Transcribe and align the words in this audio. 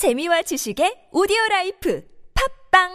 재미와 0.00 0.40
지식의 0.40 1.12
오디오 1.12 1.36
라이프 1.50 2.02
팟빵! 2.70 2.88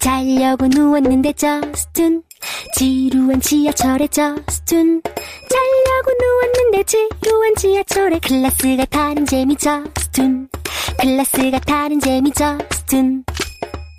자려고 0.00 0.66
누웠는데 0.68 1.34
저스툰 1.34 2.22
지루한 2.78 3.42
지하철에 3.42 4.06
저스툰. 4.08 5.02
자려고 5.04 6.12
누웠는데 6.18 6.84
지루한 6.84 7.54
지하철에 7.56 8.20
클래스가 8.20 8.86
다른 8.86 9.26
재미 9.26 9.54
저스툰. 9.54 10.48
클래스가 10.98 11.58
다른 11.58 12.00
재미 12.00 12.32
저스툰. 12.32 13.22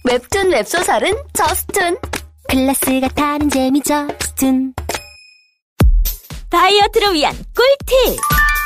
웹툰 0.06 0.52
웹소설은 0.52 1.14
저스툰. 1.34 2.00
클래스가 2.50 3.08
다른 3.10 3.52
재미 3.52 3.82
저스툰. 3.82 4.74
다이어트를 6.50 7.14
위한 7.14 7.36
꿀팁 7.54 8.20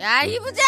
야, 0.00 0.22
이 0.24 0.38
부장! 0.38 0.66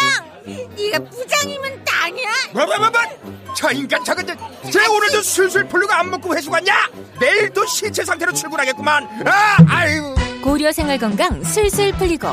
네가 0.75 0.97
부장이면 0.97 1.85
땅이야? 1.85 2.27
뭐뭐뭐뭐 2.53 3.53
저 3.55 3.71
인간 3.71 4.03
저건 4.03 4.25
쟤 4.25 4.83
오늘도 4.87 5.21
술술 5.21 5.67
풀리고 5.67 5.93
안 5.93 6.09
먹고 6.09 6.35
회수 6.35 6.49
갔냐 6.49 6.73
내일도 7.21 7.63
신체 7.67 8.03
상태로 8.03 8.33
출근하겠구만 8.33 9.03
아 9.27 9.57
아유 9.69 10.15
고려 10.43 10.71
생활건강 10.71 11.43
술술 11.43 11.91
풀리고 11.93 12.29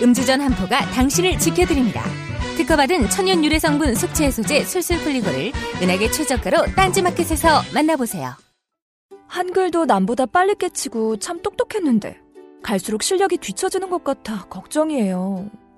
음주전 0.00 0.40
한포가 0.40 0.92
당신을 0.92 1.40
지켜드립니다. 1.40 2.04
특허받은 2.56 3.10
천연 3.10 3.44
유래 3.44 3.58
성분 3.58 3.96
숙취 3.96 4.22
해소제 4.22 4.62
술술 4.62 4.98
풀리고를 5.00 5.50
은하계 5.82 6.08
최저가로 6.12 6.66
딴지마켓에서 6.76 7.62
만나보세요. 7.74 8.36
한글도 9.26 9.86
남보다 9.86 10.26
빨리 10.26 10.54
깨치고 10.54 11.16
참 11.16 11.42
똑똑했는데 11.42 12.20
갈수록 12.62 13.02
실력이 13.02 13.38
뒤처지는 13.38 13.90
것 13.90 14.04
같아 14.04 14.44
걱정이에요. 14.48 15.50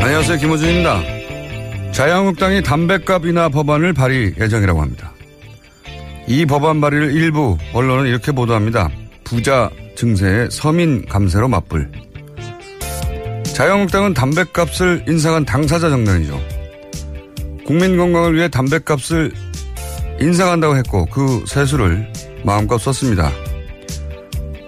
안녕하세요. 0.00 0.38
김호준입니다. 0.38 1.02
자유한국당이 1.92 2.62
담배값 2.62 3.26
인하 3.26 3.48
법안을 3.50 3.92
발의 3.92 4.34
예정이라고 4.40 4.80
합니다. 4.80 5.12
이 6.26 6.46
법안 6.46 6.80
발의를 6.80 7.12
일부 7.12 7.58
언론은 7.74 8.06
이렇게 8.06 8.32
보도합니다. 8.32 8.88
부자 9.32 9.70
증세에 9.96 10.48
서민 10.50 11.06
감세로 11.06 11.48
맞불. 11.48 11.90
자유한국당은 13.54 14.12
담배값을 14.12 15.06
인상한 15.08 15.42
당사자 15.46 15.88
정당이죠. 15.88 16.38
국민 17.64 17.96
건강을 17.96 18.34
위해 18.36 18.48
담배값을 18.48 19.32
인상한다고 20.20 20.76
했고 20.76 21.06
그 21.06 21.44
세수를 21.46 22.12
마음껏 22.44 22.76
썼습니다. 22.76 23.32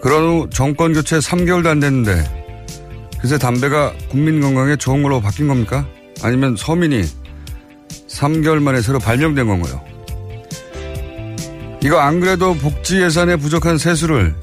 그런 0.00 0.22
후 0.24 0.48
정권 0.50 0.94
교체 0.94 1.18
3개월도 1.18 1.66
안 1.66 1.80
됐는데 1.80 2.24
그새 3.20 3.36
담배가 3.36 3.92
국민 4.08 4.40
건강에 4.40 4.76
좋은 4.76 5.02
걸로 5.02 5.20
바뀐 5.20 5.46
겁니까? 5.46 5.86
아니면 6.22 6.56
서민이 6.56 7.02
3개월 8.08 8.62
만에 8.62 8.80
새로 8.80 8.98
발명된 8.98 9.46
건가요? 9.46 9.84
이거 11.82 11.98
안 11.98 12.20
그래도 12.20 12.54
복지 12.54 13.02
예산에 13.02 13.36
부족한 13.36 13.76
세수를 13.76 14.34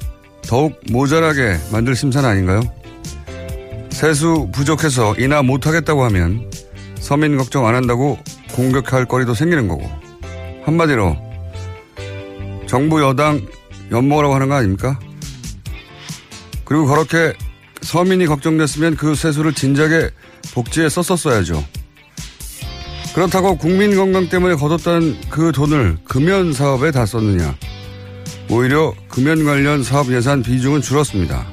더욱 0.46 0.78
모자라게 0.90 1.58
만들 1.70 1.94
심산 1.96 2.24
아닌가요? 2.24 2.60
세수 3.90 4.48
부족해서 4.52 5.14
인하 5.18 5.42
못하겠다고 5.42 6.04
하면 6.04 6.50
서민 6.98 7.36
걱정 7.36 7.66
안 7.66 7.74
한다고 7.74 8.18
공격할 8.52 9.06
거리도 9.06 9.34
생기는 9.34 9.68
거고 9.68 9.88
한마디로 10.64 11.16
정부 12.66 13.02
여당 13.02 13.40
엿먹으라고 13.90 14.34
하는 14.34 14.48
거 14.48 14.54
아닙니까? 14.54 14.98
그리고 16.64 16.86
그렇게 16.86 17.34
서민이 17.82 18.26
걱정됐으면 18.26 18.96
그 18.96 19.14
세수를 19.14 19.52
진작에 19.52 20.10
복지에 20.54 20.88
썼었어야죠. 20.88 21.62
그렇다고 23.14 23.58
국민 23.58 23.94
건강 23.94 24.28
때문에 24.28 24.54
거뒀던 24.54 25.20
그 25.28 25.52
돈을 25.52 25.98
금연 26.04 26.52
사업에 26.52 26.90
다 26.90 27.04
썼느냐. 27.04 27.54
오히려 28.50 28.92
금연 29.08 29.44
관련 29.44 29.82
사업 29.82 30.12
예산 30.12 30.42
비중은 30.42 30.82
줄었습니다. 30.82 31.46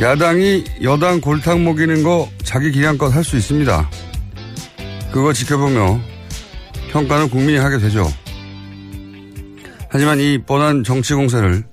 야당이 0.00 0.64
여당 0.82 1.20
골탕 1.20 1.64
먹이는 1.64 2.02
거 2.02 2.28
자기 2.44 2.70
기량껏 2.70 3.14
할 3.14 3.24
수 3.24 3.36
있습니다. 3.36 3.90
그거 5.10 5.32
지켜보며 5.32 5.98
평가는 6.90 7.28
국민이 7.30 7.58
하게 7.58 7.78
되죠. 7.78 8.06
하지만 9.88 10.20
이 10.20 10.38
뻔한 10.38 10.84
정치 10.84 11.14
공세를 11.14 11.64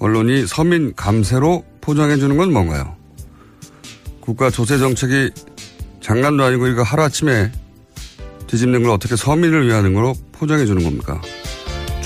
언론이 0.00 0.46
서민 0.46 0.92
감세로 0.96 1.64
포장해 1.80 2.16
주는 2.16 2.36
건 2.36 2.52
뭔가요? 2.52 2.96
국가 4.20 4.50
조세 4.50 4.78
정책이 4.78 5.30
장난도 6.00 6.42
아니고 6.42 6.66
이거 6.66 6.82
하루아침에 6.82 7.52
뒤집는 8.48 8.82
걸 8.82 8.92
어떻게 8.92 9.14
서민을 9.14 9.68
위하는 9.68 9.94
걸로 9.94 10.14
포장해 10.32 10.66
주는 10.66 10.82
겁니까? 10.82 11.20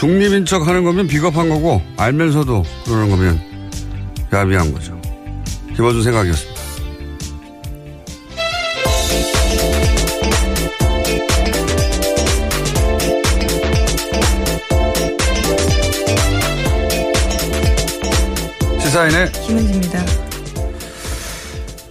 중립인 0.04 0.44
척 0.44 0.68
하는 0.68 0.84
거면 0.84 1.06
비겁한 1.06 1.48
거고 1.48 1.80
알면서도 1.96 2.62
그러는 2.84 3.08
거면 3.08 3.40
야비한 4.30 4.70
거죠. 4.70 5.00
김어준 5.74 6.02
생각이었습니다. 6.02 6.60
시사인의 18.80 19.32
김은지입니다. 19.32 20.04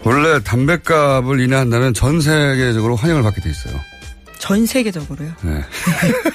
원래 0.03 0.40
담배값을 0.44 1.40
인하한다면 1.40 1.95
전 1.95 2.22
세계적으로 2.22 2.95
환영을 2.95 3.24
받게 3.24 3.41
돼 3.41 3.50
있어요. 3.50 3.92
전 4.44 4.66
세계적으로요. 4.66 5.31
네. 5.42 5.63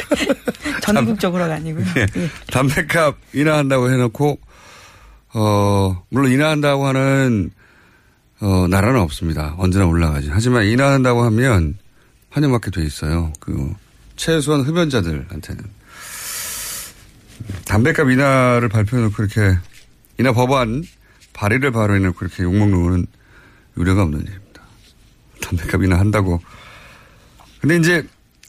전국적으로가 0.81 1.57
아니고요. 1.57 1.85
예. 1.99 2.07
담배값 2.51 3.19
인하한다고 3.35 3.91
해놓고 3.91 4.41
어 5.35 6.03
물론 6.09 6.33
인하한다고 6.33 6.87
하는 6.87 7.51
어 8.41 8.67
나라는 8.67 8.99
없습니다. 9.01 9.55
언제나 9.59 9.85
올라가지. 9.85 10.31
하지만 10.33 10.65
인하한다고 10.65 11.23
하면 11.25 11.77
환영받게 12.31 12.71
돼 12.71 12.83
있어요. 12.83 13.31
그 13.41 13.75
최소한 14.17 14.63
흡연자들한테는 14.63 15.65
담배값 17.67 18.09
인하를 18.09 18.71
발표해놓고 18.71 19.15
그렇게 19.17 19.59
인하 20.19 20.33
법안 20.33 20.83
발의를 21.35 21.73
발의해놓고 21.73 22.17
그렇게 22.17 22.43
욕먹는 22.43 22.83
거는 22.85 23.07
유례가 23.77 24.01
없는 24.03 24.23
일입니다. 24.23 24.63
담배값 25.43 25.83
인하한다고. 25.83 26.41
근데 27.61 27.77
이제 27.77 28.07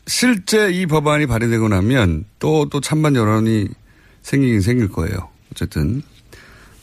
실제 0.08 0.72
이 0.72 0.86
법안이 0.86 1.28
발의되고 1.28 1.68
나면 1.68 2.26
또, 2.40 2.68
또 2.70 2.82
찬반 2.82 3.16
여론이 3.16 3.68
생기긴 4.22 4.62
생길 4.62 4.88
거예요. 4.90 5.30
어쨌든 5.52 6.02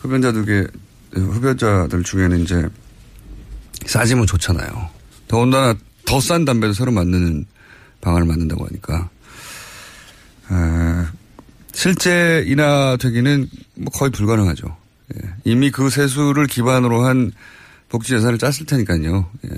흡연자들, 0.00 0.68
흡연자들 1.12 2.02
중에는 2.02 2.40
이제 2.40 2.68
싸지면 3.86 4.26
좋잖아요. 4.26 4.90
더군다나 5.28 5.74
더 6.04 6.20
싼 6.20 6.44
담배도 6.44 6.72
새로 6.72 6.92
만드는 6.92 7.44
방안을 8.00 8.26
만든다고 8.26 8.64
하니까. 8.66 9.10
에, 10.50 11.06
실제 11.72 12.44
인하되기는 12.46 13.48
뭐 13.74 13.92
거의 13.92 14.10
불가능하죠. 14.12 14.76
예. 15.14 15.28
이미 15.44 15.70
그 15.70 15.90
세수를 15.90 16.46
기반으로 16.46 17.04
한 17.04 17.32
복지 17.88 18.14
예산을 18.14 18.38
짰을 18.38 18.66
테니까요. 18.66 19.28
예. 19.46 19.56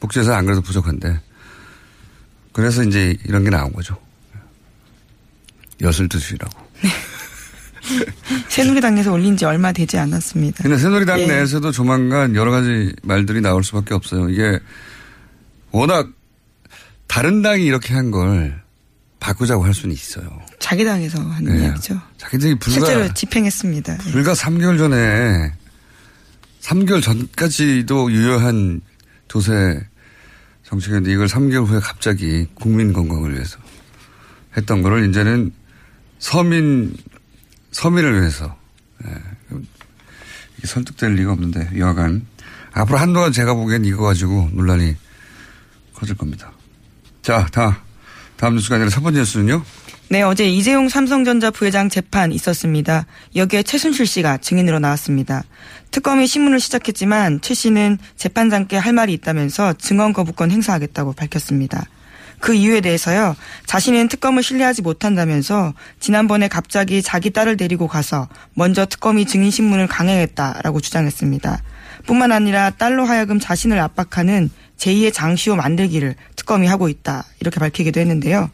복지 0.00 0.20
예산 0.20 0.34
안 0.34 0.46
그래도 0.46 0.62
부족한데. 0.62 1.20
그래서 2.52 2.82
이제 2.82 3.16
이런 3.26 3.44
게 3.44 3.50
나온 3.50 3.72
거죠. 3.72 3.96
엿을 5.80 6.08
드시라고. 6.08 6.58
새누리당에서 8.48 9.12
올린 9.12 9.36
지 9.36 9.44
얼마 9.44 9.72
되지 9.72 9.98
않았습니다. 9.98 10.62
근데 10.62 10.76
새누리당 10.76 11.20
예. 11.20 11.26
내에서도 11.26 11.70
조만간 11.72 12.34
여러 12.36 12.50
가지 12.50 12.94
말들이 13.02 13.40
나올 13.40 13.64
수밖에 13.64 13.94
없어요. 13.94 14.28
이게 14.28 14.58
워낙 15.70 16.08
다른 17.06 17.42
당이 17.42 17.64
이렇게 17.64 17.94
한 17.94 18.10
걸 18.10 18.60
바꾸자고 19.20 19.64
할 19.64 19.74
수는 19.74 19.94
있어요. 19.94 20.24
자기 20.58 20.84
당에서 20.84 21.20
하는 21.20 21.52
네. 21.54 21.64
이야기죠. 21.64 22.00
자기들이 22.16 22.54
불과 22.58 22.86
실제로 22.86 23.12
집행했습니다. 23.14 23.98
예. 24.06 24.10
불과 24.12 24.32
3개월 24.32 24.78
전에 24.78 25.52
3개월 26.62 27.02
전까지도 27.02 28.12
유효한 28.12 28.80
조세 29.28 29.80
정책인데 30.70 31.12
이걸 31.12 31.26
3개월 31.26 31.66
후에 31.66 31.80
갑자기 31.80 32.46
국민 32.54 32.92
건강을 32.92 33.34
위해서 33.34 33.58
했던 34.56 34.82
거를 34.82 35.08
이제는 35.08 35.52
서민 36.18 36.96
서민을 37.72 38.20
위해서 38.20 38.56
예. 39.04 39.56
설득될 40.64 41.14
리가 41.14 41.32
없는데 41.32 41.78
여하간 41.78 42.26
앞으로 42.72 42.98
한동안 42.98 43.32
제가 43.32 43.54
보기엔 43.54 43.84
이거 43.84 44.04
가지고 44.04 44.48
논란이 44.52 44.94
커질 45.94 46.16
겁니다. 46.16 46.52
자, 47.22 47.46
다 47.52 47.82
다음 48.36 48.54
뉴스가 48.54 48.76
아니라 48.76 48.90
첫 48.90 49.02
번째 49.02 49.20
뉴스는요. 49.20 49.62
네, 50.12 50.22
어제 50.22 50.44
이재용 50.44 50.88
삼성전자 50.88 51.52
부회장 51.52 51.88
재판 51.88 52.32
있었습니다. 52.32 53.06
여기에 53.36 53.62
최순실 53.62 54.08
씨가 54.08 54.38
증인으로 54.38 54.80
나왔습니다. 54.80 55.44
특검이 55.92 56.26
신문을 56.26 56.58
시작했지만 56.58 57.40
최 57.42 57.54
씨는 57.54 57.96
재판장께 58.16 58.76
할 58.76 58.92
말이 58.92 59.12
있다면서 59.12 59.74
증언 59.74 60.12
거부권 60.12 60.50
행사하겠다고 60.50 61.12
밝혔습니다. 61.12 61.84
그 62.40 62.54
이유에 62.54 62.80
대해서요, 62.80 63.36
자신은 63.66 64.08
특검을 64.08 64.42
신뢰하지 64.42 64.82
못한다면서 64.82 65.74
지난번에 66.00 66.48
갑자기 66.48 67.02
자기 67.02 67.30
딸을 67.30 67.56
데리고 67.56 67.86
가서 67.86 68.26
먼저 68.54 68.86
특검이 68.86 69.26
증인 69.26 69.52
신문을 69.52 69.86
강행했다라고 69.86 70.80
주장했습니다. 70.80 71.62
뿐만 72.08 72.32
아니라 72.32 72.70
딸로 72.70 73.04
하여금 73.04 73.38
자신을 73.38 73.78
압박하는 73.78 74.50
제2의 74.76 75.12
장시호 75.12 75.54
만들기를 75.54 76.16
특검이 76.34 76.66
하고 76.66 76.88
있다. 76.88 77.26
이렇게 77.38 77.60
밝히기도 77.60 78.00
했는데요. 78.00 78.50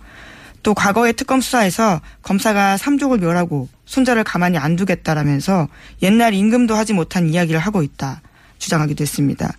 또 0.66 0.74
과거의 0.74 1.12
특검 1.12 1.40
수사에서 1.40 2.00
검사가 2.22 2.76
삼족을 2.76 3.18
멸하고 3.18 3.68
손자를 3.84 4.24
가만히 4.24 4.58
안 4.58 4.74
두겠다라면서 4.74 5.68
옛날 6.02 6.34
임금도 6.34 6.74
하지 6.74 6.92
못한 6.92 7.28
이야기를 7.28 7.60
하고 7.60 7.84
있다. 7.84 8.20
주장하기도 8.58 9.00
했습니다. 9.02 9.52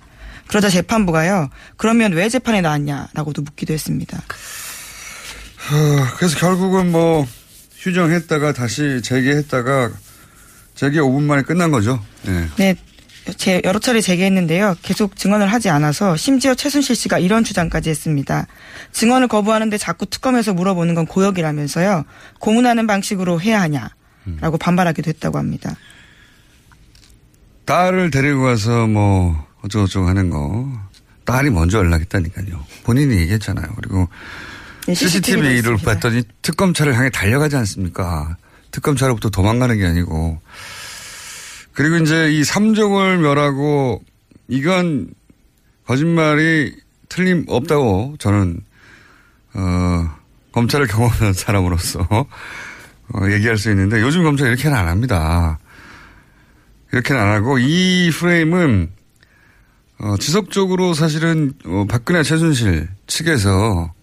그러자 0.50 0.70
재판부가요. 0.70 1.50
그러면 1.78 2.12
왜 2.12 2.28
재판에 2.28 2.60
나왔냐라고도 2.60 3.42
묻기도 3.44 3.74
했습니다. 3.74 4.18
어, 4.18 6.08
그래서 6.18 6.38
결국은 6.40 6.92
뭐 6.92 7.26
휴정했다가 7.78 8.52
다시 8.52 9.02
재개했다가 9.02 9.92
재개 10.76 11.00
5분 11.00 11.22
만에 11.24 11.44
끝난 11.44 11.72
거죠. 11.72 12.04
네. 12.24 12.50
네. 12.58 12.76
제 13.36 13.62
여러 13.66 13.80
차례 13.80 14.00
재개했는데요. 14.02 14.76
계속 14.82 15.16
증언을 15.16 15.52
하지 15.52 15.70
않아서 15.70 16.16
심지어 16.16 16.56
최순실 16.56 16.96
씨가 16.96 17.20
이런 17.20 17.44
주장까지 17.44 17.90
했습니다. 17.90 18.48
증언을 18.92 19.28
거부하는데 19.28 19.78
자꾸 19.78 20.06
특검에서 20.06 20.54
물어보는 20.54 20.96
건 20.96 21.06
고역이라면서요. 21.06 22.06
고문하는 22.40 22.88
방식으로 22.88 23.42
해야 23.42 23.62
하냐라고 23.62 24.58
반발하기도 24.60 25.10
했다고 25.10 25.38
합니다. 25.38 25.76
딸을 27.66 28.12
데리고 28.12 28.44
가서 28.44 28.88
뭐 28.88 29.46
어쩌고저쩌고 29.64 30.08
하는 30.08 30.30
거 30.30 30.72
딸이 31.26 31.50
먼저 31.50 31.80
연락했다니까요. 31.80 32.66
본인이 32.84 33.18
얘기했잖아요. 33.18 33.68
그리고 33.76 34.08
네, 34.88 34.94
CCTV 34.94 35.44
CCTV를. 35.58 35.78
봤더니 35.84 36.24
특검차를 36.42 36.96
향해 36.96 37.10
달려가지 37.10 37.58
않습니까? 37.58 38.38
특검차로부터 38.72 39.30
도망가는 39.30 39.78
게 39.78 39.86
아니고 39.86 40.40
그리고 41.78 41.98
이제 41.98 42.32
이 42.32 42.44
삼종을 42.44 43.20
멸하고 43.20 44.04
이건 44.48 45.14
거짓말이 45.86 46.76
틀림없다고 47.08 48.16
저는 48.18 48.62
어 49.54 50.10
검찰을 50.54 50.88
경험한 50.88 51.34
사람으로서 51.38 52.08
어, 52.10 53.30
얘기할 53.30 53.60
수 53.60 53.70
있는데 53.70 54.02
요즘 54.02 54.24
검찰 54.24 54.48
이렇게는 54.48 54.76
안 54.76 54.88
합니다. 54.88 55.60
이렇게는 56.94 57.22
안 57.22 57.28
하고 57.34 57.60
이 57.60 58.10
프레임은 58.12 58.90
어, 60.00 60.16
지속적으로 60.18 60.96
사실은 60.96 61.54
어, 61.64 61.86
박근혜 61.88 62.24
최순실 62.24 62.88
측에서 63.06 63.94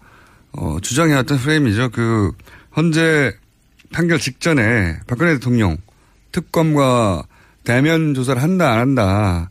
어, 0.53 0.77
주장해왔던 0.81 1.39
프레임이죠. 1.39 1.89
그 1.89 2.31
헌재 2.77 3.35
판결 3.91 4.17
직전에 4.17 4.97
박근혜 5.07 5.33
대통령 5.33 5.75
특검과 6.31 7.25
대면 7.65 8.13
조사를 8.13 8.41
한다 8.41 8.71
안 8.71 8.79
한다 8.79 9.49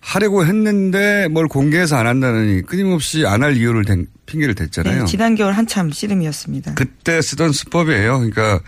하려고 0.00 0.46
했는데 0.46 1.28
뭘 1.28 1.46
공개해서 1.48 1.96
안 1.96 2.06
한다느니 2.06 2.62
끊임없이 2.62 3.26
안 3.26 3.42
할 3.42 3.56
이유를 3.56 3.84
댄, 3.84 4.06
핑계를 4.26 4.54
댔잖아요. 4.54 5.00
네, 5.00 5.04
지난 5.04 5.34
겨울 5.34 5.52
한참 5.52 5.90
씨름이었습니다. 5.90 6.74
그때 6.74 7.20
쓰던 7.20 7.52
수법이에요. 7.52 8.18
그러니까 8.18 8.60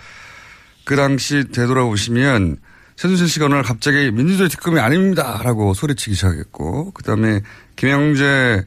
그 0.84 0.96
당시 0.96 1.44
되돌아보시면 1.52 2.58
최순실 2.96 3.28
씨가 3.28 3.48
날 3.48 3.62
갑자기 3.62 4.10
민주주의 4.10 4.48
특검이 4.50 4.78
아닙니다라고 4.78 5.72
소리치기 5.74 6.14
시작했고 6.14 6.90
그다음에 6.92 7.40
김영재 7.76 8.64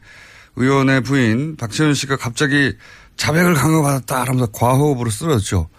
의원의 0.56 1.02
부인 1.02 1.56
박지원 1.58 1.94
씨가 1.94 2.16
갑자기 2.18 2.74
자백을 3.18 3.54
강요받았다 3.54 4.24
하면서 4.24 4.48
과호흡으로 4.48 5.10
쓰러졌죠. 5.10 5.70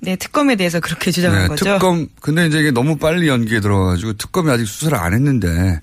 네, 0.00 0.16
특검에 0.16 0.56
대해서 0.56 0.80
그렇게 0.80 1.10
주장한 1.10 1.42
네, 1.42 1.48
거죠. 1.48 1.64
특검 1.64 2.08
근데 2.20 2.46
이제 2.46 2.60
이게 2.60 2.70
너무 2.70 2.96
빨리 2.96 3.28
연기에 3.28 3.60
들어가가지고 3.60 4.14
특검이 4.14 4.50
아직 4.50 4.66
수사를 4.66 4.96
안 4.98 5.14
했는데 5.14 5.80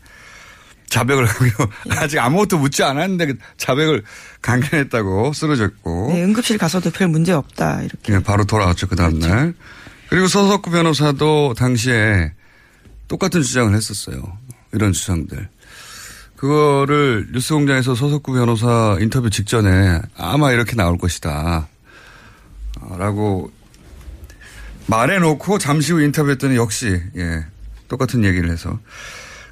자백을 0.87 1.25
강요 1.25 1.51
아직 1.97 2.19
아무것도 2.19 2.59
묻지 2.59 2.83
않았는데 2.83 3.25
그 3.25 3.37
자백을 3.57 4.03
강요했다고 4.41 5.33
쓰러졌고 5.33 6.11
네, 6.13 6.23
응급실 6.23 6.57
가서도 6.57 6.91
별 6.91 7.07
문제 7.07 7.31
없다 7.31 7.81
이렇게. 7.81 8.13
예, 8.13 8.19
바로 8.19 8.45
돌아왔죠, 8.45 8.87
그 8.87 8.95
다음날. 8.95 9.53
그리고 10.09 10.27
서석구 10.27 10.69
변호사도 10.69 11.55
당시에 11.57 12.33
똑같은 13.07 13.41
주장을 13.41 13.73
했었어요. 13.73 14.21
이런 14.71 14.93
주장들. 14.93 15.49
그거를 16.35 17.29
뉴스공장에서 17.31 17.95
서석구 17.95 18.33
변호사 18.33 18.97
인터뷰 18.99 19.29
직전에 19.29 20.01
아마 20.17 20.51
이렇게 20.51 20.75
나올 20.75 20.97
것이다. 20.97 21.67
어, 22.81 22.97
라고 22.97 23.51
말해놓고 24.87 25.57
잠시 25.57 25.93
후 25.93 26.01
인터뷰했더니 26.01 26.55
역시, 26.55 27.01
예, 27.15 27.45
똑같은 27.87 28.23
얘기를 28.23 28.49
해서. 28.49 28.79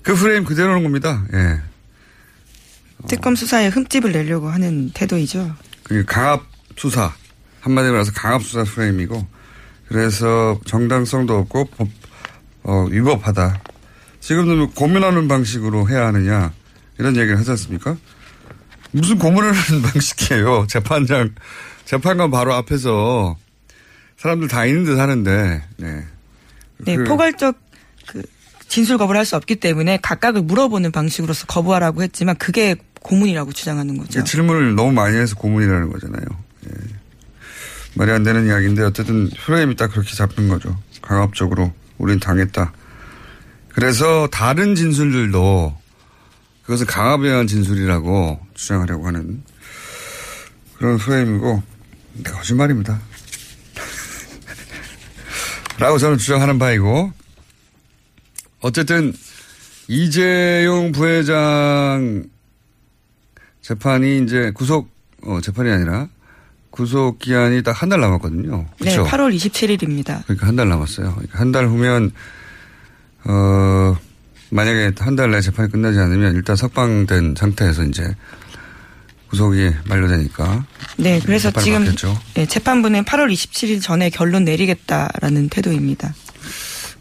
그 0.01 0.15
프레임 0.15 0.43
그대로는 0.43 0.83
겁니다. 0.83 1.25
예. 1.33 1.61
특검 3.07 3.35
수사에 3.35 3.67
흠집을 3.67 4.11
내려고 4.11 4.49
하는 4.49 4.91
태도이죠. 4.93 5.55
그 5.83 6.05
강압 6.05 6.43
수사 6.75 7.13
한마디로 7.61 7.93
말해서 7.93 8.11
강압 8.13 8.43
수사 8.43 8.63
프레임이고 8.63 9.27
그래서 9.87 10.59
정당성도 10.65 11.37
없고 11.39 11.65
법, 11.65 11.87
어, 12.63 12.85
위법하다. 12.89 13.61
지금도 14.19 14.55
뭐 14.55 14.69
고문하는 14.73 15.27
방식으로 15.27 15.89
해야 15.89 16.07
하느냐 16.07 16.53
이런 16.99 17.15
얘기를 17.15 17.37
하지 17.37 17.51
않습니까? 17.51 17.97
무슨 18.91 19.17
고문을 19.17 19.51
하는 19.51 19.81
방식이에요. 19.83 20.67
재판장 20.67 21.33
재판관 21.85 22.31
바로 22.31 22.53
앞에서 22.53 23.35
사람들 24.21 24.47
다 24.47 24.65
있는 24.65 24.83
듯 24.83 24.99
하는데 24.99 25.63
네. 25.77 26.05
네, 26.79 26.95
그- 26.95 27.03
포괄적 27.05 27.57
그 28.07 28.21
진술 28.67 28.97
거부를 28.97 29.17
할 29.19 29.25
수 29.25 29.35
없기 29.35 29.55
때문에 29.55 29.97
각각을 30.01 30.43
물어보는 30.43 30.91
방식으로서 30.91 31.45
거부하라고 31.47 32.03
했지만 32.03 32.35
그게 32.37 32.75
고문이라고 33.01 33.51
주장하는 33.51 33.97
거죠. 33.97 34.23
질문을 34.23 34.75
너무 34.75 34.91
많이 34.91 35.17
해서 35.17 35.35
고문이라는 35.35 35.91
거잖아요. 35.91 36.23
예. 36.67 36.71
말이 37.95 38.11
안 38.11 38.23
되는 38.23 38.45
이야기인데 38.47 38.83
어쨌든 38.83 39.29
프레임이 39.45 39.75
딱 39.75 39.91
그렇게 39.91 40.13
잡힌 40.15 40.47
거죠. 40.47 40.79
강압적으로 41.01 41.73
우린 41.97 42.19
당했다. 42.19 42.71
그래서 43.69 44.27
다른 44.27 44.75
진술들도 44.75 45.75
그것은 46.63 46.85
강압에 46.85 47.27
의한 47.27 47.47
진술이라고 47.47 48.39
주장하려고 48.53 49.07
하는 49.07 49.43
그런 50.77 50.97
프레임이고 50.97 51.63
거짓말입니다. 52.23 52.99
라고 55.81 55.97
저는 55.97 56.17
주장하는 56.17 56.59
바이고 56.59 57.11
어쨌든 58.61 59.13
이재용 59.87 60.91
부회장 60.91 62.23
재판이 63.61 64.19
이제 64.23 64.51
구속 64.53 64.89
어, 65.23 65.39
재판이 65.41 65.69
아니라 65.71 66.07
구속 66.69 67.19
기한이 67.19 67.63
딱 67.63 67.73
한 67.81 67.89
달 67.89 67.99
남았거든요. 67.99 68.57
네, 68.79 68.91
그렇죠? 68.95 69.03
8월 69.05 69.35
27일입니다. 69.35 70.23
그러니까 70.25 70.47
한 70.47 70.55
달 70.55 70.69
남았어요. 70.69 71.11
그러니까 71.13 71.39
한달 71.39 71.67
후면 71.67 72.11
어 73.25 73.95
만약에 74.51 74.93
한 74.99 75.15
달 75.15 75.31
내에 75.31 75.41
재판이 75.41 75.71
끝나지 75.71 75.99
않으면 75.99 76.35
일단 76.35 76.55
석방된 76.55 77.35
상태에서 77.37 77.83
이제 77.85 78.15
구속이 79.31 79.71
만료되니까 79.87 80.65
네, 80.97 81.19
그래서 81.25 81.49
지금. 81.51 81.85
네, 82.33 82.45
재판부는 82.45 83.05
8월 83.05 83.31
27일 83.31 83.81
전에 83.81 84.09
결론 84.09 84.43
내리겠다라는 84.43 85.49
태도입니다. 85.49 86.13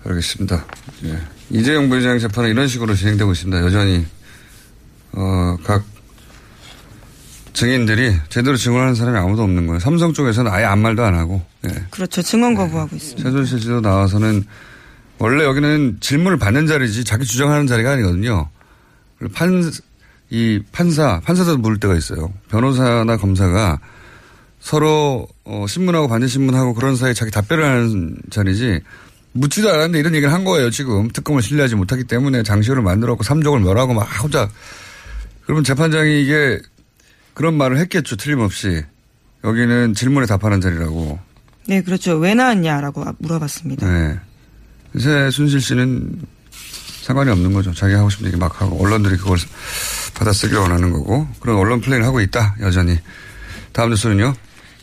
알겠습니다. 0.05 0.65
예. 1.05 1.19
이재용 1.51 1.89
부회장 1.89 2.19
재판은 2.19 2.51
이런 2.51 2.69
식으로 2.69 2.95
진행되고 2.95 3.33
있습니다. 3.33 3.63
여전히 3.63 4.07
어, 5.13 5.57
각 5.65 5.85
증인들이 7.53 8.15
제대로 8.29 8.57
증언하는 8.57 8.95
사람이 8.95 9.19
아무도 9.19 9.43
없는 9.43 9.67
거예요. 9.67 9.81
삼성 9.81 10.13
쪽에서는 10.13 10.51
아예 10.51 10.65
아무 10.65 10.83
말도 10.83 11.05
안 11.05 11.17
하고 11.17 11.43
예. 11.67 11.85
그렇죠. 11.91 12.23
증언 12.23 12.55
거부하고 12.55 12.95
있습니다. 12.95 13.29
최순실 13.29 13.61
씨도 13.61 13.81
나와서는 13.81 14.45
원래 15.19 15.45
여기는 15.45 15.99
질문을 16.01 16.39
받는 16.39 16.69
자리지 16.69 17.05
자기 17.05 17.27
주장하는 17.27 17.67
자리가 17.67 17.91
아니거든요. 17.91 18.49
판, 19.35 19.71
이 20.31 20.61
판사, 20.73 21.21
판사도 21.21 21.59
물을 21.59 21.79
때가 21.79 21.97
있어요. 21.97 22.33
변호사나 22.49 23.17
검사가 23.17 23.81
서로 24.61 25.27
어, 25.45 25.67
신문하고 25.69 26.09
반대 26.09 26.27
신문하고 26.27 26.75
그런 26.75 26.97
사이에 26.97 27.15
자기 27.15 27.31
답변을 27.31 27.65
하는 27.65 28.17
자리지 28.31 28.81
묻지도 29.33 29.69
않았는데 29.71 29.99
이런 29.99 30.15
얘기를 30.15 30.33
한 30.33 30.45
거예요. 30.45 30.71
지금 30.71 31.09
특검을 31.09 31.43
신뢰하지 31.43 31.75
못하기 31.77 32.05
때문에 32.05 32.43
장시호를 32.43 32.83
만들었고 32.83 33.23
삼족을 33.23 33.61
멸하고 33.61 33.95
막 33.95 34.03
혼자 34.23 34.49
그러면 35.45 35.65
재판장이 35.65 36.23
이게 36.23 36.61
그런 37.35 37.55
말을 37.55 37.79
했겠죠. 37.79 38.17
틀림없이 38.17 38.85
여기는 39.43 39.95
질문에 39.95 40.27
답하는 40.27 40.61
자리라고. 40.61 41.19
네, 41.67 41.83
그렇죠. 41.83 42.17
왜 42.17 42.35
나왔냐라고 42.35 43.05
물어봤습니다. 43.19 43.91
네. 43.91 44.21
최순실 44.99 45.61
씨는 45.61 46.23
상관이 47.03 47.31
없는 47.31 47.53
거죠. 47.53 47.73
자기 47.73 47.95
하고 47.95 48.11
싶은 48.11 48.27
얘기 48.27 48.37
막 48.37 48.61
하고 48.61 48.81
언론들이 48.83 49.17
그걸 49.17 49.39
받아쓰기를 50.15 50.61
원하는 50.61 50.93
거고 50.93 51.27
그런 51.41 51.57
언론 51.57 51.81
플레이를 51.81 52.07
하고 52.07 52.21
있다 52.21 52.57
여전히. 52.61 52.99
다음 53.73 53.91
뉴스는요. 53.91 54.35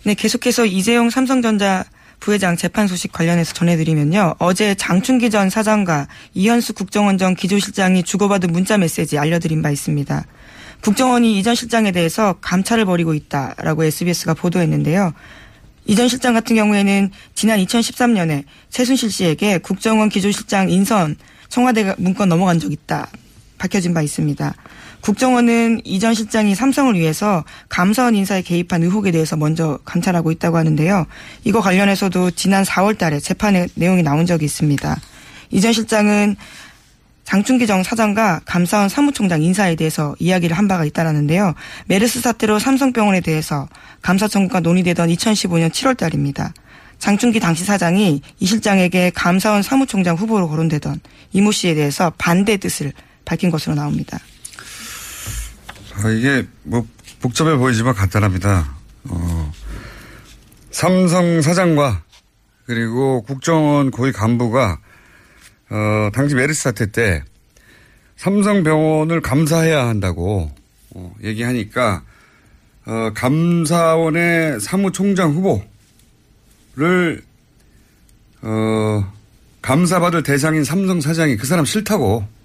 네, 0.04 0.14
계속해서 0.14 0.66
이재용 0.66 1.10
삼성전자 1.10 1.84
부회장 2.20 2.56
재판 2.58 2.88
소식 2.88 3.12
관련해서 3.12 3.54
전해드리면요. 3.54 4.36
어제 4.40 4.74
장충기 4.76 5.30
전 5.30 5.50
사장과 5.50 6.08
이현수 6.34 6.74
국정원 6.74 7.18
전 7.18 7.36
기조실장이 7.36 8.04
주고받은 8.04 8.52
문자 8.52 8.78
메시지 8.78 9.18
알려드린 9.20 9.62
바 9.62 9.70
있습니다. 9.70 10.26
국정원이 10.82 11.38
이 11.38 11.44
전 11.44 11.54
실장에 11.56 11.92
대해서 11.92 12.34
감찰을 12.42 12.86
벌이고 12.86 13.14
있다라고 13.14 13.84
SBS가 13.84 14.34
보도했는데요. 14.34 15.14
이 15.86 15.96
전 15.96 16.08
실장 16.08 16.34
같은 16.34 16.56
경우에는 16.56 17.12
지난 17.36 17.60
2013년에 17.60 18.44
최순실 18.70 19.12
씨에게 19.12 19.60
국정원 19.60 20.10
기조실장 20.10 20.70
인선 20.70 21.16
청와대 21.50 21.94
문건 21.98 22.28
넘어간 22.30 22.60
적 22.60 22.72
있다 22.72 23.08
밝혀진 23.58 23.94
바 23.94 24.02
있습니다. 24.02 24.54
국정원은 25.08 25.84
이전 25.86 26.14
실장이 26.14 26.54
삼성을 26.54 26.94
위해서 26.96 27.46
감사원 27.70 28.14
인사에 28.14 28.42
개입한 28.42 28.84
의혹에 28.84 29.12
대해서 29.12 29.38
먼저 29.38 29.80
감찰하고 29.86 30.32
있다고 30.34 30.58
하는데요. 30.58 31.06
이거 31.46 31.62
관련해서도 31.62 32.32
지난 32.32 32.66
4월 32.66 32.98
달에 32.98 33.22
재판에 33.22 33.68
내용이 33.76 34.04
나온 34.04 34.26
적이 34.26 34.44
있습니다. 34.44 35.00
이전 35.52 35.72
실장은 35.72 36.36
장충기 37.24 37.68
정 37.68 37.84
사장과 37.84 38.42
감사원 38.44 38.90
사무총장 38.90 39.44
인사에 39.44 39.76
대해서 39.76 40.14
이야기를 40.20 40.58
한 40.58 40.68
바가 40.68 40.84
있다라는데요. 40.84 41.54
메르스 41.86 42.20
사태로 42.20 42.60
삼성병원에 42.60 43.22
대해서 43.22 43.70
감사 44.02 44.28
청구가 44.28 44.60
논의되던 44.60 45.08
2015년 45.08 45.70
7월 45.70 45.96
달입니다. 45.96 46.54
장충기 47.00 47.40
당시 47.40 47.64
사장이 47.64 48.22
이 48.42 48.46
실장에게 48.46 49.12
감사원 49.12 49.62
사무총장 49.62 50.18
후보로 50.18 50.50
거론되던 50.50 51.00
이모 51.32 51.54
씨에 51.54 51.76
대해서 51.76 52.12
반대 52.18 52.58
뜻을 52.58 52.92
밝힌 53.24 53.52
것으로 53.52 53.74
나옵니다. 53.74 54.20
아, 56.04 56.10
이게 56.10 56.46
뭐 56.64 56.86
복잡해 57.22 57.56
보이지만 57.58 57.96
간단합니다. 57.96 58.76
어, 59.06 59.52
삼성 60.70 61.42
사장과 61.42 62.04
그리고 62.66 63.24
국정원 63.24 63.90
고위 63.90 64.12
간부가 64.12 64.80
어, 65.70 66.10
당시 66.14 66.36
메르스 66.36 66.64
사태 66.64 66.92
때 66.92 67.24
삼성 68.16 68.64
병원을 68.64 69.22
감사해야 69.22 69.88
한다고 69.88 70.52
어, 70.92 71.16
얘기하니까 71.24 72.04
어, 72.86 73.12
감사원의 73.16 74.60
사무총장 74.60 75.32
후보를 76.76 77.24
어, 78.42 79.14
감사받을 79.62 80.24
대상인 80.24 80.64
삼성 80.64 81.02
사장이 81.02 81.38
그 81.38 81.48
사람 81.48 81.66
싫다고 81.66 82.37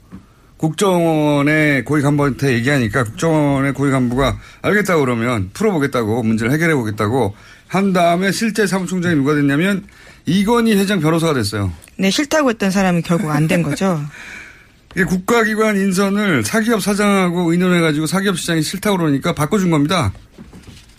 국정원의 0.63 1.85
고위 1.85 2.03
간부한테 2.03 2.55
얘기하니까 2.55 3.03
국정원의 3.03 3.75
고위 3.75 3.91
간부가 3.91 4.39
알겠다고 4.63 5.01
그러면 5.01 5.51
풀어보겠다고 5.55 6.23
문제를 6.23 6.53
해결해 6.53 6.73
보겠다고 6.77 7.35
한 7.67 7.93
다음에 7.93 8.31
실제 8.31 8.65
사무총장이 8.69 9.17
누가 9.17 9.35
됐냐면 9.35 9.85
이건희 10.25 10.77
회장 10.77 11.01
변호사가 11.01 11.35
됐어요. 11.35 11.73
네, 11.99 12.11
싫다고 12.11 12.51
했던 12.51 12.71
사람이 12.71 13.03
결국 13.03 13.31
안 13.31 13.49
된 13.49 13.65
거죠. 13.65 14.01
이게 14.95 15.03
국가기관 15.03 15.77
인선을 15.77 16.45
사기업 16.45 16.81
사장하고 16.81 17.51
의논해가지고 17.51 18.07
사기업 18.07 18.39
시장이 18.39 18.63
싫다고 18.63 18.99
그러니까 18.99 19.33
바꿔준 19.35 19.71
겁니다. 19.73 20.13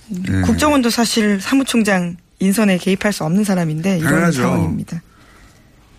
네. 0.10 0.42
국정원도 0.42 0.90
사실 0.90 1.40
사무총장 1.40 2.18
인선에 2.40 2.80
개입할 2.80 3.14
수 3.14 3.24
없는 3.24 3.46
사람인데 3.46 4.00
이런 4.00 4.10
당연하죠. 4.10 4.42
상황입니다. 4.42 5.02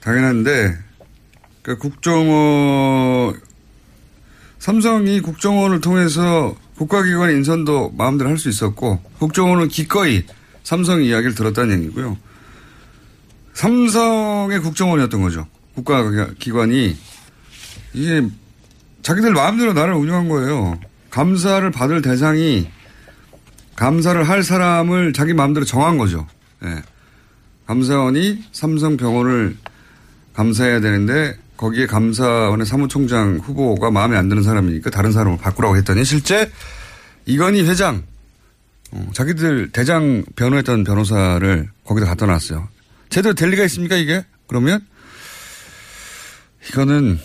당연한데 0.01 0.77
그 1.63 1.79
국정원 1.79 3.41
삼성이 4.65 5.21
국정원을 5.21 5.83
통해서 5.83 6.57
국가기관 6.79 7.29
인선도 7.33 7.93
마음대로 7.99 8.31
할 8.31 8.39
수 8.39 8.49
있었고 8.49 8.99
국정원은 9.19 9.69
기꺼이 9.69 10.25
삼성 10.63 11.03
이야기를 11.03 11.35
들었다는 11.35 11.81
얘기고요. 11.81 12.17
삼성의 13.53 14.61
국정원이었던 14.61 15.21
거죠. 15.21 15.47
국가기관이 15.75 16.97
이게 17.93 18.27
자기들 19.03 19.35
마음대로 19.35 19.75
나를 19.75 19.93
운영한 19.93 20.31
거예요. 20.31 20.81
감사를 21.11 21.71
받을 21.71 22.01
대상이 22.01 22.67
감사를 23.77 24.27
할 24.27 24.43
사람을 24.43 25.13
자기 25.13 25.35
마음대로 25.35 25.67
정한 25.67 25.99
거죠. 25.99 26.27
예. 26.65 26.83
감사원이 27.67 28.43
삼성 28.53 28.97
병원을 28.97 29.59
감사해야 30.33 30.81
되는데 30.81 31.37
거기에 31.65 31.87
감사원의 31.87 32.67
사무총장 32.67 33.39
후보가 33.39 33.91
마음에 33.91 34.19
안 34.19 34.29
드는 34.29 34.43
사람이니까 34.43 34.91
다른 34.91 35.13
사람을 35.13 35.39
바꾸라고 35.39 35.79
했더니 35.79 36.05
실제 36.05 36.53
이건희 37.25 37.63
회장 37.67 38.03
어, 38.91 39.09
자기들 39.15 39.71
대장 39.71 40.25
변호했던 40.37 40.85
변호사를 40.85 41.71
거기다 41.85 42.07
갖다 42.07 42.27
놨어요. 42.27 42.69
제대로 43.09 43.35
될 43.35 43.49
리가 43.49 43.65
있습니까 43.65 43.97
이게? 43.97 44.27
그러면 44.47 44.87
이거는 46.69 47.19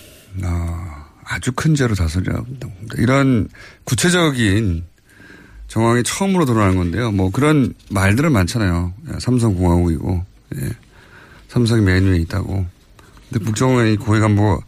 어, 0.46 1.06
아주 1.26 1.52
큰 1.52 1.76
죄로 1.76 1.94
합니다. 2.38 2.70
이런 2.98 3.50
구체적인 3.84 4.86
정황이 5.68 6.02
처음으로 6.04 6.46
드러나는 6.46 6.78
건데요. 6.78 7.12
뭐 7.12 7.30
그런 7.30 7.74
말들은 7.92 8.32
많잖아요. 8.32 8.94
삼성공화국이고 9.20 10.26
예. 10.62 10.70
삼성이 11.50 11.82
맨 11.82 12.06
위에 12.06 12.20
있다고. 12.20 12.79
근데 13.32 13.46
국정원의 13.46 13.98
고위 13.98 14.20
간부가 14.20 14.60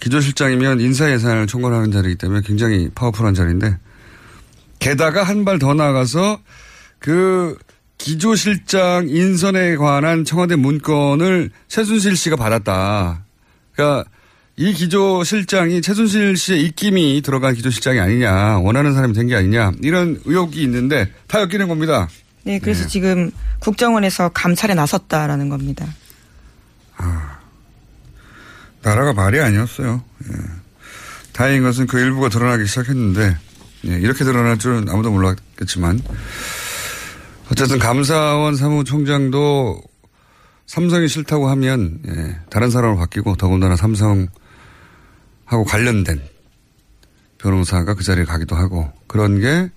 기조실장이면 0.00 0.80
인사 0.80 1.10
예산을 1.10 1.46
총괄하는 1.46 1.90
자리이기 1.90 2.18
때문에 2.18 2.42
굉장히 2.44 2.90
파워풀한 2.94 3.34
자리인데 3.34 3.76
게다가 4.78 5.22
한 5.22 5.44
발 5.44 5.58
더 5.58 5.74
나아가서 5.74 6.40
그 6.98 7.56
기조실장 7.98 9.08
인선에 9.08 9.76
관한 9.76 10.24
청와대 10.24 10.54
문건을 10.56 11.50
최순실 11.68 12.16
씨가 12.16 12.36
받았다. 12.36 13.24
그러니까 13.72 14.08
이 14.56 14.72
기조실장이 14.74 15.80
최순실 15.82 16.36
씨의 16.36 16.62
입김이 16.62 17.22
들어간 17.22 17.54
기조실장이 17.54 17.98
아니냐, 18.00 18.58
원하는 18.58 18.92
사람이 18.94 19.12
된 19.14 19.26
게 19.28 19.34
아니냐, 19.34 19.72
이런 19.82 20.20
의혹이 20.24 20.62
있는데 20.62 21.10
다 21.26 21.40
엮이는 21.40 21.68
겁니다. 21.68 22.08
네, 22.44 22.58
그래서 22.58 22.82
네. 22.82 22.88
지금 22.88 23.30
국정원에서 23.60 24.28
감찰에 24.30 24.74
나섰다라는 24.74 25.48
겁니다. 25.48 25.86
나라가 28.86 29.12
말이 29.12 29.40
아니었어요. 29.40 30.00
예. 30.28 30.36
다행인 31.32 31.64
것은 31.64 31.88
그 31.88 31.98
일부가 31.98 32.28
드러나기 32.28 32.66
시작했는데, 32.66 33.36
예, 33.88 33.90
이렇게 33.98 34.24
드러날 34.24 34.58
줄은 34.58 34.88
아무도 34.88 35.10
몰랐겠지만, 35.10 36.00
어쨌든 37.50 37.80
감사원 37.80 38.54
사무총장도 38.54 39.82
삼성이 40.66 41.08
싫다고 41.08 41.48
하면, 41.50 41.98
예, 42.06 42.38
다른 42.48 42.70
사람으로 42.70 42.98
바뀌고, 42.98 43.34
더군다나 43.34 43.74
삼성하고 43.74 44.30
관련된 45.66 46.22
변호사가 47.38 47.94
그 47.94 48.04
자리에 48.04 48.24
가기도 48.24 48.54
하고, 48.54 48.92
그런 49.08 49.40
게 49.40 49.68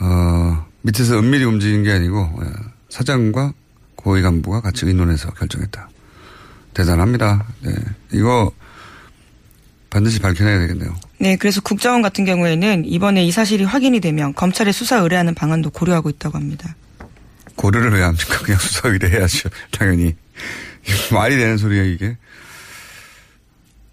어, 0.00 0.66
밑에서 0.82 1.18
은밀히 1.18 1.44
움직인 1.44 1.84
게 1.84 1.92
아니고 1.92 2.28
예, 2.42 2.46
사장과 2.88 3.52
고위 3.94 4.22
간부가 4.22 4.60
같이 4.60 4.86
의논해서 4.86 5.30
결정했다. 5.30 5.88
대단합니다. 6.74 7.46
네. 7.62 7.72
이거 8.12 8.52
반드시 9.90 10.18
밝혀내야 10.18 10.58
되겠네요. 10.58 10.94
네, 11.18 11.36
그래서 11.36 11.60
국정원 11.60 12.02
같은 12.02 12.24
경우에는 12.24 12.84
이번에 12.84 13.24
이 13.24 13.30
사실이 13.30 13.64
확인이 13.64 14.00
되면 14.00 14.34
검찰에 14.34 14.72
수사 14.72 14.98
의뢰하는 14.98 15.34
방안도 15.34 15.70
고려하고 15.70 16.10
있다고 16.10 16.36
합니다. 16.36 16.74
고려를 17.54 17.92
왜 17.92 18.02
합니까? 18.02 18.40
그냥 18.42 18.58
수사 18.60 18.88
의뢰해야죠. 18.88 19.48
당연히. 19.70 20.16
말이 21.12 21.36
되는 21.36 21.56
소리예요, 21.56 21.84
이게. 21.86 22.16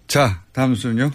자, 0.08 0.42
다음 0.52 0.74
순요. 0.74 1.10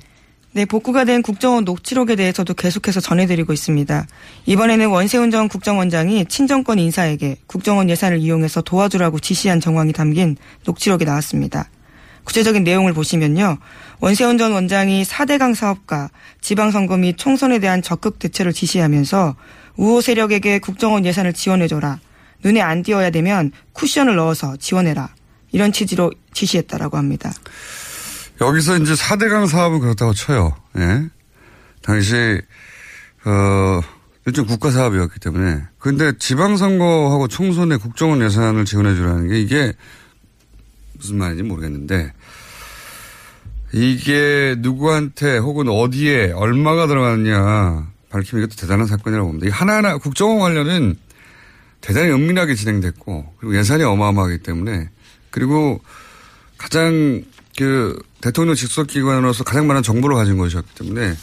네, 0.58 0.66
복구가 0.66 1.04
된 1.04 1.22
국정원 1.22 1.66
녹취록에 1.66 2.16
대해서도 2.16 2.56
계속해서 2.56 3.00
전해드리고 3.00 3.54
있습니다. 3.54 4.08
이번에는 4.48 4.88
원세훈 4.88 5.30
전 5.30 5.50
국정원장이 5.50 6.26
친정권 6.26 6.80
인사에게 6.80 7.38
국정원 7.46 7.92
예산을 7.92 8.18
이용해서 8.18 8.64
도와주라고 8.64 9.20
지시한 9.20 9.60
정황이 9.60 9.94
담긴 9.94 10.36
녹취록이 10.66 11.06
나왔습니다. 11.06 11.70
구체적인 12.24 12.64
내용을 12.64 12.94
보시면요. 12.94 13.60
원세훈 14.00 14.40
전 14.40 14.52
원장이 14.52 15.04
4대강 15.04 15.54
사업과 15.54 16.10
지방선거 16.42 16.98
및 16.98 17.20
총선에 17.20 17.60
대한 17.60 17.84
적극 17.84 18.18
대처를 18.18 18.52
지시하면서 18.52 19.36
우호 19.76 20.02
세력에게 20.02 20.58
국정원 20.58 21.06
예산을 21.06 21.34
지원해줘라. 21.34 22.00
눈에 22.44 22.62
안 22.62 22.82
띄어야 22.82 23.12
되면 23.12 23.52
쿠션을 23.74 24.16
넣어서 24.16 24.58
지원해라. 24.58 25.10
이런 25.52 25.72
취지로 25.72 26.12
지시했다라고 26.34 26.98
합니다. 26.98 27.32
여기서 28.41 28.77
이제 28.77 28.94
4대강 28.94 29.48
사업은 29.48 29.79
그렇다고 29.79 30.13
쳐요. 30.13 30.56
예. 30.77 31.08
당시, 31.82 32.15
어, 33.25 33.82
일종 34.25 34.46
국가 34.46 34.72
사업이었기 34.72 35.20
때문에. 35.20 35.63
근데 35.79 36.12
지방선거하고 36.17 37.27
총선에 37.27 37.77
국정원 37.77 38.22
예산을 38.22 38.65
지원해 38.65 38.94
주라는 38.94 39.29
게 39.29 39.39
이게 39.39 39.74
무슨 40.94 41.17
말인지 41.17 41.44
모르겠는데 41.44 42.13
이게 43.74 44.56
누구한테 44.60 45.38
혹은 45.38 45.70
어디에 45.70 46.32
얼마가 46.32 46.88
들어가느냐 46.88 47.88
밝히면 48.10 48.44
이것도 48.44 48.60
대단한 48.60 48.86
사건이라고 48.88 49.27
봅니다. 49.27 49.48
이 49.48 49.50
하나하나 49.50 49.98
국정원 49.98 50.39
관련은 50.39 50.96
대단히 51.82 52.10
은밀하게 52.12 52.56
진행됐고 52.56 53.36
그리고 53.38 53.58
예산이 53.58 53.84
어마어마하기 53.84 54.39
때문에 54.39 54.89
그리고 55.29 55.79
가장 56.58 57.24
그 57.58 58.00
대통령 58.22 58.56
직속 58.56 58.88
기관으로서 58.88 59.44
가장 59.44 59.68
많은 59.68 59.82
정보를 59.82 60.16
가진 60.16 60.38
것이었기 60.38 60.76
때문에 60.76 61.16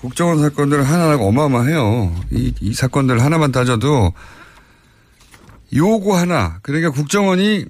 국정원 0.00 0.40
사건들은 0.40 0.82
하나하나가 0.82 1.22
어마어마해요. 1.22 2.14
이, 2.32 2.52
이 2.60 2.72
사건들 2.72 3.22
하나만 3.22 3.52
따져도 3.52 4.12
요거 5.74 6.16
하나 6.16 6.58
그러니까 6.62 6.90
국정원이 6.90 7.66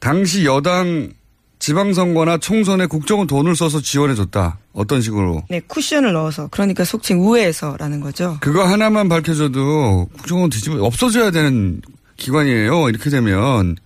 당시 0.00 0.44
여당 0.44 1.12
지방선거나 1.60 2.38
총선에 2.38 2.86
국정원 2.86 3.26
돈을 3.26 3.54
써서 3.56 3.80
지원해줬다. 3.80 4.58
어떤 4.72 5.00
식으로? 5.00 5.42
네, 5.48 5.60
쿠션을 5.60 6.12
넣어서 6.12 6.48
그러니까 6.48 6.84
속칭 6.84 7.20
우회해서라는 7.20 8.00
거죠. 8.00 8.36
그거 8.40 8.64
하나만 8.64 9.08
밝혀줘도 9.08 10.08
국정원 10.12 10.50
뒤집어 10.50 10.84
없어져야 10.84 11.30
되는 11.30 11.80
기관이에요. 12.16 12.88
이렇게 12.88 13.10
되면 13.10 13.76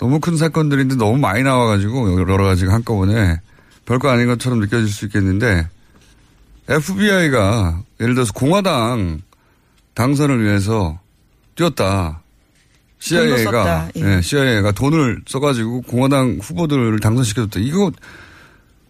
너무 0.00 0.18
큰 0.18 0.38
사건들인데 0.38 0.96
너무 0.96 1.18
많이 1.18 1.42
나와가지고 1.42 2.18
여러 2.18 2.42
가지가 2.44 2.72
한꺼번에 2.72 3.38
별거 3.84 4.08
아닌 4.08 4.26
것처럼 4.28 4.58
느껴질 4.60 4.88
수 4.88 5.04
있겠는데 5.04 5.68
FBI가 6.68 7.82
예를 8.00 8.14
들어서 8.14 8.32
공화당 8.32 9.20
당선을 9.94 10.42
위해서 10.42 10.98
뛰었다. 11.54 12.22
CIA가 12.98 13.90
예. 13.96 14.02
네, 14.02 14.22
CIA가 14.22 14.72
돈을 14.72 15.22
써가지고 15.26 15.82
공화당 15.82 16.38
후보들을 16.40 16.98
당선시켜줬다. 17.00 17.60
이거 17.60 17.92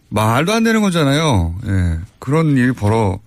말도 0.09 0.53
안 0.53 0.63
되는 0.63 0.81
거잖아요. 0.81 1.55
예, 1.65 1.99
그런 2.19 2.55
일이 2.55 2.71
벌어 2.71 3.19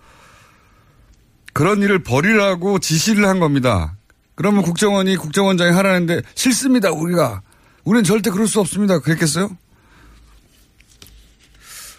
그런 1.53 1.83
일을 1.83 1.99
벌이라고 2.03 2.79
지시를 2.79 3.27
한 3.27 3.41
겁니다. 3.41 3.95
그러면 4.37 4.63
국정원이 4.63 5.17
국정원장이 5.17 5.73
하라는데 5.73 6.23
싫습니다. 6.35 6.91
우리가 6.91 7.43
우리는 7.85 8.03
절대 8.05 8.31
그럴 8.31 8.47
수 8.47 8.61
없습니다. 8.61 8.99
그랬겠어요? 8.99 9.57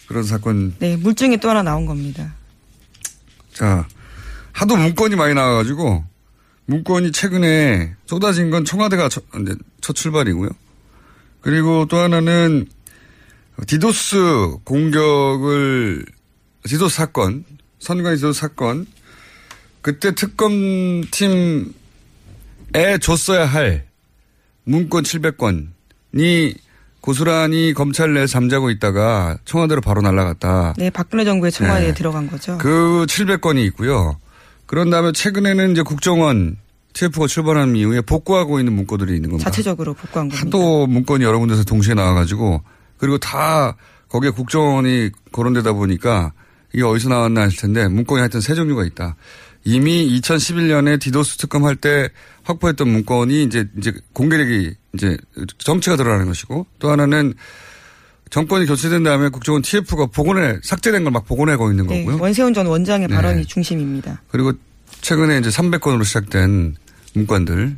그런 0.07 0.23
사건. 0.23 0.75
네, 0.79 0.95
물증이 0.97 1.37
또 1.37 1.49
하나 1.49 1.63
나온 1.63 1.85
겁니다. 1.85 2.33
자, 3.53 3.87
하도 4.51 4.75
문건이 4.75 5.15
많이 5.15 5.33
나와가지고 5.33 6.03
문건이 6.65 7.11
최근에 7.11 7.95
쏟아진 8.05 8.49
건 8.49 8.65
청와대가 8.65 9.09
첫, 9.09 9.23
첫 9.81 9.93
출발이고요. 9.93 10.49
그리고 11.41 11.85
또 11.87 11.97
하나는 11.97 12.67
디도스 13.67 14.57
공격을 14.63 16.05
디도스 16.63 16.95
사건, 16.95 17.45
선관위 17.79 18.15
디도스 18.15 18.39
사건 18.39 18.87
그때 19.81 20.15
특검팀에 20.15 21.69
줬어야 22.99 23.45
할 23.45 23.87
문건 24.63 25.03
700건이 25.03 25.74
고스란히 27.05 27.73
검찰 27.73 28.15
내에 28.15 28.25
잠자고 28.25 28.71
있다가 28.71 29.37
청와대로 29.45 29.79
바로 29.79 30.01
날아갔다. 30.01 30.73
네, 30.77 30.89
박근혜 30.89 31.23
정부의 31.23 31.51
청와대에 31.51 31.89
네. 31.89 31.93
들어간 31.93 32.27
거죠. 32.27 32.57
그 32.57 33.05
700건이 33.07 33.63
있고요. 33.67 34.17
그런 34.65 34.89
다음에 34.89 35.11
최근에는 35.11 35.71
이제 35.73 35.83
국정원 35.83 36.57
TF가 36.93 37.27
출발한 37.27 37.75
이후에 37.75 38.01
복구하고 38.01 38.57
있는 38.57 38.73
문건들이 38.73 39.13
있는 39.15 39.29
겁니다. 39.29 39.51
자체적으로 39.51 39.93
복구한 39.93 40.29
겁니다. 40.29 40.47
하도 40.47 40.87
문건이 40.87 41.23
여러 41.23 41.37
군데서 41.37 41.63
동시에 41.63 41.93
나와가지고 41.93 42.63
그리고 42.97 43.19
다 43.19 43.75
거기에 44.09 44.31
국정원이 44.31 45.11
거론되다 45.31 45.73
보니까 45.73 46.31
이게 46.73 46.83
어디서 46.83 47.09
나왔나 47.09 47.41
하실 47.41 47.59
텐데 47.59 47.87
문건이 47.87 48.19
하여튼 48.19 48.41
세 48.41 48.55
종류가 48.55 48.83
있다. 48.85 49.15
이미 49.65 50.19
2011년에 50.19 50.99
디도스 51.01 51.37
특검 51.37 51.65
할 51.65 51.75
때 51.75 52.09
확보했던 52.43 52.87
문건이 52.87 53.43
이제 53.43 53.67
이제 53.77 53.91
공개력이 54.13 54.75
이제 54.93 55.17
정체가 55.57 55.97
드러나는 55.97 56.27
것이고 56.27 56.67
또 56.79 56.91
하나는 56.91 57.33
정권이 58.29 58.65
교체된 58.67 59.03
다음에 59.03 59.29
국정원 59.29 59.61
TF가 59.63 60.05
복원해 60.07 60.59
삭제된 60.63 61.03
걸 61.03 61.11
막 61.11 61.25
복원하고 61.25 61.71
있는 61.71 61.87
네, 61.87 62.03
거고요. 62.03 62.21
원세훈 62.21 62.53
전 62.53 62.67
원장의 62.67 63.07
네. 63.07 63.15
발언이 63.15 63.45
중심입니다. 63.45 64.21
그리고 64.29 64.53
최근에 65.01 65.39
이제 65.39 65.49
300건으로 65.49 66.03
시작된 66.05 66.75
문건들 67.13 67.77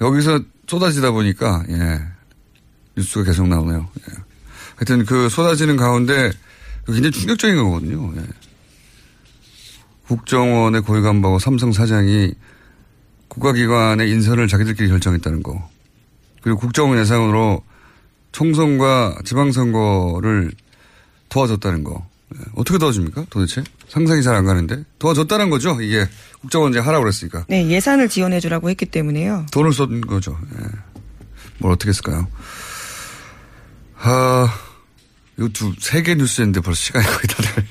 여기서 0.00 0.40
쏟아지다 0.66 1.10
보니까 1.10 1.64
예 1.68 2.00
뉴스가 2.96 3.24
계속 3.24 3.48
나오네요. 3.48 3.88
예. 4.10 4.14
하여튼 4.76 5.04
그 5.04 5.28
쏟아지는 5.28 5.76
가운데 5.76 6.30
굉장히 6.86 7.10
충격적인 7.10 7.56
거거든요. 7.56 8.12
예. 8.16 8.22
국정원의 10.08 10.82
고위 10.82 11.02
간부하고 11.02 11.38
삼성 11.38 11.72
사장이 11.72 12.32
국가기관의 13.28 14.08
인선을 14.10 14.48
자기들끼리 14.48 14.88
결정했다는 14.88 15.42
거. 15.42 15.68
그리고 16.42 16.58
국정원 16.58 16.98
예상으로 16.98 17.62
총선과 18.32 19.18
지방선거를 19.24 20.52
도와줬다는 21.28 21.84
거. 21.84 22.06
예. 22.34 22.40
어떻게 22.54 22.78
도와줍니까 22.78 23.26
도대체? 23.30 23.62
상상이 23.88 24.22
잘 24.22 24.34
안 24.34 24.44
가는데. 24.44 24.84
도와줬다는 24.98 25.50
거죠. 25.50 25.80
이게 25.80 26.06
국정원장이 26.40 26.84
하라고 26.84 27.04
그랬으니까. 27.04 27.44
네, 27.48 27.68
예산을 27.68 28.08
지원해주라고 28.08 28.70
했기 28.70 28.86
때문에요. 28.86 29.46
돈을 29.50 29.72
쏜 29.72 30.00
거죠. 30.02 30.38
예. 30.60 30.64
뭘 31.58 31.72
어떻게 31.72 31.88
했을까요? 31.88 32.26
아, 33.98 34.54
이거 35.38 35.48
두, 35.52 35.72
세 35.78 36.02
개 36.02 36.14
뉴스였는데 36.14 36.60
벌써 36.60 36.80
시간이 36.80 37.04
거의 37.06 37.20
다 37.28 37.42
돼. 37.42 37.64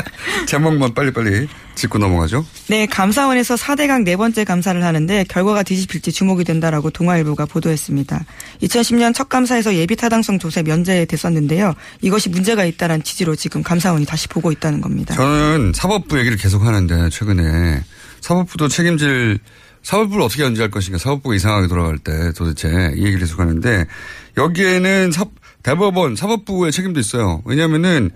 제목만 0.46 0.94
빨리빨리 0.94 1.48
짚고 1.74 1.98
넘어가죠. 1.98 2.46
네, 2.68 2.86
감사원에서 2.86 3.56
4대강 3.56 4.04
네 4.04 4.16
번째 4.16 4.44
감사를 4.44 4.82
하는데 4.82 5.24
결과가 5.24 5.62
뒤집힐지 5.62 6.12
주목이 6.12 6.44
된다라고 6.44 6.90
동아일보가 6.90 7.46
보도했습니다. 7.46 8.24
2010년 8.62 9.14
첫 9.14 9.28
감사에서 9.28 9.74
예비 9.74 9.96
타당성 9.96 10.38
조사 10.38 10.62
면제됐었는데요. 10.62 11.74
이것이 12.02 12.28
문제가 12.30 12.64
있다는 12.64 13.02
취지로 13.02 13.36
지금 13.36 13.62
감사원이 13.62 14.06
다시 14.06 14.28
보고 14.28 14.50
있다는 14.52 14.80
겁니다. 14.80 15.14
저는 15.14 15.72
사법부 15.74 16.18
얘기를 16.18 16.36
계속 16.38 16.62
하는데 16.62 17.10
최근에 17.10 17.82
사법부도 18.20 18.68
책임질 18.68 19.38
사법부를 19.82 20.22
어떻게 20.24 20.42
연주할 20.42 20.70
것인가 20.70 20.98
사법부가 20.98 21.34
이상하게 21.34 21.66
돌아갈 21.68 21.98
때 21.98 22.32
도대체 22.34 22.92
이 22.96 23.00
얘기를 23.00 23.18
계속 23.20 23.40
하는데 23.40 23.84
여기에는 24.38 25.12
사, 25.12 25.26
대법원 25.64 26.14
사법부의 26.14 26.70
책임도 26.70 27.00
있어요. 27.00 27.42
왜냐면은 27.44 28.10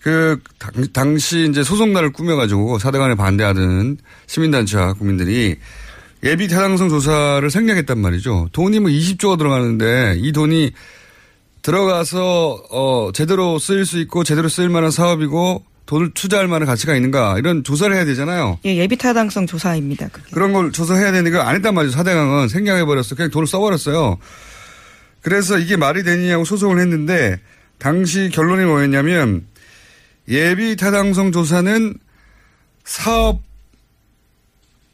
그 0.00 0.38
당, 0.58 0.72
당시 0.94 1.46
이제 1.50 1.62
소송단을 1.62 2.12
꾸며가지고 2.12 2.78
사대관에 2.78 3.16
반대하던 3.16 3.98
시민단체와 4.26 4.94
국민들이 4.94 5.56
예비 6.22 6.48
타당성 6.48 6.88
조사를 6.88 7.48
생략했단 7.50 7.98
말이죠. 7.98 8.48
돈이 8.52 8.80
뭐 8.80 8.90
20조가 8.90 9.36
들어가는데 9.36 10.16
이 10.18 10.32
돈이 10.32 10.70
들어가서 11.62 12.62
어 12.70 13.10
제대로 13.12 13.58
쓰일 13.58 13.84
수 13.84 13.98
있고 13.98 14.24
제대로 14.24 14.48
쓰일 14.48 14.70
만한 14.70 14.90
사업이고 14.90 15.64
돈을 15.84 16.12
투자할 16.14 16.46
만한 16.46 16.66
가치가 16.66 16.94
있는가 16.94 17.38
이런 17.38 17.64
조사를 17.64 17.94
해야 17.94 18.04
되잖아요. 18.04 18.58
예, 18.64 18.76
예비 18.76 18.96
타당성 18.96 19.46
조사입니다. 19.46 20.08
그게. 20.08 20.30
그런 20.32 20.52
걸 20.52 20.70
조사해야 20.70 21.10
되는 21.10 21.32
걸안 21.32 21.56
했단 21.56 21.74
말이죠. 21.74 21.96
사대강은 21.96 22.48
생략해버렸어. 22.48 23.16
그냥 23.16 23.30
돈을 23.30 23.46
써버렸어요. 23.48 24.18
그래서 25.22 25.58
이게 25.58 25.76
말이 25.76 26.02
되느냐고 26.02 26.44
소송을 26.44 26.78
했는데 26.78 27.40
당시 27.78 28.30
결론이 28.32 28.64
뭐였냐면 28.64 29.46
예비 30.28 30.76
타당성 30.76 31.32
조사는 31.32 31.94
사업 32.84 33.42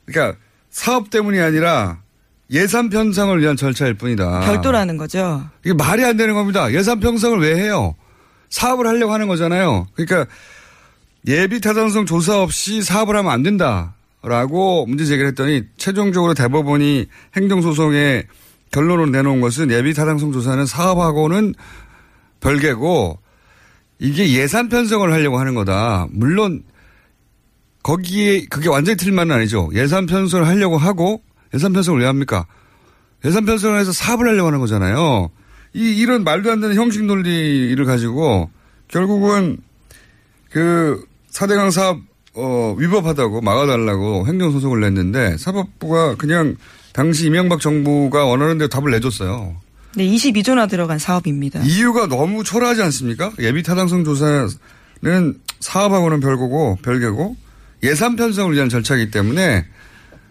그러니까 0.07 0.39
사업 0.71 1.11
때문이 1.11 1.41
아니라 1.41 1.99
예산 2.51 2.91
편성을 2.91 3.41
위한 3.41 3.57
절차일 3.57 3.95
뿐이다. 3.95 4.41
별도라는 4.41 4.97
거죠. 4.97 5.49
이게 5.65 5.75
말이 5.75 6.05
안 6.05 6.17
되는 6.17 6.35
겁니다. 6.35 6.73
예산 6.73 7.01
편성을 7.01 7.41
왜 7.41 7.57
해요? 7.57 7.97
사업을 8.51 8.87
하려고 8.87 9.13
하는 9.13 9.27
거잖아요. 9.27 9.89
그러니까 9.95 10.31
예비 11.27 11.61
타당성 11.61 12.07
조사 12.07 12.41
없이 12.41 12.83
사업을 12.83 13.17
하면 13.17 13.33
안 13.33 13.43
된다라고 13.43 14.87
문제 14.87 15.05
제기를 15.05 15.31
했더니 15.31 15.65
최종적으로 15.77 16.35
대법원이 16.35 17.07
행정소송에 17.35 18.25
결론을 18.73 19.11
내놓은 19.13 19.41
것은 19.41 19.71
예비 19.71 19.95
타당성 19.95 20.33
조사는 20.33 20.67
사업하고는 20.67 21.55
별개고 22.41 23.19
이게 23.99 24.33
예산 24.35 24.69
편성을 24.69 25.11
하려고 25.11 25.39
하는 25.39 25.55
거다. 25.55 26.07
물론 26.11 26.63
거기에 27.83 28.47
그게 28.47 28.69
완전히 28.69 28.97
틀린 28.97 29.15
말은 29.15 29.31
아니죠. 29.33 29.71
예산 29.73 30.07
편성을 30.07 30.47
하려고 30.47 30.77
하고 30.77 31.23
예산 31.55 31.73
편성을 31.73 32.01
왜 32.01 32.07
합니까? 32.07 32.47
예산 33.25 33.45
편성을 33.45 33.79
해서 33.79 33.93
사업을 33.93 34.29
하려고 34.29 34.49
하는 34.49 34.61
거잖아요. 34.61 35.31
이 35.73 35.97
이런 35.97 36.25
말도 36.25 36.51
안 36.51 36.61
되는 36.61 36.75
형식 36.75 37.05
논리를 37.05 37.83
가지고 37.85 38.51
결국은 38.89 39.59
그 40.51 41.05
사대강 41.29 41.71
사업 41.71 42.01
어 42.35 42.75
위법하다고 42.79 43.41
막아달라고 43.41 44.27
행정소송을 44.27 44.81
냈는데 44.81 45.37
사법부가 45.39 46.17
그냥 46.17 46.57
당시 46.97 47.27
이명박 47.27 47.61
정부가 47.61 48.25
원하는 48.25 48.57
대로 48.57 48.69
답을 48.69 48.91
내줬어요. 48.93 49.55
네, 49.97 50.05
22조나 50.07 50.67
들어간 50.67 50.99
사업입니다. 50.99 51.61
이유가 51.63 52.07
너무 52.07 52.43
초라하지 52.43 52.81
않습니까? 52.85 53.33
예비 53.39 53.63
타당성 53.63 54.03
조사는 54.03 54.49
사업하고는 55.61 56.21
별거고 56.21 56.79
별개고 56.83 57.37
예산 57.83 58.17
편성을 58.17 58.55
위한 58.55 58.71
절차이기 58.71 59.11
때문에 59.11 59.67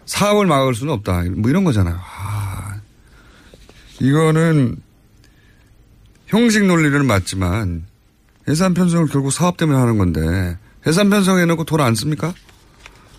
사업을 0.06 0.46
막을 0.46 0.74
수는 0.74 0.92
없다. 0.92 1.22
뭐 1.36 1.50
이런 1.50 1.62
거잖아요. 1.62 1.96
아, 2.00 2.80
이거는 4.00 4.76
형식 6.26 6.64
논리는 6.64 7.06
맞지만 7.06 7.84
예산 8.48 8.74
편성을 8.74 9.06
결국 9.06 9.30
사업 9.30 9.56
때문에 9.56 9.78
하는 9.78 9.98
건데 9.98 10.58
예산 10.84 11.10
편성해 11.10 11.44
놓고 11.44 11.62
돈 11.62 11.80
안 11.80 11.94
씁니까? 11.94 12.34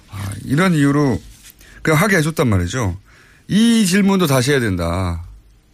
아, 0.09 0.31
이런 0.43 0.73
이유로 0.73 1.21
그냥 1.81 1.97
하게 1.97 2.17
해줬단 2.17 2.45
말이죠. 2.49 2.97
이 3.47 3.85
질문도 3.85 4.27
다시 4.27 4.51
해야 4.51 4.59
된다. 4.59 5.23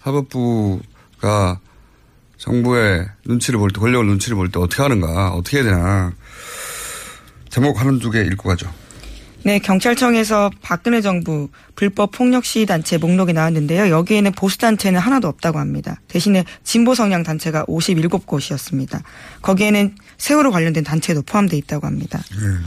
사법부가 0.04 1.60
정부의 2.38 3.08
눈치를 3.26 3.58
볼 3.60 3.72
때, 3.72 3.80
권력을 3.80 4.06
눈치를 4.06 4.36
볼 4.36 4.50
때 4.50 4.60
어떻게 4.60 4.82
하는가, 4.84 5.30
어떻게 5.32 5.58
해야 5.58 5.66
되나. 5.66 6.14
제목 7.50 7.80
하는 7.80 8.00
두 8.00 8.12
개 8.12 8.22
읽고 8.22 8.50
가죠. 8.50 8.70
네, 9.46 9.60
경찰청에서 9.60 10.52
박근혜 10.62 11.02
정부 11.02 11.50
불법 11.76 12.12
폭력 12.12 12.46
시위 12.46 12.66
단체 12.66 12.98
목록이 12.98 13.34
나왔는데요. 13.34 13.90
여기에는 13.90 14.32
보수 14.32 14.58
단체는 14.58 15.00
하나도 15.02 15.28
없다고 15.28 15.60
합니다. 15.60 16.00
대신에 16.08 16.46
진보 16.64 16.96
성향 16.96 17.24
단체가 17.24 17.66
57곳이었습니다. 17.66 19.02
거기에는 19.42 19.96
세월호 20.18 20.52
관련된 20.52 20.86
단체도 20.86 21.24
포함되어 21.24 21.58
있다고 21.60 21.86
합니다. 21.88 22.22
네. 22.32 22.58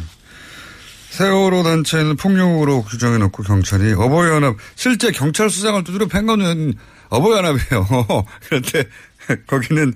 세월호 1.10 1.62
단체는 1.62 2.16
폭력으로 2.16 2.82
규정해 2.82 3.18
놓고 3.18 3.42
경찰이 3.42 3.92
어버이연합 3.92 4.56
실제 4.74 5.10
경찰 5.10 5.48
수장을 5.48 5.82
두드려 5.84 6.06
팬 6.06 6.26
거는 6.26 6.74
어버이연합이에요. 7.08 7.86
그런데 8.48 8.84
거기는 9.46 9.94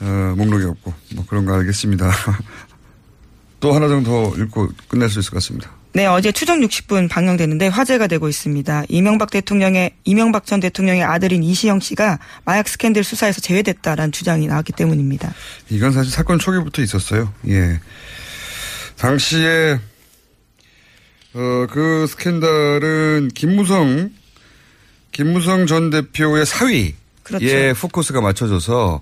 어, 0.00 0.34
목록이 0.36 0.64
없고 0.64 0.94
뭐 1.14 1.26
그런 1.26 1.44
거 1.44 1.54
알겠습니다. 1.54 2.10
또 3.60 3.74
하나 3.74 3.88
정도 3.88 4.34
읽고 4.38 4.70
끝낼 4.88 5.08
수 5.10 5.18
있을 5.20 5.30
것 5.30 5.36
같습니다. 5.36 5.70
네, 5.92 6.06
어제 6.06 6.30
추정 6.30 6.60
60분 6.60 7.10
방영됐는데 7.10 7.66
화제가 7.66 8.06
되고 8.06 8.28
있습니다. 8.28 8.84
이명박 8.88 9.30
대통령의 9.30 9.94
이명박 10.04 10.46
전 10.46 10.60
대통령의 10.60 11.02
아들인 11.02 11.42
이시영 11.42 11.80
씨가 11.80 12.20
마약 12.44 12.68
스캔들 12.68 13.02
수사에서 13.02 13.40
제외됐다라는 13.40 14.12
주장이 14.12 14.46
나왔기 14.46 14.72
때문입니다. 14.72 15.34
이건 15.68 15.92
사실 15.92 16.12
사건 16.12 16.38
초기부터 16.38 16.80
있었어요. 16.82 17.32
예. 17.48 17.80
당시에 18.96 19.80
어, 21.34 21.66
그 21.70 22.06
스캔들은 22.08 23.30
김무성 23.34 24.10
김무성 25.12 25.66
전 25.66 25.90
대표의 25.90 26.46
사위에 26.46 26.94
그렇죠. 27.22 27.44
포커스가 27.80 28.20
맞춰져서 28.20 29.00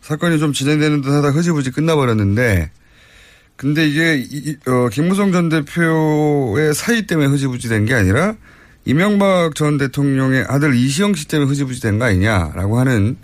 사건이 0.00 0.38
좀 0.38 0.52
진행되는 0.52 1.02
듯 1.02 1.10
하다 1.10 1.30
흐지부지 1.30 1.70
끝나버렸는데 1.72 2.70
근데 3.56 3.86
이게 3.88 4.16
이, 4.18 4.56
어, 4.66 4.88
김무성 4.90 5.32
전 5.32 5.48
대표의 5.50 6.74
사이 6.74 7.06
때문에 7.06 7.28
흐지부지 7.28 7.68
된 7.68 7.84
게 7.84 7.94
아니라 7.94 8.34
이명박 8.86 9.54
전 9.54 9.76
대통령의 9.76 10.46
아들 10.48 10.74
이시영 10.74 11.14
씨 11.14 11.28
때문에 11.28 11.48
흐지부지 11.50 11.82
된 11.82 11.98
거 11.98 12.06
아니냐라고 12.06 12.78
하는 12.78 13.18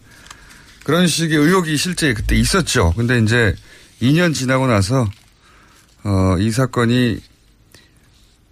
그런 0.84 1.06
식의 1.06 1.36
의혹이 1.38 1.76
실제 1.78 2.12
그때 2.12 2.36
있었죠. 2.36 2.92
근데 2.96 3.18
이제 3.18 3.54
2년 4.02 4.34
지나고 4.34 4.66
나서 4.66 5.08
어, 6.04 6.36
이 6.38 6.50
사건이 6.50 7.18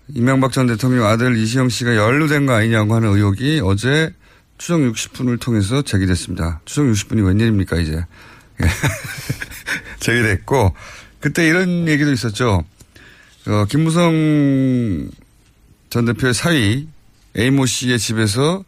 이명박 0.09 0.53
전 0.53 0.67
대통령 0.67 1.07
아들 1.07 1.37
이시영 1.37 1.69
씨가 1.69 1.97
연루된 1.97 2.47
거 2.47 2.53
아니냐고 2.53 2.95
하는 2.95 3.09
의혹이 3.11 3.61
어제 3.65 4.13
추정 4.59 4.91
60분을 4.93 5.41
통해서 5.41 5.83
제기됐습니다. 5.83 6.61
추정 6.65 6.93
60분이 6.93 7.27
웬일입니까 7.27 7.79
이제. 7.79 7.93
예. 8.63 8.67
제기됐고 10.01 10.75
그때 11.21 11.49
이런 11.49 11.89
얘기도 11.89 12.13
있었죠. 12.13 12.65
어, 13.47 13.65
김무성 13.69 15.09
전 15.91 16.05
대표의 16.05 16.35
사위 16.35 16.87
에이모 17.35 17.67
씨의 17.67 17.99
집에서 17.99 18.65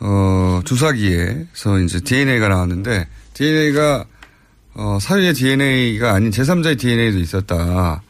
어, 0.00 0.60
주사기에서 0.64 1.80
이제 1.80 2.00
DNA가 2.00 2.48
나왔는데 2.48 3.08
DNA가 3.34 4.04
어, 4.74 4.98
사위의 5.00 5.34
DNA가 5.34 6.14
아닌 6.14 6.30
제3자의 6.30 6.78
DNA도 6.78 7.18
있었다. 7.18 8.02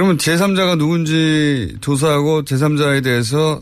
그러면 0.00 0.16
제3자가 0.16 0.78
누군지 0.78 1.76
조사하고 1.82 2.42
제3자에 2.44 3.04
대해서 3.04 3.60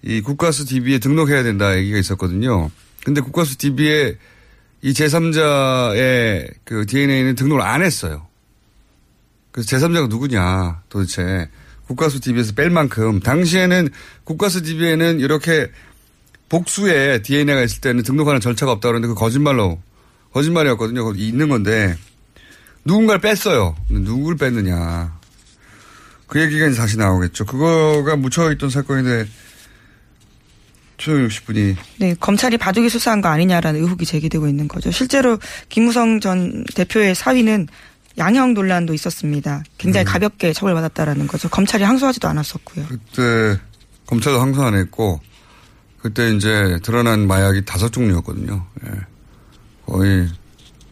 이 0.00 0.20
국가수 0.20 0.64
DB에 0.64 1.00
등록해야 1.00 1.42
된다 1.42 1.76
얘기가 1.76 1.98
있었거든요. 1.98 2.70
근데 3.04 3.20
국가수 3.20 3.58
DB에 3.58 4.16
이 4.82 4.92
제3자의 4.92 6.54
그 6.62 6.86
DNA는 6.86 7.34
등록을 7.34 7.64
안 7.64 7.82
했어요. 7.82 8.28
그래서 9.50 9.76
제3자가 9.76 10.08
누구냐 10.08 10.82
도대체 10.88 11.48
국가수 11.88 12.20
DB에서 12.20 12.52
뺄 12.54 12.70
만큼 12.70 13.18
당시에는 13.18 13.88
국가수 14.22 14.62
DB에는 14.62 15.18
이렇게 15.18 15.68
복수에 16.48 17.22
DNA가 17.22 17.62
있을 17.62 17.80
때는 17.80 18.04
등록하는 18.04 18.40
절차가 18.40 18.70
없다 18.70 18.86
그러는데 18.86 19.12
그 19.12 19.18
거짓말로 19.18 19.80
거짓말이었거든요. 20.32 21.12
있는 21.16 21.48
건데 21.48 21.96
누군가를 22.84 23.20
뺐어요. 23.20 23.74
누구를 23.88 24.38
뺐느냐. 24.38 25.18
그 26.30 26.40
얘기가 26.40 26.68
이제 26.68 26.76
다시 26.76 26.96
나오겠죠. 26.96 27.44
그거가 27.44 28.14
묻혀있던 28.14 28.70
사건인데 28.70 29.26
추정 30.96 31.26
60분이. 31.26 31.76
네, 31.98 32.14
검찰이 32.20 32.56
바둑이 32.56 32.88
수사한 32.88 33.20
거 33.20 33.28
아니냐라는 33.28 33.80
의혹이 33.80 34.06
제기되고 34.06 34.46
있는 34.46 34.68
거죠. 34.68 34.92
실제로 34.92 35.38
김무성 35.68 36.20
전 36.20 36.64
대표의 36.76 37.16
사위는 37.16 37.66
양형 38.16 38.54
논란도 38.54 38.94
있었습니다. 38.94 39.64
굉장히 39.76 40.04
음. 40.04 40.06
가볍게 40.06 40.52
처벌받았다라는 40.52 41.26
거죠. 41.26 41.48
검찰이 41.48 41.82
항소하지도 41.82 42.28
않았었고요. 42.28 42.86
그때 42.86 43.60
검찰도 44.06 44.40
항소 44.40 44.62
안 44.62 44.76
했고 44.76 45.20
그때 46.00 46.30
이제 46.30 46.78
드러난 46.84 47.26
마약이 47.26 47.64
다섯 47.64 47.90
종류였거든요. 47.90 48.66
예. 48.86 48.90
거의 49.84 50.28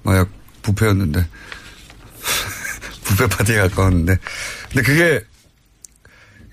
마약 0.02 0.28
부패였는데 0.62 1.20
부패 3.04 3.26
파티에 3.28 3.56
가까웠는데 3.58 4.18
근데 4.70 4.82
그게 4.82 5.20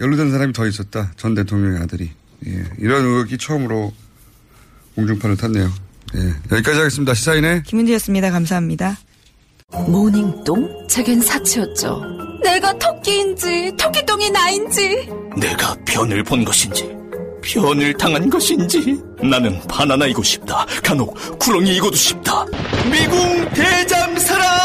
연루된 0.02 0.32
사람이 0.32 0.54
더 0.54 0.66
있었다. 0.68 1.12
전 1.16 1.36
대통령의 1.36 1.82
아들이. 1.82 2.12
예. 2.48 2.64
이런 2.80 3.06
의혹이 3.06 3.38
처음으로 3.38 3.94
공중판을 4.96 5.38
탔네요. 5.38 5.72
예. 6.16 6.20
여기까지 6.52 6.78
하겠습니다. 6.78 7.14
시사인의 7.14 7.64
김은지였습니다. 7.64 8.32
감사합니다. 8.32 8.98
모닝똥? 9.88 10.88
제겐 10.88 11.22
사치였죠. 11.22 12.02
내가 12.44 12.78
토끼인지 12.78 13.72
토끼똥이 13.78 14.30
나인지 14.30 15.10
내가 15.38 15.76
변을 15.86 16.24
본 16.24 16.46
것인지 16.46 16.88
변을 17.42 17.94
당한 17.98 18.30
것인지 18.30 19.02
나는 19.22 19.60
바나나이고 19.68 20.22
싶다. 20.24 20.66
간혹 20.84 21.16
구렁이이고도 21.40 21.96
싶다. 21.96 22.46
미궁 22.92 23.50
대장사랑 23.54 24.65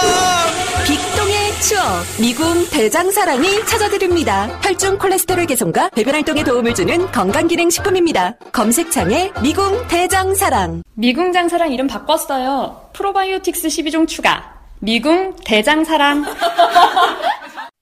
추억 1.61 1.85
미궁 2.21 2.69
대장사랑이 2.71 3.67
찾아드립니다. 3.67 4.47
혈중 4.63 4.99
콜레스테롤 4.99 5.47
개선과 5.47 5.91
배변 5.91 6.15
활동에 6.15 6.43
도움을 6.43 6.75
주는 6.75 7.11
건강기능식품입니다. 7.13 8.37
검색창에 8.53 9.31
미궁 9.43 9.87
대장사랑. 9.89 10.83
미궁 10.95 11.33
장사랑 11.33 11.73
이름 11.73 11.87
바꿨어요. 11.87 12.91
프로바이오틱스 12.95 13.69
12종 13.69 14.09
추가. 14.09 14.55
미궁 14.79 15.37
대장사랑. 15.45 16.25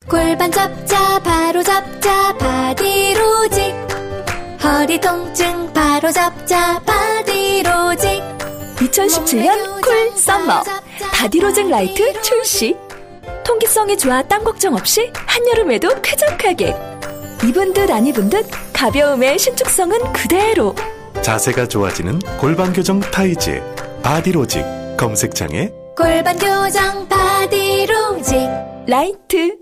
골반 0.09 0.51
잡자 0.51 1.21
바로 1.21 1.63
잡자 1.63 2.37
바디로직 2.39 3.75
허리 4.65 4.99
통증 5.01 5.73
바로 5.73 6.11
잡자 6.11 6.81
바디로직 6.81 8.23
2017년 8.79 9.83
cool 9.83 10.11
summer 10.17 10.63
바디로직 11.13 11.69
라이트 11.69 12.23
출시 12.23 12.75
통기성이 13.49 13.97
좋아 13.97 14.23
땀 14.23 14.45
걱정 14.45 14.75
없이 14.75 15.11
한여름에도 15.27 16.03
쾌적하게 16.03 16.77
입은 17.49 17.73
듯 17.73 17.91
안 17.91 18.07
입은 18.07 18.29
듯 18.29 18.47
가벼움의 18.75 19.39
신축성은 19.39 20.13
그대로 20.13 20.75
자세가 21.23 21.69
좋아지는 21.69 22.19
골반 22.39 22.75
교정 22.75 23.01
타이즈 23.01 23.63
바디로직 24.03 24.63
검색창에 24.99 25.73
골반 25.97 26.39
교정 26.39 27.09
바디로직 27.09 28.37
라이트 28.87 29.57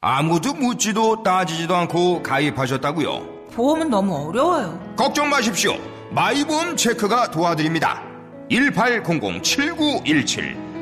아무도 0.00 0.54
묻지도 0.54 1.22
따지지도 1.22 1.76
않고 1.76 2.22
가입하셨다고요? 2.22 3.50
보험은 3.52 3.90
너무 3.90 4.28
어려워요. 4.28 4.80
걱정 4.96 5.28
마십시오. 5.28 5.74
마이보험 6.12 6.76
체크가 6.76 7.30
도와드립니다. 7.30 8.02
1800-7917 8.50 10.67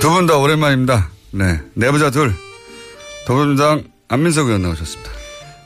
두 0.00 0.10
분 0.10 0.26
다 0.26 0.36
오랜만입니다. 0.36 1.08
네, 1.32 1.60
내부자 1.74 2.10
둘. 2.10 2.34
더불어민주당 3.26 3.84
안민석 4.08 4.46
의원 4.46 4.62
나오셨습니다. 4.62 5.10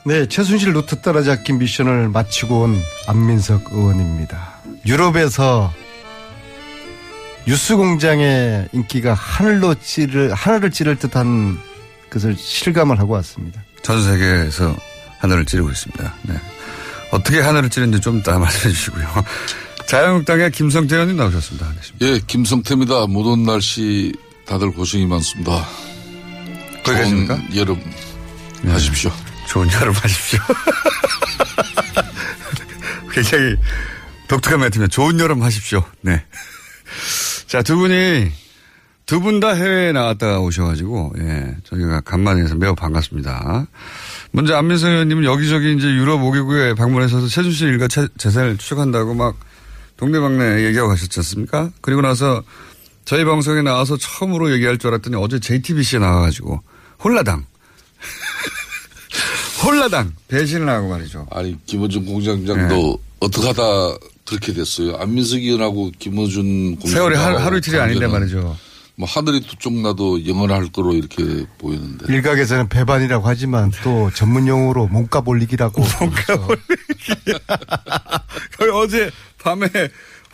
네, 0.05 0.27
최순실 0.27 0.73
루트 0.73 1.01
따라잡기 1.01 1.53
미션을 1.53 2.09
마치고 2.09 2.63
온 2.63 2.81
안민석 3.07 3.73
의원입니다. 3.73 4.55
유럽에서 4.87 5.73
뉴스 7.47 7.77
공장의 7.77 8.69
인기가 8.73 9.15
하늘로 9.15 9.75
찌를, 9.75 10.33
하늘을 10.33 10.71
찌를 10.71 10.97
듯한 10.97 11.59
것을 12.11 12.37
실감을 12.37 12.99
하고 12.99 13.15
왔습니다. 13.15 13.63
전 13.83 14.03
세계에서 14.03 14.75
하늘을 15.19 15.45
찌르고 15.45 15.71
있습니다. 15.71 16.15
네. 16.23 16.35
어떻게 17.13 17.41
하늘을 17.41 17.69
찌르는지 17.69 18.01
좀 18.01 18.19
이따 18.19 18.39
말씀해 18.39 18.73
주시고요. 18.73 19.07
자유한국당의 19.97 20.51
김성태 20.53 20.95
의원님 20.95 21.19
나오셨습니다. 21.19 21.71
예, 22.01 22.19
김성태입니다. 22.27 23.09
무더운 23.09 23.43
날씨 23.43 24.11
다들 24.47 24.71
고생이 24.73 25.05
많습니다. 25.05 25.67
거기 26.83 26.97
계십니까? 26.97 27.39
여름 27.55 27.79
하십시오. 28.65 29.13
좋은 29.49 29.71
여름 29.71 29.93
하십시오. 29.93 30.41
굉장히 33.13 33.57
독특한 34.29 34.61
멘트면 34.61 34.89
좋은 34.89 35.21
여름 35.21 35.43
하십시오. 35.43 35.85
네. 36.01 36.25
자, 37.47 37.61
두 37.63 37.77
분이 37.77 38.31
두 39.05 39.21
분 39.21 39.41
다 39.41 39.53
해외에 39.53 39.93
나갔다가 39.93 40.41
오셔가지고, 40.41 41.17
예, 41.19 41.55
저희가 41.65 42.01
간만에 42.01 42.41
해서 42.45 42.55
매우 42.55 42.75
반갑습니다. 42.75 43.67
먼저 44.31 44.57
안민석 44.57 44.89
의원님은 44.89 45.25
여기저기 45.25 45.75
이제 45.75 45.87
유럽 45.89 46.19
5개국에 46.21 46.75
방문해서 46.79 47.27
최순실 47.29 47.69
일가 47.69 47.89
체- 47.89 48.09
재산을 48.17 48.57
추적한다고 48.57 49.13
막 49.13 49.37
동네방네 50.03 50.65
얘기하고 50.65 50.89
가셨지 50.89 51.21
않습니까? 51.21 51.71
그리고 51.81 52.01
나서 52.01 52.43
저희 53.05 53.25
방송에 53.25 53.63
나와서 53.63 53.97
처음으로 53.97 54.53
얘기할 54.53 54.77
줄 54.79 54.89
알았더니 54.91 55.15
어제 55.15 55.39
JTBC에 55.39 56.01
나와가지고 56.01 56.61
홀라당. 57.05 57.47
홀라당 59.65 60.13
배신을 60.27 60.69
하고 60.69 60.89
말이죠. 60.89 61.29
아니 61.31 61.57
김어준 61.67 62.05
공장장도 62.05 62.99
어떻게 63.21 63.47
하다 63.47 63.63
그렇게 64.27 64.53
됐어요. 64.53 64.97
안민석 64.97 65.37
의원하고 65.39 65.93
김어준 66.01 66.77
공장장 66.77 66.91
세월이 66.93 67.17
하루, 67.17 67.39
하루 67.39 67.59
이틀이 67.59 67.79
아닌데 67.79 68.09
말이죠. 68.09 68.57
뭐 68.97 69.09
하늘이 69.09 69.41
두 69.41 69.57
쪽 69.59 69.73
나도 69.73 70.27
영원할 70.27 70.69
거로 70.73 70.93
이렇게 70.95 71.47
보이는데. 71.59 72.13
일각에서는 72.13 72.69
배반이라고 72.69 73.27
하지만 73.27 73.71
또 73.85 74.11
전문 74.15 74.49
용어로 74.49 74.89
몸값 74.89 75.27
올리기라고. 75.29 75.81
몸값 76.01 76.41
거기 78.59 78.71
어제 78.75 79.11
밤에 79.43 79.69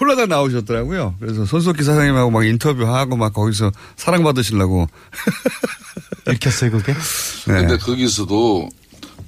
홀라당 0.01 0.29
나오셨더라고요. 0.29 1.17
그래서 1.19 1.45
손석희 1.45 1.83
사장님하고 1.83 2.31
막 2.31 2.47
인터뷰하고 2.47 3.17
막 3.17 3.33
거기서 3.33 3.73
사랑받으시려고. 3.97 4.89
읽혔어요, 6.31 6.71
그게? 6.71 6.93
네. 6.93 7.55
근데 7.55 7.79
거기서도 7.79 8.69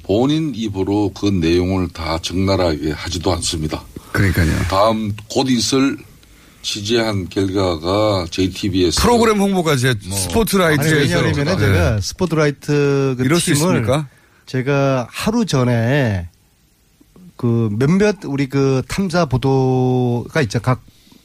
본인 0.05 0.53
입으로 0.55 1.12
그 1.12 1.27
내용을 1.27 1.88
다 1.88 2.19
적나라하게 2.21 2.93
하지도 2.93 3.33
않습니다. 3.35 3.83
그러니까요. 4.12 4.53
다음 4.69 5.12
곧 5.29 5.49
있을 5.49 5.97
취재한 6.62 7.29
결과가 7.29 8.27
JTBS 8.31 9.01
프로그램 9.01 9.40
홍보까지 9.40 9.87
해, 9.87 9.90
아니, 9.90 10.14
스포트라이트에서. 10.14 11.21
왜냐하면 11.23 11.59
네. 11.59 11.66
제가 11.66 12.01
스포트라이트 12.01 13.14
그 13.16 13.25
이럴 13.25 13.40
수 13.40 13.55
팀을 13.55 13.57
있습니까? 13.77 14.09
제가 14.47 15.07
하루 15.11 15.47
전에 15.47 16.29
그 17.40 17.70
몇몇 17.72 18.16
우리 18.26 18.50
그 18.50 18.83
탐사 18.87 19.24
보도가 19.24 20.42
있죠. 20.42 20.61
각 20.61 20.83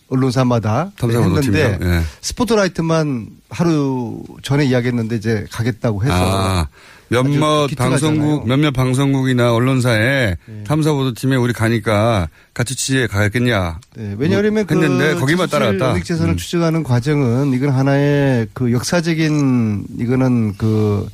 언론사마다 0.07 0.91
탐사 0.97 1.19
했는데? 1.19 1.77
예. 1.81 2.01
스포트라이트만 2.21 3.27
하루 3.49 4.23
전에 4.41 4.63
이야기했는데 4.63 5.17
이제 5.17 5.45
가겠다고 5.51 6.05
해서 6.05 6.13
아, 6.15 6.67
몇몇. 7.09 7.67
방송국, 7.75 8.47
몇몇 8.47 8.71
방송국이나 8.71 9.53
언론사에 9.53 10.37
탐사 10.65 10.93
보도팀에 10.93 11.35
우리 11.35 11.51
가니까 11.51 12.29
같이 12.53 12.77
취재에 12.77 13.07
가겠냐. 13.07 13.79
네, 13.97 14.15
왜냐하면 14.17 14.53
뭐 14.53 14.63
했는데 14.69 15.15
그 15.15 15.19
거기만 15.19 15.49
따라갔다. 15.49 15.91
은닉 15.91 16.05
재산을 16.05 16.35
음. 16.35 16.37
추적하는 16.37 16.83
과정은 16.83 17.51
이건 17.51 17.71
하나의 17.71 18.47
그 18.53 18.71
역사적인 18.71 19.85
이거는 19.99 20.55
그, 20.55 21.09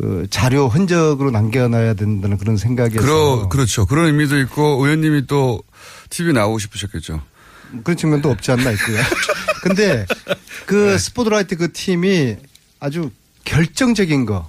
그 0.00 0.28
자료 0.30 0.68
흔적으로 0.68 1.32
남겨놔야 1.32 1.94
된다는 1.94 2.38
그런 2.38 2.56
생각에서 2.56 3.00
그러, 3.00 3.48
그렇죠. 3.48 3.84
그런 3.84 4.06
의미도 4.06 4.38
있고 4.40 4.84
의원님이 4.84 5.26
또 5.26 5.60
TV 6.08 6.32
나오고 6.32 6.60
싶으셨겠죠. 6.60 7.20
그런 7.82 7.96
측면도 7.96 8.30
없지 8.30 8.52
않나 8.52 8.70
있고요. 8.72 8.98
근데 9.62 10.06
그 10.66 10.92
네. 10.92 10.98
스포트라이트 10.98 11.56
그 11.56 11.72
팀이 11.72 12.36
아주 12.78 13.10
결정적인 13.44 14.24
거 14.24 14.48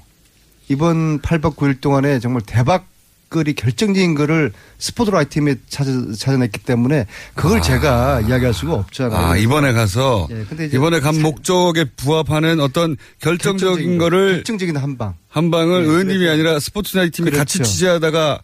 이번 0.68 1.20
8박 1.22 1.56
9일 1.56 1.82
동안에 1.82 2.20
정말 2.20 2.44
대박 2.46 2.88
거리 3.30 3.54
결정적인 3.54 4.16
거를 4.16 4.52
스포트라이트 4.80 5.30
팀이 5.30 5.56
찾아, 5.70 5.92
찾아냈기 6.18 6.62
때문에 6.62 7.06
그걸 7.36 7.62
제가 7.62 8.22
이야기할 8.22 8.54
수가 8.54 8.74
없잖아요. 8.74 9.18
아, 9.20 9.38
이번에 9.38 9.72
가서 9.74 10.28
예, 10.32 10.44
근데 10.50 10.66
이제 10.66 10.78
이번에 10.78 11.00
간 11.00 11.22
목적에 11.22 11.86
부합하는 11.96 12.60
어떤 12.60 12.98
결정적인 13.20 13.98
거를 14.00 14.34
결정적인 14.38 14.78
한 14.78 14.98
방. 14.98 15.14
한 15.30 15.52
방을 15.52 15.84
네, 15.84 15.88
의원님이 15.90 16.18
그래서- 16.20 16.34
아니라 16.34 16.60
스포츠나이트 16.60 17.18
팀이 17.18 17.32
같이 17.32 17.60
그렇죠. 17.60 17.72
취재하다가 17.72 18.42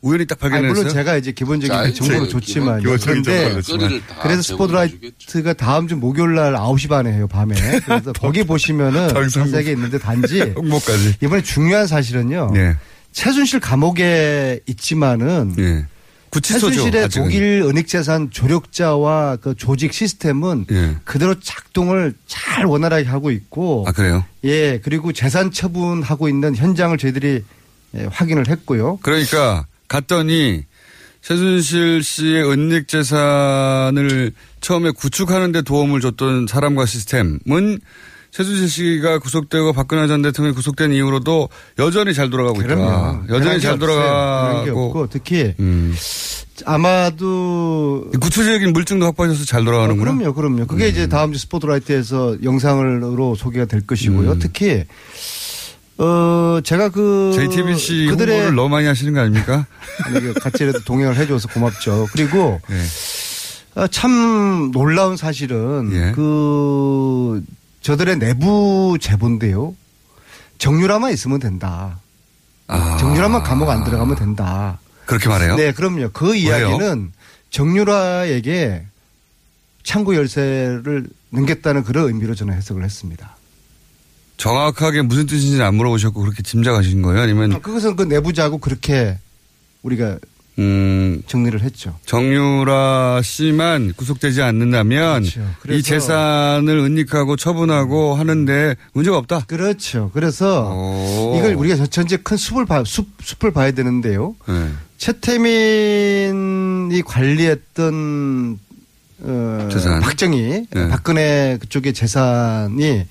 우연히 0.00 0.26
딱 0.26 0.38
발견했어요. 0.38 0.74
물론 0.74 0.88
제가 0.92 1.16
이제 1.16 1.30
기본적인 1.32 1.72
자, 1.74 1.82
그 1.84 1.94
정보는 1.94 2.28
좋지만 2.28 2.82
그런데. 2.82 3.56
그래서 4.20 4.42
스포트라이트가 4.42 5.54
다음 5.54 5.88
주 5.88 5.96
목요일 5.96 6.34
날 6.34 6.52
9시 6.54 6.88
반에 6.88 7.12
해요 7.12 7.26
밤에 7.28 7.54
그래서 7.86 8.12
거기 8.20 8.44
보시면은 8.44 9.08
자세하게 9.30 9.72
있는데 9.72 9.98
단지 9.98 10.40
홍보까지. 10.56 11.14
이번에 11.22 11.42
중요한 11.42 11.86
사실은요 11.86 12.50
네. 12.52 12.74
최순실 13.14 13.60
감옥에 13.60 14.60
있지만은 14.66 15.54
예. 15.58 15.86
구치소죠. 16.30 16.68
최순실의 16.70 17.04
아직은. 17.04 17.24
독일 17.24 17.42
은닉재산 17.62 18.30
조력자와 18.32 19.36
그 19.36 19.54
조직 19.54 19.94
시스템은 19.94 20.66
예. 20.72 20.96
그대로 21.04 21.38
작동을 21.38 22.14
잘 22.26 22.66
원활하게 22.66 23.06
하고 23.08 23.30
있고 23.30 23.84
아 23.86 23.92
그래요? 23.92 24.24
예 24.42 24.80
그리고 24.82 25.12
재산 25.12 25.52
처분하고 25.52 26.28
있는 26.28 26.56
현장을 26.56 26.98
저희들이 26.98 27.44
예, 27.96 28.08
확인을 28.10 28.48
했고요. 28.48 28.98
그러니까 29.02 29.66
갔더니 29.86 30.64
최순실 31.22 32.02
씨의 32.02 32.50
은닉 32.50 32.88
재산을 32.88 34.32
처음에 34.60 34.90
구축하는 34.90 35.52
데 35.52 35.62
도움을 35.62 36.00
줬던 36.00 36.48
사람과 36.48 36.84
시스템은 36.84 37.78
최순실 38.34 38.68
씨가 38.68 39.20
구속되고 39.20 39.72
박근혜 39.74 40.08
전 40.08 40.20
대통령이 40.20 40.56
구속된 40.56 40.92
이후로도 40.92 41.48
여전히 41.78 42.12
잘 42.14 42.30
돌아가고 42.30 42.62
있다. 42.62 42.74
그럼요. 42.74 43.22
여전히 43.28 43.60
잘 43.60 43.78
돌아가고 43.78 44.70
음. 44.70 44.76
없고 44.76 45.06
특히 45.08 45.54
아마도 46.64 48.10
구체적인 48.20 48.72
물증도 48.72 49.06
확보하셔서 49.06 49.44
잘 49.44 49.64
돌아가는구나. 49.64 50.10
어, 50.10 50.14
그럼요, 50.14 50.34
그럼요. 50.34 50.66
그게 50.66 50.88
이제 50.88 51.06
다음 51.06 51.32
주 51.32 51.38
스포트라이트에서 51.38 52.42
영상으로 52.42 53.36
소개가 53.36 53.66
될 53.66 53.86
것이고요. 53.86 54.32
음. 54.32 54.38
특히 54.40 54.84
어 55.98 56.58
제가 56.64 56.88
그 56.88 57.30
JTBC 57.34 58.06
그들의 58.10 58.34
홍보를 58.34 58.56
너무 58.56 58.68
많이 58.68 58.88
하시는 58.88 59.12
거 59.12 59.20
아닙니까? 59.20 59.64
아니, 60.06 60.18
그 60.18 60.32
같이라도 60.34 60.80
동행을 60.80 61.14
해줘서 61.18 61.46
고맙죠. 61.50 62.08
그리고 62.10 62.60
네. 62.68 63.80
어, 63.80 63.86
참 63.86 64.72
놀라운 64.72 65.16
사실은 65.16 65.90
예. 65.92 66.12
그 66.16 67.40
저들의 67.84 68.18
내부 68.18 68.96
제보인데요. 68.98 69.76
정유라만 70.56 71.12
있으면 71.12 71.38
된다. 71.38 72.00
정유라만 72.98 73.42
감옥 73.42 73.68
안 73.68 73.84
들어가면 73.84 74.16
된다. 74.16 74.44
아. 74.46 74.78
그렇게 75.04 75.28
말해요? 75.28 75.54
네, 75.56 75.70
그럼요. 75.70 76.08
그 76.14 76.32
왜요? 76.32 76.56
이야기는 76.56 77.12
정유라에게 77.50 78.86
창구 79.82 80.16
열쇠를 80.16 81.06
넘겼다는 81.28 81.84
그런 81.84 82.06
의미로 82.06 82.34
저는 82.34 82.54
해석을 82.54 82.82
했습니다. 82.82 83.36
정확하게 84.38 85.02
무슨 85.02 85.26
뜻인지 85.26 85.62
안 85.62 85.74
물어보셨고 85.74 86.22
그렇게 86.22 86.42
짐작하신 86.42 87.02
거예요? 87.02 87.20
아니면 87.20 87.60
그것은 87.60 87.96
그 87.96 88.04
내부자하고 88.04 88.58
그렇게 88.58 89.18
우리가 89.82 90.18
음, 90.58 91.22
정리를 91.26 91.60
했죠. 91.62 91.98
정유라 92.06 93.22
씨만 93.24 93.92
구속되지 93.96 94.40
않는다면 94.42 95.22
그렇죠. 95.22 95.42
이 95.70 95.82
재산을 95.82 96.78
은닉하고 96.78 97.36
처분하고 97.36 98.14
하는데 98.14 98.76
문제가 98.92 99.16
없다. 99.18 99.40
그렇죠. 99.46 100.10
그래서 100.14 100.72
이걸 101.36 101.54
우리가 101.54 101.84
전체 101.86 102.16
큰 102.18 102.36
숲을 102.36 102.66
봐, 102.66 102.84
숲, 102.86 103.08
숲을 103.20 103.52
봐야 103.52 103.72
되는데요. 103.72 104.36
네. 104.46 104.68
최태민이 104.98 107.02
관리했던 107.04 108.58
어, 109.22 109.68
재산. 109.72 110.00
박정희 110.00 110.66
네. 110.70 110.88
박근혜 110.88 111.58
그쪽의 111.60 111.94
재산이 111.94 113.06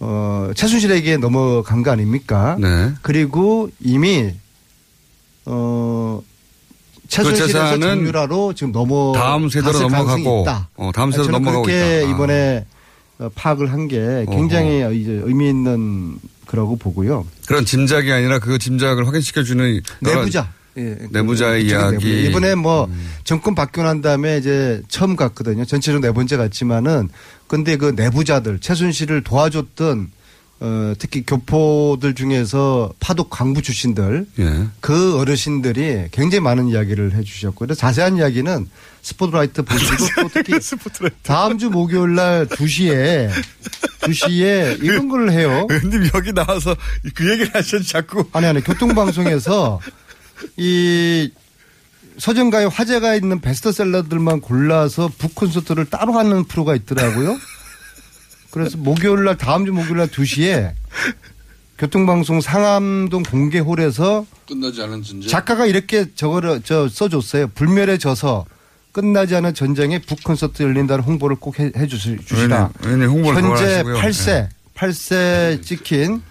어, 0.00 0.50
최순실에게 0.54 1.18
넘어간 1.18 1.82
거 1.82 1.90
아닙니까? 1.90 2.56
네. 2.58 2.92
그리고 3.02 3.68
이미 3.80 4.32
어 5.46 6.22
최순실에서 7.08 7.74
그 7.74 7.80
정유라로 7.80 8.54
지금 8.54 8.72
넘어 8.72 9.12
다음 9.12 9.48
세대로 9.48 9.80
넘어가고, 9.80 10.42
있다. 10.42 10.68
어, 10.76 10.90
다음 10.94 11.10
세대로 11.12 11.32
넘어가고 11.32 11.62
그렇게 11.64 12.00
있다. 12.00 12.06
아. 12.08 12.10
이번에 12.10 12.66
어, 13.18 13.28
파악을 13.34 13.72
한 13.72 13.88
게 13.88 14.24
굉장히 14.30 14.78
이제 15.00 15.20
의미 15.24 15.48
있는 15.50 16.16
거라고 16.46 16.76
보고요. 16.76 17.26
그런 17.46 17.64
짐작이 17.64 18.10
아니라 18.10 18.38
그 18.38 18.58
짐작을 18.58 19.06
확인시켜 19.06 19.42
주는 19.42 19.80
여러 20.06 20.20
내부자. 20.20 20.50
예, 20.76 20.98
내부자의 21.10 21.64
그쪽의 21.64 21.66
이야기. 21.66 21.94
음. 22.06 22.10
내부자. 22.10 22.28
이번에 22.30 22.54
뭐 22.56 22.88
정권 23.22 23.54
바뀌고 23.54 23.82
난 23.84 24.00
다음에 24.02 24.38
이제 24.38 24.82
처음 24.88 25.14
갔거든요. 25.14 25.64
전체적으로 25.64 26.00
네 26.00 26.12
번째 26.12 26.36
갔지만은 26.36 27.08
근데 27.46 27.76
그 27.76 27.92
내부자들 27.94 28.58
최순실을 28.58 29.22
도와줬던 29.22 30.10
어, 30.60 30.94
특히 30.98 31.24
교포들 31.26 32.14
중에서 32.14 32.92
파독 33.00 33.28
광부 33.28 33.60
출신들 33.60 34.26
예. 34.38 34.68
그 34.80 35.18
어르신들이 35.18 36.06
굉장히 36.12 36.40
많은 36.40 36.68
이야기를 36.68 37.14
해 37.14 37.22
주셨고 37.22 37.56
그래서 37.56 37.78
자세한 37.78 38.16
이야기는 38.16 38.68
스포트라이트 39.02 39.62
보시고 39.62 39.96
또 40.22 40.28
특히 40.32 40.54
다음 41.22 41.58
주 41.58 41.70
목요일 41.70 42.14
날 42.14 42.46
2시에 42.46 43.30
2시에 44.00 44.82
이런 44.82 45.08
걸 45.08 45.30
해요. 45.30 45.66
의원님 45.68 46.10
여기 46.14 46.32
나와서 46.32 46.74
그 47.14 47.30
얘기를 47.30 47.54
하셔도 47.54 47.84
자꾸 47.84 48.24
아니 48.32 48.46
아니 48.46 48.62
교통방송에서 48.62 49.80
이 50.56 51.30
서정가의 52.18 52.68
화제가 52.68 53.14
있는 53.14 53.40
베스트셀러들만 53.40 54.40
골라서 54.40 55.10
북 55.18 55.34
콘서트를 55.34 55.86
따로 55.86 56.12
하는 56.14 56.44
프로가 56.44 56.74
있더라고요. 56.76 57.36
그래서 58.54 58.78
목요일 58.78 59.24
날 59.24 59.36
다음 59.36 59.66
주 59.66 59.72
목요일 59.72 59.96
날 59.96 60.06
2시에 60.06 60.74
교통방송 61.76 62.40
상암동 62.40 63.24
공개홀에서 63.24 64.24
끝나지 64.46 64.80
않은 64.80 65.02
전쟁. 65.02 65.28
작가가 65.28 65.66
이렇게 65.66 66.06
저거를 66.14 66.60
저 66.62 66.88
써줬어요. 66.88 67.48
불멸의 67.48 67.98
저서 67.98 68.44
끝나지 68.92 69.34
않은 69.34 69.54
전쟁에 69.54 69.98
북 69.98 70.22
콘서트 70.22 70.62
열린다는 70.62 71.02
홍보를 71.02 71.34
꼭 71.34 71.58
해, 71.58 71.72
해 71.76 71.88
주시, 71.88 72.16
주시라. 72.24 72.70
홍보를 72.84 73.42
그걸 73.42 73.58
현재 73.58 73.64
하시고요. 73.64 73.96
8세, 73.96 74.26
네. 74.26 74.48
8세 74.76 75.62
찍힌 75.64 76.22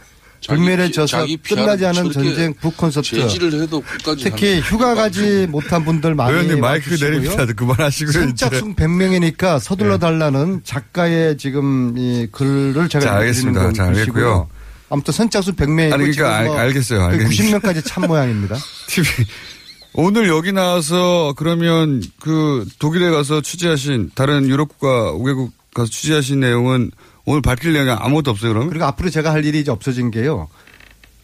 자기 1.08 1.38
피아를 1.38 1.64
끝나지 1.66 1.86
않은 1.86 2.12
전쟁 2.12 2.54
북 2.60 2.76
콘서트. 2.78 3.10
제지를 3.10 3.62
해도 3.62 3.82
끝까지 3.82 4.24
특히 4.26 4.60
휴가 4.60 4.94
가지 4.94 5.48
못한 5.50 5.84
분들 5.86 6.16
많이 6.16 6.32
의원님 6.34 6.60
마이크. 6.60 6.96
내립니다. 6.96 7.46
그만하시고요. 7.56 8.12
선착순 8.14 8.76
100명이니까 8.76 9.60
서둘러 9.60 9.98
달라는 9.98 10.62
작가의 10.64 11.38
지금 11.38 11.96
이 11.98 12.28
글을 12.32 12.90
제가 12.90 13.06
자, 13.06 13.14
알겠습니다. 13.16 13.74
자. 13.74 13.86
알겠고요. 13.86 14.50
아무튼 14.90 15.14
선착순 15.14 15.56
100명이고 15.56 15.94
아니, 15.94 16.12
그러니까 16.12 16.36
알- 16.38 16.50
알겠어요. 16.50 17.02
알겠- 17.10 17.28
90명까지 17.30 17.82
참 17.86 18.06
모양입니다. 18.08 18.56
TV. 18.88 19.10
오늘 19.96 20.28
여기 20.28 20.52
나와서 20.52 21.34
그러면 21.38 22.02
그 22.20 22.66
독일에 22.80 23.10
가서 23.12 23.42
취재하신 23.42 24.12
다른 24.16 24.48
유럽 24.50 24.70
국가 24.70 25.12
5개국 25.14 25.52
가서 25.74 25.90
취재하신 25.90 26.40
내용은 26.40 26.92
오늘 27.26 27.42
밝힐 27.42 27.74
내용이 27.74 27.90
아무것도 27.92 28.32
없어요, 28.32 28.54
그럼? 28.54 28.70
그리고 28.70 28.86
앞으로 28.86 29.10
제가 29.10 29.32
할 29.32 29.46
일이 29.46 29.60
이제 29.62 29.72
없어진 29.72 30.12
게요. 30.12 30.48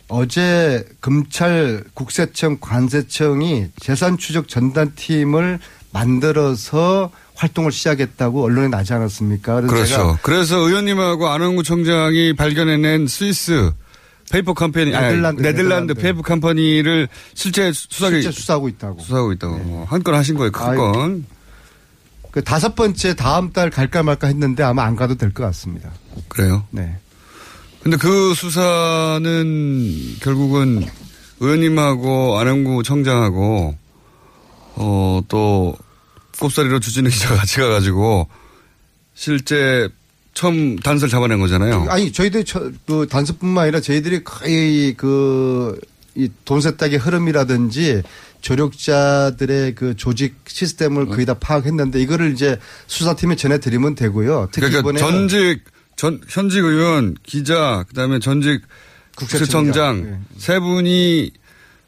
어제 0.07 0.85
검찰 1.01 1.83
국세청 1.93 2.57
관세청이 2.59 3.67
재산 3.79 4.17
추적 4.17 4.47
전단팀을 4.47 5.59
만들어서 5.91 7.11
활동을 7.35 7.71
시작했다고 7.71 8.43
언론에 8.43 8.67
나지 8.69 8.93
않았습니까? 8.93 9.61
그래서 9.61 9.73
그렇죠. 9.73 10.19
그래서 10.23 10.57
의원님하고 10.57 11.27
안원구 11.29 11.63
청장이 11.63 12.33
발견해낸 12.33 13.07
스위스 13.07 13.71
페이퍼 14.31 14.53
컴퍼니, 14.53 14.93
아니, 14.95 15.07
네덜란드, 15.07 15.41
네덜란드, 15.41 15.61
네덜란드. 15.61 15.93
페이퍼 15.95 16.21
컴퍼니를 16.21 17.07
실제 17.33 17.71
수사기 17.73 18.21
실제 18.21 18.31
수사하고 18.31 18.67
있다고. 18.67 18.99
수사하고 19.01 19.31
있다고. 19.33 19.85
한건 19.89 20.13
하신 20.15 20.35
거예요, 20.37 20.51
큰 20.51 20.65
아유. 20.65 20.77
건. 20.77 21.25
그 22.31 22.43
다섯 22.43 22.75
번째 22.75 23.15
다음 23.15 23.51
달 23.51 23.69
갈까 23.69 24.03
말까 24.03 24.27
했는데 24.27 24.63
아마 24.63 24.83
안 24.83 24.95
가도 24.95 25.15
될 25.15 25.31
것 25.33 25.43
같습니다. 25.45 25.89
그래요? 26.27 26.63
네. 26.71 26.97
근데 27.81 27.97
그 27.97 28.33
수사는 28.35 30.15
결국은 30.21 30.85
의원님하고 31.39 32.37
안원구 32.37 32.83
청장하고 32.83 33.75
어 34.75 35.21
또 35.27 35.75
꼽사리로 36.39 36.79
주진우 36.79 37.09
기자가 37.09 37.35
같이 37.43 37.57
가가지고 37.57 38.27
실제 39.13 39.89
처음 40.33 40.77
단서를 40.77 41.09
잡아낸 41.09 41.39
거잖아요. 41.39 41.85
아니 41.89 42.11
저희들 42.13 42.45
저, 42.45 42.71
그 42.87 43.05
단서뿐만 43.09 43.63
아니라 43.63 43.81
저희들이 43.81 44.23
거의 44.23 44.93
그이 44.95 46.29
돈세탁의 46.45 46.97
흐름이라든지 46.99 48.03
조력자들의 48.41 49.75
그 49.75 49.95
조직 49.95 50.35
시스템을 50.47 51.07
거의 51.07 51.25
다 51.25 51.33
파악했는데 51.33 51.99
이거를 52.01 52.31
이제 52.31 52.57
수사팀에 52.87 53.35
전해드리면 53.35 53.95
되고요. 53.95 54.49
특히 54.51 54.69
그러니까 54.69 54.79
이번에 54.79 54.99
전직 54.99 55.63
전 55.95 56.21
현직 56.29 56.63
의원, 56.63 57.15
기자, 57.23 57.83
그다음에 57.89 58.19
전직 58.19 58.61
국세청장 59.17 60.05
예. 60.05 60.19
세 60.37 60.59
분이 60.59 61.31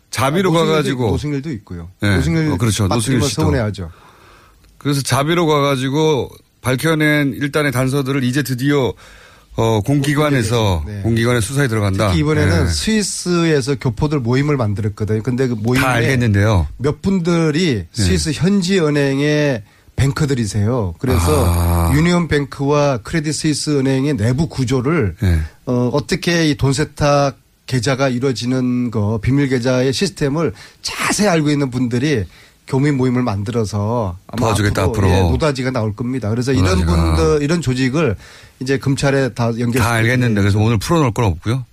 자비로 0.09 0.51
아, 0.51 0.65
가가지고 0.65 1.07
노승일도 1.11 1.49
있고요. 1.51 1.89
네. 2.01 2.17
노승일 2.17 2.51
어, 2.51 2.57
그렇죠. 2.57 2.87
노승일 2.87 3.21
씨도. 3.21 3.43
서운해하죠. 3.43 3.89
그래서 4.77 5.01
자비로 5.01 5.47
가가지고 5.47 6.29
밝혀낸 6.59 7.33
일단의 7.33 7.71
단서들을 7.71 8.23
이제 8.23 8.43
드디어 8.43 8.93
어, 9.57 9.81
공기관에서 9.81 10.83
네. 10.87 11.01
공기관의 11.01 11.41
수사에 11.41 11.67
들어간다. 11.67 12.07
특히 12.07 12.21
이번에는 12.21 12.65
네. 12.65 12.71
스위스에서 12.71 13.75
교포들 13.75 14.19
모임을 14.19 14.55
만들었거든요. 14.57 15.21
근데 15.23 15.47
그 15.47 15.53
모임에 15.53 15.83
다 15.83 15.91
알겠는데요. 15.91 16.67
몇 16.77 17.01
분들이 17.01 17.85
스위스 17.91 18.31
현지 18.31 18.79
은행의 18.79 19.63
banker들이세요. 19.97 20.95
그래서 20.99 21.45
아. 21.47 21.91
유니온 21.93 22.27
뱅크와 22.27 22.99
크레딧 22.99 23.35
스위스 23.35 23.77
은행의 23.77 24.15
내부 24.15 24.47
구조를 24.47 25.15
네. 25.21 25.39
어, 25.65 25.89
어떻게 25.93 26.47
이 26.49 26.55
돈 26.55 26.73
세탁 26.73 27.37
계좌가 27.67 28.09
이루어지는 28.09 28.89
거 28.89 29.19
비밀 29.21 29.47
계좌의 29.47 29.93
시스템을 29.93 30.53
자세히 30.81 31.27
알고 31.27 31.49
있는 31.51 31.69
분들이 31.69 32.25
교민 32.71 32.95
모임을 32.95 33.21
만들어서 33.21 34.17
아마 34.27 34.39
도와주겠다, 34.39 34.83
앞으로. 34.83 35.09
예, 35.09 35.19
노다지가 35.19 35.71
나올 35.71 35.93
겁니다. 35.93 36.29
그래서 36.29 36.53
이런 36.53 36.79
노다지가. 36.79 36.95
분들 37.15 37.43
이런 37.43 37.61
조직을 37.61 38.15
이제 38.61 38.77
검찰에 38.77 39.33
다 39.33 39.51
연결 39.59 39.81
다 39.81 39.91
알겠는데 39.91 40.39
그래서 40.39 40.57
오늘 40.57 40.77
풀어놓을 40.77 41.11
건 41.11 41.25
없고요. 41.25 41.65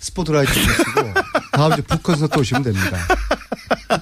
스포트라이트 0.00 0.52
보시고 0.52 1.14
다음 1.52 1.76
주 1.76 1.82
북콘서트 1.84 2.40
오시면 2.40 2.64
됩니다. 2.64 2.98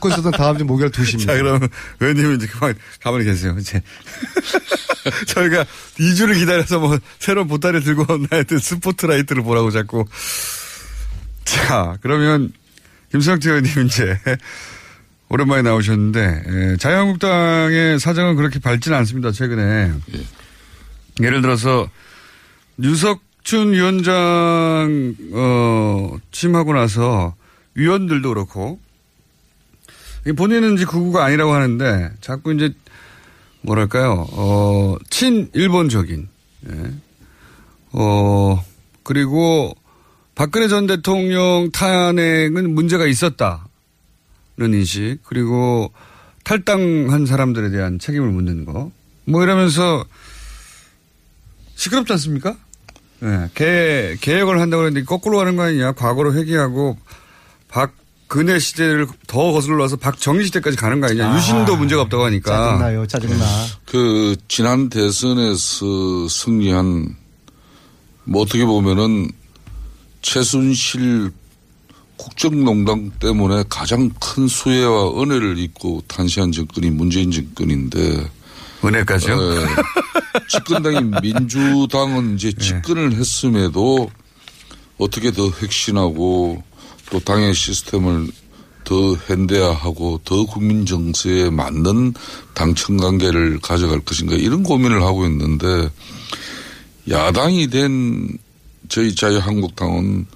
콘서트는 0.00 0.30
다음 0.32 0.56
주 0.56 0.64
목요일 0.64 0.90
2시입니다. 0.90 1.26
자, 1.26 1.34
그럼 1.34 1.68
의원님은 2.00 2.36
이제 2.36 2.46
그만 2.46 2.74
가만히 3.02 3.26
계세요. 3.26 3.54
이제 3.58 3.82
저희가 5.28 5.66
2주를 5.98 6.38
기다려서 6.38 6.78
뭐 6.78 6.98
새로운 7.18 7.48
보따리 7.48 7.82
들고 7.84 8.10
온 8.10 8.26
하여튼 8.30 8.58
스포트라이트를 8.58 9.42
보라고 9.42 9.70
자꾸. 9.70 10.06
자, 11.44 11.98
그러면 12.00 12.50
김성태 13.12 13.50
의원님 13.50 13.86
이제 13.86 14.18
오랜만에 15.28 15.62
나오셨는데 15.62 16.42
에, 16.46 16.76
자유한국당의 16.76 17.98
사정은 17.98 18.36
그렇게 18.36 18.58
밝지는 18.58 18.96
않습니다. 18.98 19.32
최근에 19.32 19.92
예 21.22 21.30
를 21.30 21.42
들어서 21.42 21.88
유석춘 22.82 23.72
위원장 23.72 25.14
어, 25.32 26.16
취임하고 26.32 26.72
나서 26.72 27.34
위원들도 27.74 28.28
그렇고 28.28 28.80
본인은 30.36 30.74
이제 30.74 30.84
극우가 30.84 31.24
아니라고 31.24 31.52
하는데 31.52 32.10
자꾸 32.20 32.52
이제 32.52 32.72
뭐랄까요 33.62 34.26
어, 34.32 34.96
친 35.10 35.50
일본적인 35.54 36.28
예. 36.70 36.90
어 37.92 38.64
그리고 39.04 39.74
박근혜 40.34 40.66
전 40.66 40.86
대통령 40.86 41.70
탄핵은 41.72 42.74
문제가 42.74 43.06
있었다는 43.06 43.58
인식 44.58 45.18
그리고 45.24 45.92
탈당한 46.44 47.26
사람들에 47.26 47.70
대한 47.70 47.98
책임을 47.98 48.28
묻는 48.30 48.64
거 48.64 48.90
뭐 49.26 49.42
이러면서 49.42 50.04
시끄럽지 51.76 52.12
않습니까? 52.12 52.56
예, 53.22 53.48
개, 53.54 54.16
개혁을 54.20 54.60
한다고 54.60 54.82
그랬는데 54.82 55.06
거꾸로 55.06 55.38
가는 55.38 55.56
거 55.56 55.62
아니냐. 55.62 55.92
과거로 55.92 56.34
회귀하고 56.34 56.98
박근혜 57.68 58.58
시대를 58.58 59.06
더 59.26 59.52
거슬러서 59.52 59.96
박정희 59.96 60.44
시대까지 60.44 60.76
가는 60.76 61.00
거 61.00 61.06
아니냐. 61.06 61.32
아, 61.32 61.36
유신도 61.36 61.76
문제가 61.76 62.02
없다고 62.02 62.24
하니까. 62.26 62.50
짜증나요, 62.72 63.06
짜증나. 63.06 63.44
그 63.86 64.36
지난 64.48 64.90
대선에서 64.90 66.28
승리한 66.28 67.16
뭐 68.24 68.42
어떻게 68.42 68.64
보면은 68.66 69.30
최순실 70.20 71.30
국정농단 72.16 73.10
때문에 73.18 73.64
가장 73.68 74.10
큰 74.20 74.46
수혜와 74.46 75.20
은혜를 75.20 75.58
입고 75.58 76.02
탄생한 76.06 76.52
정권이 76.52 76.90
문재인 76.90 77.30
정권인데. 77.30 78.30
은혜까지요? 78.84 79.36
예, 79.40 79.66
집권당인 80.48 81.12
민주당은 81.22 82.34
이제 82.34 82.52
집권을 82.52 83.14
했음에도 83.14 84.10
어떻게 84.98 85.32
더 85.32 85.46
혁신하고 85.46 86.62
또 87.10 87.20
당의 87.20 87.54
시스템을 87.54 88.28
더 88.84 89.14
현대화하고 89.14 90.20
더 90.24 90.44
국민 90.44 90.84
정서에 90.84 91.50
맞는 91.50 92.14
당청 92.52 92.98
관계를 92.98 93.58
가져갈 93.60 94.00
것인가 94.00 94.36
이런 94.36 94.62
고민을 94.62 95.02
하고 95.02 95.26
있는데 95.26 95.88
야당이 97.08 97.68
된 97.68 98.38
저희 98.88 99.14
자유한국당은 99.14 100.26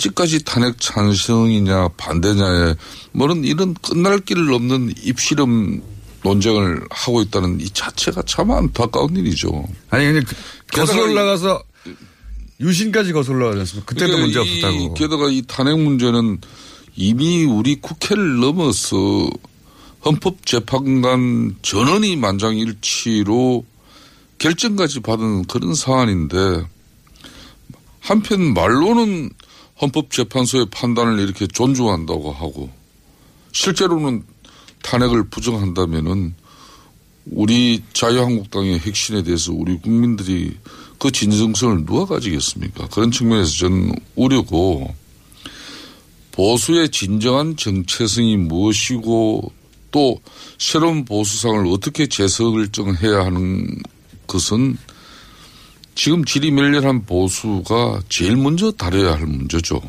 아직까지 0.00 0.44
탄핵 0.44 0.78
찬성이냐 0.80 1.88
반대냐에 1.96 2.74
뭐는 3.12 3.44
이런 3.44 3.74
끝날 3.74 4.20
길 4.20 4.38
없는 4.52 4.94
입시름 5.02 5.82
논쟁을 6.22 6.86
하고 6.90 7.22
있다는 7.22 7.60
이 7.60 7.68
자체가 7.70 8.22
참 8.22 8.50
안타까운 8.52 9.16
일이죠. 9.16 9.64
아니 9.88 10.04
근데 10.12 10.20
그- 10.26 10.36
거슬러 10.80 11.04
올라가서 11.10 11.62
유신까지 12.60 13.12
거슬러 13.12 13.46
올라갔습니다. 13.48 13.86
그때도 13.86 14.12
그러니까 14.12 14.40
문제 14.40 14.50
이- 14.52 14.58
없었다고. 14.64 14.94
게다가 14.94 15.28
이 15.28 15.42
탄핵 15.48 15.76
문제는 15.80 16.38
이미 16.94 17.44
우리 17.44 17.80
국회를 17.80 18.38
넘어서 18.38 18.96
헌법재판관 20.04 21.56
전원이 21.62 22.16
만장일치로 22.16 23.64
결정까지 24.38 25.00
받은 25.00 25.44
그런 25.46 25.74
사안인데 25.74 26.64
한편 28.00 28.54
말로는 28.54 29.30
헌법재판소의 29.80 30.66
판단을 30.70 31.18
이렇게 31.20 31.46
존중한다고 31.46 32.32
하고 32.32 32.70
실제로는 33.52 34.24
탄핵을 34.82 35.28
부정한다면은 35.28 36.34
우리 37.26 37.82
자유한국당의 37.92 38.78
핵심에 38.80 39.22
대해서 39.22 39.52
우리 39.52 39.78
국민들이 39.78 40.56
그 40.98 41.10
진정성을 41.10 41.86
누가 41.86 42.04
가지겠습니까? 42.06 42.88
그런 42.88 43.10
측면에서 43.10 43.50
저는 43.50 43.94
우려고 44.16 44.94
보수의 46.32 46.90
진정한 46.90 47.56
정체성이 47.56 48.36
무엇이고 48.36 49.52
또 49.90 50.20
새로운 50.58 51.04
보수상을 51.04 51.66
어떻게 51.66 52.06
재설정해야 52.06 53.24
하는 53.24 53.66
것은 54.26 54.78
지금 55.94 56.24
지리멸렬한 56.24 57.04
보수가 57.04 58.02
제일 58.08 58.36
먼저 58.36 58.70
다뤄야 58.70 59.12
할 59.14 59.26
문제죠. 59.26 59.80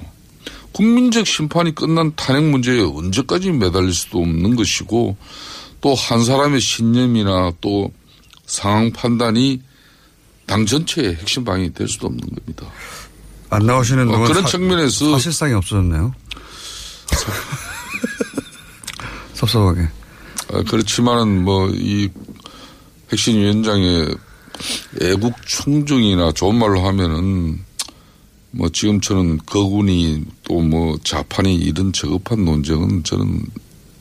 국민적 0.74 1.28
심판이 1.28 1.76
끝난 1.76 2.12
탄핵 2.16 2.44
문제에 2.44 2.82
언제까지 2.82 3.52
매달릴 3.52 3.94
수도 3.94 4.20
없는 4.20 4.56
것이고 4.56 5.16
또 5.82 5.94
한 5.96 6.24
사람의 6.24 6.62
신념이나 6.62 7.52
또 7.62 7.92
상황 8.46 8.92
판단이 8.92 9.62
당 10.46 10.66
전체의 10.66 11.16
핵심 11.16 11.44
방향이 11.44 11.74
될 11.74 11.88
수도 11.88 12.08
없는 12.08 12.22
겁니다. 12.22 12.66
안 13.50 13.66
나오시는 13.66 14.10
어, 14.14 14.20
그런 14.20 14.44
사- 14.44 14.50
측면에서 14.50 15.12
사실상이 15.14 15.54
없어졌네요. 15.54 16.14
섭섭하게. 19.34 19.82
아, 20.54 20.64
그렇지만은 20.70 21.44
뭐 21.44 21.70
이 21.74 22.10
핵심 23.12 23.38
위원장의 23.40 24.16
애국 25.02 25.34
충정이나 25.46 26.32
좋은 26.34 26.56
말로 26.56 26.82
하면은 26.88 27.60
뭐 28.52 28.70
지금처럼 28.70 29.38
거군이 29.46 30.24
또 30.44 30.62
뭐 30.62 30.98
자판이 31.04 31.56
이런 31.56 31.92
저급한 31.94 32.44
논쟁은 32.46 33.04
저는 33.04 33.42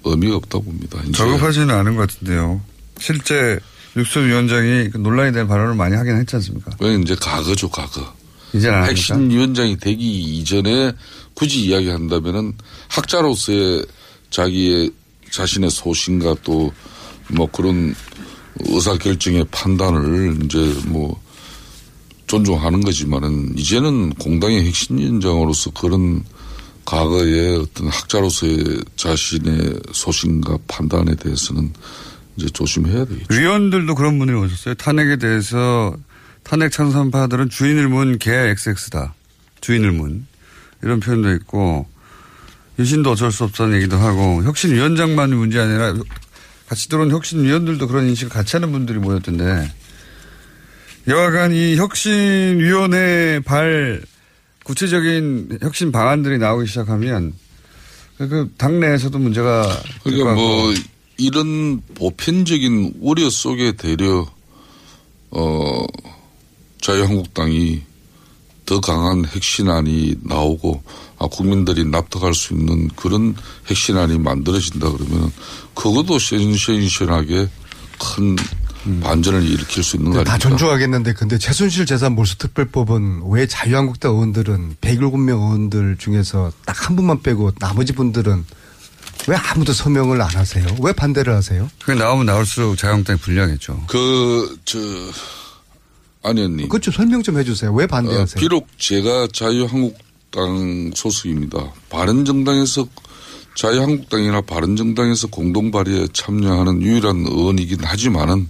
의미가 0.05 0.37
없다고 0.37 0.65
봅니다. 0.65 1.01
이제 1.05 1.13
저급하지는 1.13 1.71
않은 1.71 1.95
것 1.97 2.09
같은데요. 2.09 2.61
실제 2.99 3.59
육선 3.97 4.27
위원장이 4.27 4.91
그 4.91 4.99
논란이 4.99 5.33
된 5.33 5.47
발언을 5.49 5.75
많이 5.75 5.95
하긴 5.97 6.17
했지 6.17 6.37
않습니까? 6.37 6.73
그건 6.73 7.03
이제 7.03 7.15
과거죠, 7.21 7.69
과거. 7.71 8.13
합니까? 8.53 8.85
핵심 8.85 9.31
위원장이 9.31 9.77
되기 9.79 10.39
이전에 10.39 10.93
굳이 11.35 11.67
이야기한다면은 11.67 12.55
학자로서의 12.89 13.85
자기의 14.31 14.91
자신의 15.31 15.71
소신과 15.71 16.35
또 16.43 16.73
뭐 17.33 17.47
그런 17.51 17.95
의사 18.61 18.96
결정의 18.96 19.44
판단을 19.51 20.38
이제 20.44 20.59
뭐 20.86 21.20
존중하는 22.26 22.80
거지만은 22.82 23.57
이제는 23.57 24.11
공당의 24.14 24.64
핵심 24.66 24.98
위원장으로서 24.98 25.70
그런 25.70 26.24
과거의 26.84 27.57
어떤 27.57 27.88
학자로서의 27.88 28.80
자신의 28.96 29.80
소신과 29.92 30.59
판단에 30.68 31.14
대해서는 31.16 31.72
이제 32.36 32.48
조심해야 32.48 33.05
되겠죠. 33.05 33.26
위원들도 33.34 33.94
그런 33.94 34.18
분이 34.18 34.32
오셨어요. 34.32 34.74
탄핵에 34.74 35.16
대해서 35.16 35.94
탄핵 36.42 36.72
찬성파들은 36.72 37.51
주인을 37.51 37.88
문 37.88 38.18
개 38.18 38.32
XX다. 38.32 39.14
주인을 39.61 39.92
문. 39.92 40.26
이런 40.82 41.01
표현도 41.01 41.32
있고 41.34 41.86
유신도 42.78 43.11
어쩔 43.12 43.30
수 43.30 43.44
없다는 43.44 43.76
얘기도 43.76 43.98
하고 43.98 44.42
혁신위원장만이 44.44 45.34
문제 45.34 45.59
아니라 45.61 45.94
같이 46.71 46.89
들어온 46.89 47.11
혁신위원들도 47.11 47.89
그런 47.89 48.09
인식을 48.09 48.33
같이 48.33 48.55
하는 48.55 48.71
분들이 48.71 49.01
모였던데 49.01 49.73
여하간 51.09 51.53
이 51.53 51.75
혁신위원회 51.75 53.41
발 53.45 54.01
구체적인 54.62 55.59
혁신 55.62 55.91
방안들이 55.91 56.39
나오기 56.39 56.68
시작하면 56.68 57.33
그 58.18 58.53
당내에서도 58.57 59.18
문제가 59.18 59.66
될 60.05 60.14
그러니까 60.14 60.35
뭐 60.35 60.73
이런 61.16 61.81
보편적인 61.97 62.99
우려 63.01 63.29
속에 63.29 63.73
대려 63.73 64.31
어 65.33 65.87
자유한국당이 66.81 67.83
더 68.71 68.79
강한 68.81 69.25
핵심안이 69.25 70.14
나오고 70.23 70.81
아 71.18 71.27
국민들이 71.27 71.85
납득할 71.85 72.35
수 72.35 72.55
있는 72.55 72.87
그런 72.95 73.35
핵심안이 73.66 74.16
만들어진다 74.21 74.93
그러면 74.93 75.33
그것도 75.75 76.21
센세이션하게 76.21 77.49
큰 77.99 78.37
반전을 79.03 79.43
일으킬 79.43 79.83
수 79.83 79.97
있는 79.97 80.12
거다 80.12 80.35
아닙니까? 80.35 80.49
존중하겠는데 80.49 81.14
근데 81.14 81.37
최순실 81.37 81.85
재산 81.85 82.14
몰수 82.14 82.39
특별법은 82.39 83.23
왜 83.27 83.49
자유한국당 83.49 84.12
의원들은 84.12 84.77
107명 84.81 85.29
의원들 85.31 85.97
중에서 85.99 86.53
딱 86.64 86.81
한 86.87 86.95
분만 86.95 87.23
빼고 87.23 87.51
나머지 87.59 87.93
분들은 87.93 88.45
왜 89.27 89.37
아무도 89.37 89.73
서명을 89.73 90.23
안 90.23 90.29
하세요? 90.31 90.64
왜 90.81 90.93
반대를 90.93 91.35
하세요? 91.35 91.68
그게 91.85 91.99
나오면 91.99 92.25
나올수록 92.27 92.79
자유한국당이 92.79 93.18
불리하겠죠. 93.18 93.83
그, 93.89 94.57
저, 94.64 94.79
안 96.23 96.37
의원님. 96.37 96.68
그것 96.68 96.83
좀 96.83 96.93
설명 96.93 97.23
좀 97.23 97.39
해주세요. 97.39 97.73
왜 97.73 97.87
반대하세요? 97.87 98.35
어, 98.37 98.41
비록 98.41 98.68
제가 98.79 99.29
자유한국당 99.33 100.91
소속입니다. 100.95 101.73
바른정당에서 101.89 102.87
자유한국당이나 103.57 104.41
바른정당에서 104.43 105.29
공동 105.29 105.71
발의에 105.71 106.09
참여하는 106.12 106.83
유일한 106.83 107.27
의원이긴 107.27 107.85
하지만은 107.85 108.49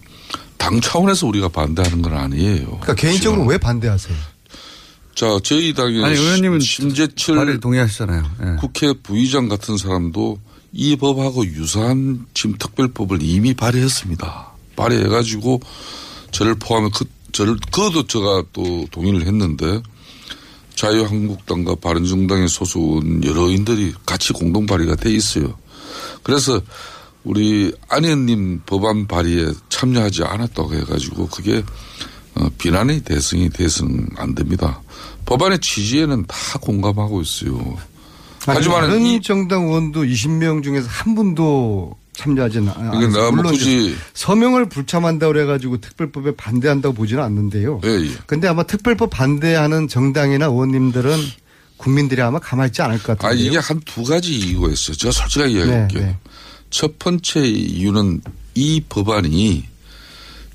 당 0.56 0.80
차원에서 0.80 1.26
우리가 1.26 1.48
반대하는 1.48 2.02
건 2.02 2.14
아니에요. 2.14 2.66
그러니까 2.66 2.94
개인적으로 2.94 3.44
왜 3.44 3.56
반대하세요? 3.56 4.16
자, 5.14 5.38
저희 5.42 5.72
당의 5.74 6.04
아니, 6.04 6.16
의원님은 6.16 6.60
심재철 6.60 7.36
발의 7.36 7.60
동의하시잖아요. 7.60 8.22
예. 8.42 8.56
국회 8.58 8.92
부의장 8.92 9.48
같은 9.48 9.76
사람도 9.76 10.38
이 10.72 10.96
법하고 10.96 11.44
유사한 11.46 12.26
지금 12.34 12.56
특별법을 12.58 13.18
이미 13.22 13.54
발의했습니다. 13.54 14.50
발의해가지고 14.76 15.60
저를 16.30 16.54
포함해 16.54 16.90
그, 16.94 17.04
저를, 17.32 17.56
그것도 17.70 18.06
제가 18.06 18.44
또 18.52 18.86
동의를 18.90 19.26
했는데 19.26 19.82
자유한국당과 20.74 21.76
바른정당의 21.76 22.48
소속 22.48 23.02
여러 23.24 23.48
인들이 23.50 23.92
같이 24.06 24.32
공동 24.32 24.66
발의가 24.66 24.96
돼 24.96 25.10
있어요. 25.12 25.54
그래서 26.22 26.60
우리 27.24 27.72
안현님 27.88 28.62
법안 28.64 29.06
발의에 29.06 29.52
참여하지 29.68 30.24
않았다고 30.24 30.74
해가지고 30.74 31.28
그게 31.28 31.62
어, 32.34 32.48
비난의 32.56 33.02
대상이 33.02 33.50
돼서는 33.50 34.08
안 34.16 34.34
됩니다. 34.34 34.80
법안의 35.26 35.58
취지에는 35.60 36.24
다 36.26 36.36
공감하고 36.60 37.20
있어요. 37.20 37.76
하지만 38.46 39.00
이 39.02 39.20
정당 39.20 39.64
의원도 39.64 40.04
20명 40.04 40.62
중에서 40.62 40.88
한 40.88 41.14
분도 41.14 41.94
참여하지 42.20 42.58
않- 42.58 42.64
이게 42.64 42.72
않았어요. 42.78 43.08
내가 43.08 43.20
뭐 43.22 43.30
물론 43.32 43.52
굳이- 43.52 43.96
서명을 44.14 44.68
불참한다고 44.68 45.32
그래가지고 45.32 45.80
특별법에 45.80 46.36
반대한다고 46.36 46.94
보지는 46.94 47.22
않는데요. 47.22 47.80
예, 47.84 47.88
예. 47.88 48.10
근데 48.26 48.46
아마 48.48 48.62
특별법 48.64 49.10
반대하는 49.10 49.88
정당이나 49.88 50.46
의원님들은 50.46 51.16
국민들이 51.78 52.20
아마 52.20 52.38
가만히 52.38 52.68
있지 52.68 52.82
않을 52.82 53.02
것 53.02 53.12
아, 53.12 53.28
같은데요. 53.28 53.46
이게 53.48 53.56
한 53.58 53.80
두 53.86 54.04
가지 54.04 54.34
이유가 54.38 54.68
있어요. 54.70 54.96
제가 54.96 55.12
솔직하게 55.12 55.52
이야기할게요. 55.52 56.00
네, 56.02 56.06
네. 56.08 56.18
첫 56.68 56.98
번째 56.98 57.40
이유는 57.40 58.20
이 58.54 58.82
법안이 58.88 59.64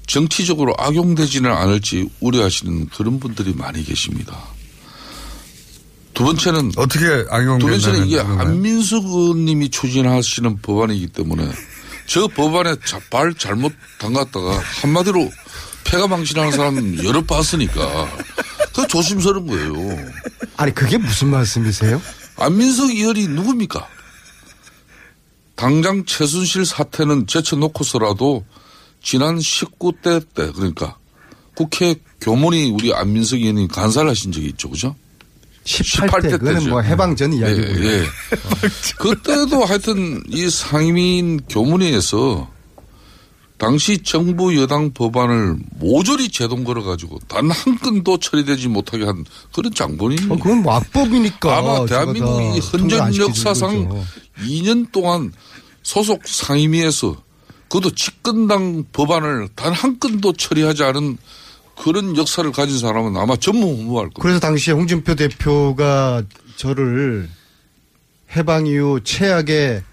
정치적으로 0.07 0.75
악용되지는 0.77 1.51
않을지 1.51 2.07
우려하시는 2.19 2.89
그런 2.89 3.19
분들이 3.19 3.53
많이 3.55 3.83
계십니다. 3.83 4.37
두 6.15 6.23
번째는 6.23 6.71
어떻게 6.77 7.05
악용된다는 7.29 7.59
두 7.59 7.67
번째는 7.67 8.07
이게? 8.07 8.19
안민석 8.19 9.03
의원님이 9.05 9.69
추진하시는 9.69 10.61
법안이기 10.61 11.07
때문에 11.07 11.51
저 12.07 12.27
법안에 12.27 12.75
자- 12.85 12.99
발 13.11 13.33
잘못 13.33 13.73
담갔다가 13.99 14.59
한마디로 14.81 15.29
폐가 15.83 16.07
망신하는 16.07 16.51
사람 16.51 17.03
여러 17.03 17.21
봤으니까 17.23 18.09
그 18.73 18.87
조심스러운 18.87 19.45
거예요. 19.47 19.73
아니 20.57 20.73
그게 20.73 20.97
무슨 20.97 21.29
말씀이세요? 21.29 22.01
안민석 22.37 22.89
의원이 22.89 23.27
누굽니까? 23.27 23.87
당장 25.55 26.05
최순실 26.05 26.65
사태는 26.65 27.27
제쳐놓고서라도 27.27 28.45
지난 29.01 29.37
19대 29.37 30.25
때 30.33 30.51
그러니까 30.53 30.97
국회 31.55 31.95
교문이 32.21 32.71
우리 32.71 32.93
안민석 32.93 33.37
의원이 33.39 33.67
간사를 33.67 34.09
하신 34.09 34.31
적이 34.31 34.47
있죠. 34.47 34.69
그죠? 34.69 34.95
18대, 35.65 36.39
그거는. 36.39 36.69
뭐 36.69 36.81
해방 36.81 37.15
전 37.15 37.33
이야기고요. 37.33 37.85
예, 37.85 37.99
예. 38.01 38.05
그때도 38.99 39.65
하여튼 39.65 40.21
이 40.29 40.49
상임위인 40.49 41.41
교문위에서 41.49 42.49
당시 43.57 44.03
정부 44.03 44.55
여당 44.61 44.91
법안을 44.93 45.55
모조리 45.79 46.29
제동 46.29 46.63
걸어가지고 46.65 47.19
단 47.27 47.49
한 47.49 47.77
건도 47.79 48.19
처리되지 48.19 48.67
못하게 48.67 49.05
한 49.05 49.23
그런 49.53 49.73
장본이. 49.73 50.15
어, 50.29 50.35
그건 50.37 50.61
뭐 50.61 50.73
악법이니까. 50.75 51.57
아마 51.57 51.85
제가 51.85 51.85
대한민국 51.87 52.57
이다 52.57 52.77
통과 52.77 52.95
안 52.97 53.01
헌전 53.13 53.17
역사상 53.29 53.89
거죠. 53.89 54.03
2년 54.43 54.91
동안 54.91 55.31
소속 55.83 56.27
상임위에서 56.27 57.15
그것도 57.69 57.95
집권당 57.95 58.83
법안을 58.93 59.49
단 59.55 59.73
한 59.73 59.99
건도 59.99 60.33
처리하지 60.33 60.83
않은 60.83 61.17
그런 61.81 62.15
역사를 62.17 62.49
가진 62.51 62.79
사람은 62.79 63.17
아마 63.17 63.35
전무후무할 63.35 64.05
겁니다. 64.05 64.21
그래서 64.21 64.39
당시에 64.39 64.73
홍준표 64.73 65.15
대표가 65.15 66.23
저를 66.55 67.29
해방 68.35 68.67
이후 68.67 68.99
최악의 69.03 69.83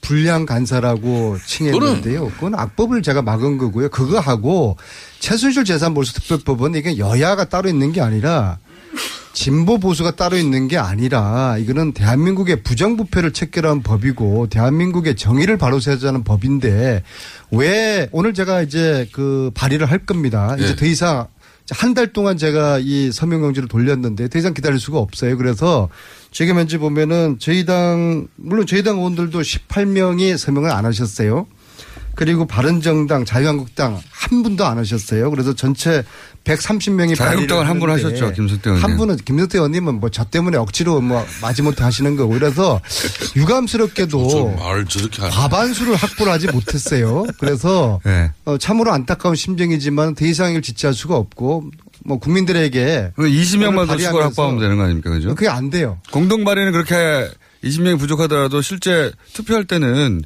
불량 0.00 0.46
간사라고 0.46 1.36
칭했는데요. 1.44 2.30
그건 2.30 2.54
악법을 2.54 3.02
제가 3.02 3.22
막은 3.22 3.58
거고요. 3.58 3.88
그거 3.88 4.20
하고 4.20 4.76
최순실 5.18 5.64
재산 5.64 5.94
몰수 5.94 6.14
특별법은 6.14 6.76
이게 6.76 6.96
여야가 6.96 7.48
따로 7.48 7.68
있는 7.68 7.92
게 7.92 8.00
아니라 8.00 8.58
진보 9.32 9.78
보수가 9.78 10.12
따로 10.12 10.36
있는 10.36 10.66
게 10.68 10.78
아니라 10.78 11.56
이거는 11.58 11.92
대한민국의 11.92 12.62
부정부패를 12.62 13.32
체결한 13.32 13.82
법이고 13.82 14.48
대한민국의 14.48 15.16
정의를 15.16 15.58
바로 15.58 15.78
세우자는 15.78 16.24
법인데 16.24 17.02
왜 17.50 18.08
오늘 18.12 18.32
제가 18.34 18.62
이제 18.62 19.08
그 19.12 19.50
발의를 19.54 19.90
할 19.90 19.98
겁니다. 20.06 20.56
이제 20.58 20.70
예. 20.70 20.76
더 20.76 20.86
이상 20.86 21.26
한 21.70 21.94
달 21.94 22.12
동안 22.12 22.36
제가 22.36 22.78
이 22.80 23.10
서명용지를 23.10 23.68
돌렸는데 23.68 24.28
더 24.28 24.38
이상 24.38 24.54
기다릴 24.54 24.78
수가 24.78 24.98
없어요. 24.98 25.36
그래서 25.36 25.88
지금 26.30 26.58
현재 26.58 26.78
보면은 26.78 27.38
저희 27.40 27.64
당 27.64 28.28
물론 28.36 28.66
저희 28.66 28.82
당 28.84 28.98
의원들도 28.98 29.40
18명이 29.40 30.36
서명을 30.36 30.70
안 30.70 30.84
하셨어요. 30.84 31.46
그리고 32.16 32.46
바른정당, 32.46 33.24
자유한국당 33.24 34.00
한 34.10 34.42
분도 34.42 34.64
안 34.66 34.78
하셨어요. 34.78 35.30
그래서 35.30 35.54
전체 35.54 36.02
130명이 36.44 37.14
자유한국당은 37.16 37.66
한분 37.66 37.90
하셨죠, 37.90 38.32
김성태 38.32 38.70
의원님. 38.70 38.82
한 38.84 38.96
분은 38.96 39.16
김성태 39.18 39.58
의원님은 39.58 40.00
뭐 40.00 40.10
저 40.10 40.24
때문에 40.24 40.56
억지로 40.56 41.00
뭐 41.00 41.24
마지못해 41.42 41.84
하시는 41.84 42.16
거고 42.16 42.32
그래서 42.32 42.80
유감스럽게도 43.36 44.56
하네. 44.56 45.30
과반수를 45.30 45.94
확보를 45.94 46.32
하지 46.32 46.46
못했어요. 46.48 47.24
그래서 47.38 48.00
네. 48.04 48.30
어, 48.44 48.56
참으로 48.58 48.92
안타까운 48.92 49.34
심정이지만 49.36 50.14
더 50.14 50.24
이상을 50.24 50.60
지체할 50.62 50.94
수가 50.94 51.16
없고 51.16 51.70
뭐 52.04 52.18
국민들에게 52.18 53.12
20명만 53.18 53.80
더 53.80 53.86
발의하면서 53.86 54.26
확보하면 54.28 54.60
되는 54.60 54.76
거 54.76 54.84
아닙니까? 54.84 55.10
그죠? 55.10 55.34
그게 55.34 55.48
안 55.48 55.70
돼요. 55.70 55.98
공동 56.12 56.44
발의는 56.44 56.72
그렇게 56.72 57.28
20명이 57.64 57.98
부족하더라도 57.98 58.62
실제 58.62 59.10
투표할 59.34 59.64
때는 59.64 60.22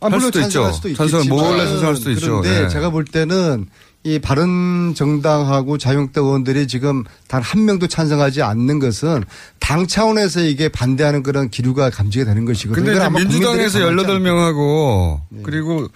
아, 0.00 0.06
할 0.06 0.10
물론 0.10 0.20
수도 0.26 0.40
있죠. 0.40 0.50
찬성할 0.50 0.72
수도 0.74 0.88
있겠지만 0.90 1.28
몰래 1.28 1.66
찬성할 1.66 1.96
수도 1.96 2.10
있죠. 2.12 2.40
그런데 2.40 2.64
예. 2.64 2.68
제가 2.68 2.90
볼 2.90 3.04
때는 3.04 3.66
이 4.04 4.18
바른 4.20 4.94
정당하고 4.94 5.78
자유한국당 5.78 6.24
의원들이 6.26 6.68
지금 6.68 7.02
단 7.26 7.42
한 7.42 7.64
명도 7.64 7.88
찬성하지 7.88 8.42
않는 8.42 8.78
것은 8.78 9.24
당 9.58 9.86
차원에서 9.88 10.42
이게 10.42 10.68
반대하는 10.68 11.22
그런 11.24 11.48
기류가 11.50 11.90
감지가 11.90 12.24
되는 12.24 12.44
것이거든요. 12.44 12.84
근데 12.84 13.08
민주당에서 13.10 13.80
국민들이 13.80 14.06
가만히 14.06 14.28
18명하고 14.30 15.20
네. 15.30 15.40
그리고 15.42 15.88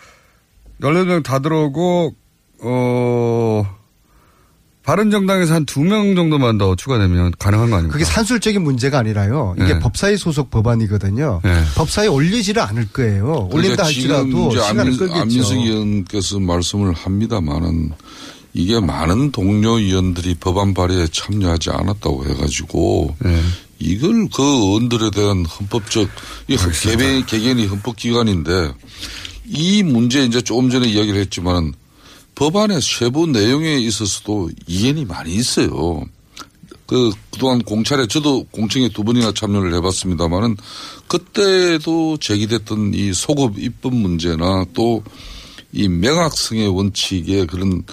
18명 0.80 1.22
다 1.22 1.38
들어오고 1.38 2.14
어 2.62 3.76
바른정당에서 4.82 5.54
한 5.54 5.66
두 5.66 5.80
명 5.84 6.14
정도만 6.14 6.58
더 6.58 6.74
추가되면 6.74 7.32
가능한 7.38 7.70
거 7.70 7.76
아닙니까? 7.76 7.92
그게 7.92 8.04
산술적인 8.04 8.62
문제가 8.62 8.98
아니라요. 9.00 9.54
이게 9.58 9.74
네. 9.74 9.78
법사위 9.78 10.16
소속 10.16 10.50
법안이거든요. 10.50 11.40
네. 11.44 11.62
법사위 11.76 12.08
올리지를 12.08 12.62
않을 12.62 12.88
거예요. 12.88 13.48
올린다 13.52 13.84
그러니까 13.84 13.84
할지라도 13.84 14.50
시간을 14.50 14.80
안민- 14.82 14.96
끌겠죠. 14.98 15.20
안민석 15.20 15.56
의원께서 15.58 16.40
말씀을 16.40 16.92
합니다만은 16.94 17.90
이게 18.52 18.80
많은 18.80 19.30
동료 19.30 19.78
의원들이 19.78 20.36
법안 20.40 20.74
발의에 20.74 21.06
참여하지 21.12 21.70
않았다고 21.70 22.26
해가지고 22.26 23.14
네. 23.20 23.40
이걸 23.78 24.28
그 24.34 24.42
의원들에 24.42 25.10
대한 25.10 25.44
헌법적 25.46 26.08
개개, 26.82 27.22
개개인이 27.26 27.66
헌법 27.66 27.96
기관인데 27.96 28.72
이 29.46 29.82
문제 29.82 30.24
이제 30.24 30.40
조금 30.40 30.68
전에 30.70 30.88
이야기를 30.88 31.20
했지만은 31.20 31.72
법안의 32.40 32.80
세부 32.80 33.26
내용에 33.26 33.76
있어서도 33.80 34.48
이견이 34.66 35.04
많이 35.04 35.34
있어요. 35.34 36.02
그 36.86 37.12
그동안 37.30 37.62
공찰에 37.62 38.06
저도 38.06 38.44
공청회 38.44 38.88
두 38.88 39.04
번이나 39.04 39.32
참여를 39.32 39.74
해봤습니다만은 39.74 40.56
그때도 41.06 42.16
제기됐던 42.16 42.94
이 42.94 43.12
소급 43.12 43.58
입법 43.58 43.94
문제나 43.94 44.64
또 44.72 45.02
이 45.72 45.88
명확성의 45.88 46.68
원칙에 46.68 47.46
그런 47.46 47.84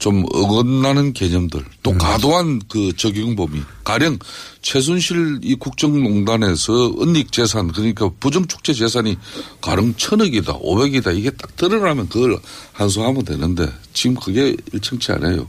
좀 0.00 0.24
어긋나는 0.32 1.12
개념들 1.12 1.62
또 1.82 1.92
과도한 1.92 2.62
그 2.68 2.96
적용 2.96 3.36
범위 3.36 3.60
가령 3.84 4.18
최순실 4.62 5.40
이 5.42 5.54
국정농단에서 5.54 6.94
은닉 7.02 7.30
재산 7.30 7.68
그러니까 7.70 8.10
부정축제 8.18 8.72
재산이 8.72 9.18
가령 9.60 9.94
천억이다 9.96 10.54
오백이다 10.58 11.12
이게 11.12 11.30
딱 11.30 11.54
드러나면 11.54 12.08
그걸 12.08 12.38
한수하면 12.72 13.24
되는데 13.24 13.70
지금 13.92 14.16
그게 14.16 14.56
일청치 14.72 15.12
않아요. 15.12 15.46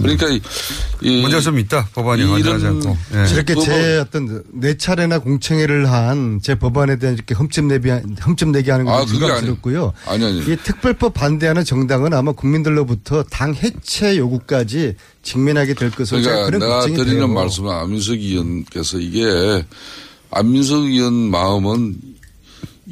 그러니까 0.00 0.28
이, 0.28 0.40
이 1.02 1.20
문제가 1.20 1.40
좀 1.42 1.58
있다. 1.58 1.88
법안이 1.94 2.24
완전하지 2.24 2.66
않고. 2.66 2.96
예. 3.14 3.26
저렇게 3.26 3.54
제 3.54 3.98
어떤 3.98 4.42
네 4.52 4.76
차례나 4.76 5.18
공청회를 5.20 5.90
한 5.90 6.40
제 6.42 6.54
법안에 6.54 6.98
대한 6.98 7.14
이렇게 7.14 7.34
흠집 7.34 7.64
내비 7.66 7.90
흠집 7.90 8.48
내기 8.48 8.70
하는 8.70 8.88
아, 8.88 8.98
건 8.98 9.06
그게 9.06 9.24
유감스럽고요. 9.26 9.92
아니 10.06 10.24
아니. 10.24 10.38
이 10.40 10.56
특별법 10.56 11.14
반대하는 11.14 11.64
정당은 11.64 12.14
아마 12.14 12.32
국민들로부터 12.32 13.22
당 13.24 13.54
해체 13.54 14.16
요구까지 14.16 14.94
직면하게 15.22 15.74
될 15.74 15.90
것으로 15.90 16.22
제가 16.22 16.46
그러니까 16.46 16.58
그런 16.58 16.60
내가 16.90 17.04
드리는 17.04 17.26
돼요. 17.26 17.28
말씀은 17.28 17.70
안민석 17.70 18.14
의원께서 18.14 18.98
이게 18.98 19.64
안민석 20.30 20.84
의원 20.84 21.12
마음은 21.30 21.96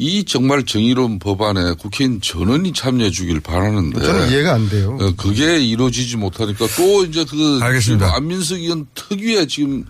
이 0.00 0.22
정말 0.22 0.64
정의로운 0.64 1.18
법안에 1.18 1.72
국회의원 1.72 2.20
전원이 2.20 2.72
참여해 2.72 3.10
주길 3.10 3.40
바라는데. 3.40 4.00
저는 4.00 4.30
이해가 4.30 4.54
안 4.54 4.68
돼요. 4.68 4.96
어, 5.00 5.12
그게 5.16 5.58
이루어지지 5.58 6.16
못하니까 6.16 6.66
또 6.76 7.04
이제 7.04 7.24
그. 7.28 7.58
알겠습니다. 7.60 8.14
안민석 8.14 8.60
의원 8.60 8.86
특유의 8.94 9.48
지금 9.48 9.84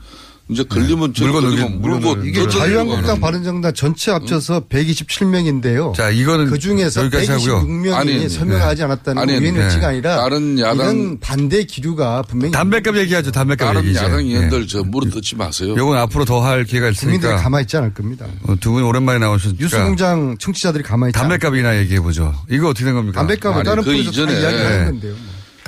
이제 0.51 0.63
걸리면 0.65 1.13
저 1.15 1.25
물고 1.25 1.41
걸리면 1.43 1.81
물고 1.83 2.17
이게 2.25 2.49
자유한국당 2.49 3.09
하는. 3.11 3.21
바른정당 3.21 3.75
전체 3.75 4.11
합쳐서 4.13 4.61
127명인데요. 4.69 5.95
자, 5.95 6.09
이거는 6.11 6.47
그 6.51 6.59
중에서 6.59 7.03
여기까지 7.05 7.31
하고요. 7.33 7.61
126명이 7.67 7.93
아니, 7.95 8.29
서명하지 8.29 8.79
네. 8.81 8.85
않았다는 8.85 9.23
아니, 9.23 9.33
건 9.35 9.43
우리의 9.43 9.69
네. 9.79 9.85
아니라 9.85 10.17
다른 10.17 10.59
야당- 10.59 10.75
이건 10.77 11.21
반대 11.21 11.65
기류가 11.65 12.23
분명히 12.23 12.53
담배값 12.53 12.97
얘기하죠. 12.97 13.31
담배값 13.31 13.59
다른 13.69 13.81
얘기 13.83 13.91
이제. 13.91 14.01
야당 14.05 14.21
의원들 14.21 14.63
예. 14.63 14.67
저 14.67 14.83
물어 14.83 15.11
뜯지 15.11 15.37
마세요. 15.37 15.75
요건 15.77 15.99
앞으로 15.99 16.25
더 16.25 16.39
할 16.41 16.65
기회가 16.65 16.91
국민들이 16.93 17.19
있으니까 17.29 17.43
가만히 17.43 17.63
있지 17.65 17.77
않을 17.77 17.93
겁니다. 17.93 18.25
어, 18.45 18.55
두분 18.59 18.85
오랜만에 18.85 19.19
나오셨으니까 19.19 19.63
뉴스공장 19.63 20.37
청취자들이 20.39 20.83
가만히 20.85 21.11
있지 21.11 21.19
않을 21.19 21.29
담배값이나 21.39 21.77
얘기해 21.81 22.01
보죠. 22.01 22.33
이거 22.51 22.69
어떻게 22.69 22.85
된 22.87 22.95
겁니까? 22.95 23.21
담배값은 23.21 23.65
다른 23.65 23.83
그다 23.83 23.95
이전에 23.97 24.33
이야기하는 24.41 24.85
건데요. 24.87 25.15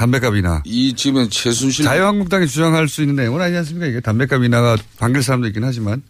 담배값이나 0.00 0.62
이 0.64 0.94
지금 0.94 1.28
최순실 1.28 1.84
자유한국당이 1.84 2.46
주장할 2.46 2.88
수 2.88 3.02
있는 3.02 3.16
내용은 3.16 3.42
아니지 3.42 3.58
않습니까? 3.58 3.86
이게 3.86 4.00
담배값 4.00 4.42
인하가 4.42 4.76
반길 4.98 5.22
사람도 5.22 5.46
있긴 5.48 5.62
하지만 5.62 6.02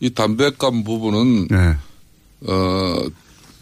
이 0.00 0.10
담배값 0.10 0.84
부분은 0.84 1.46
네. 1.48 1.76
어 2.48 3.02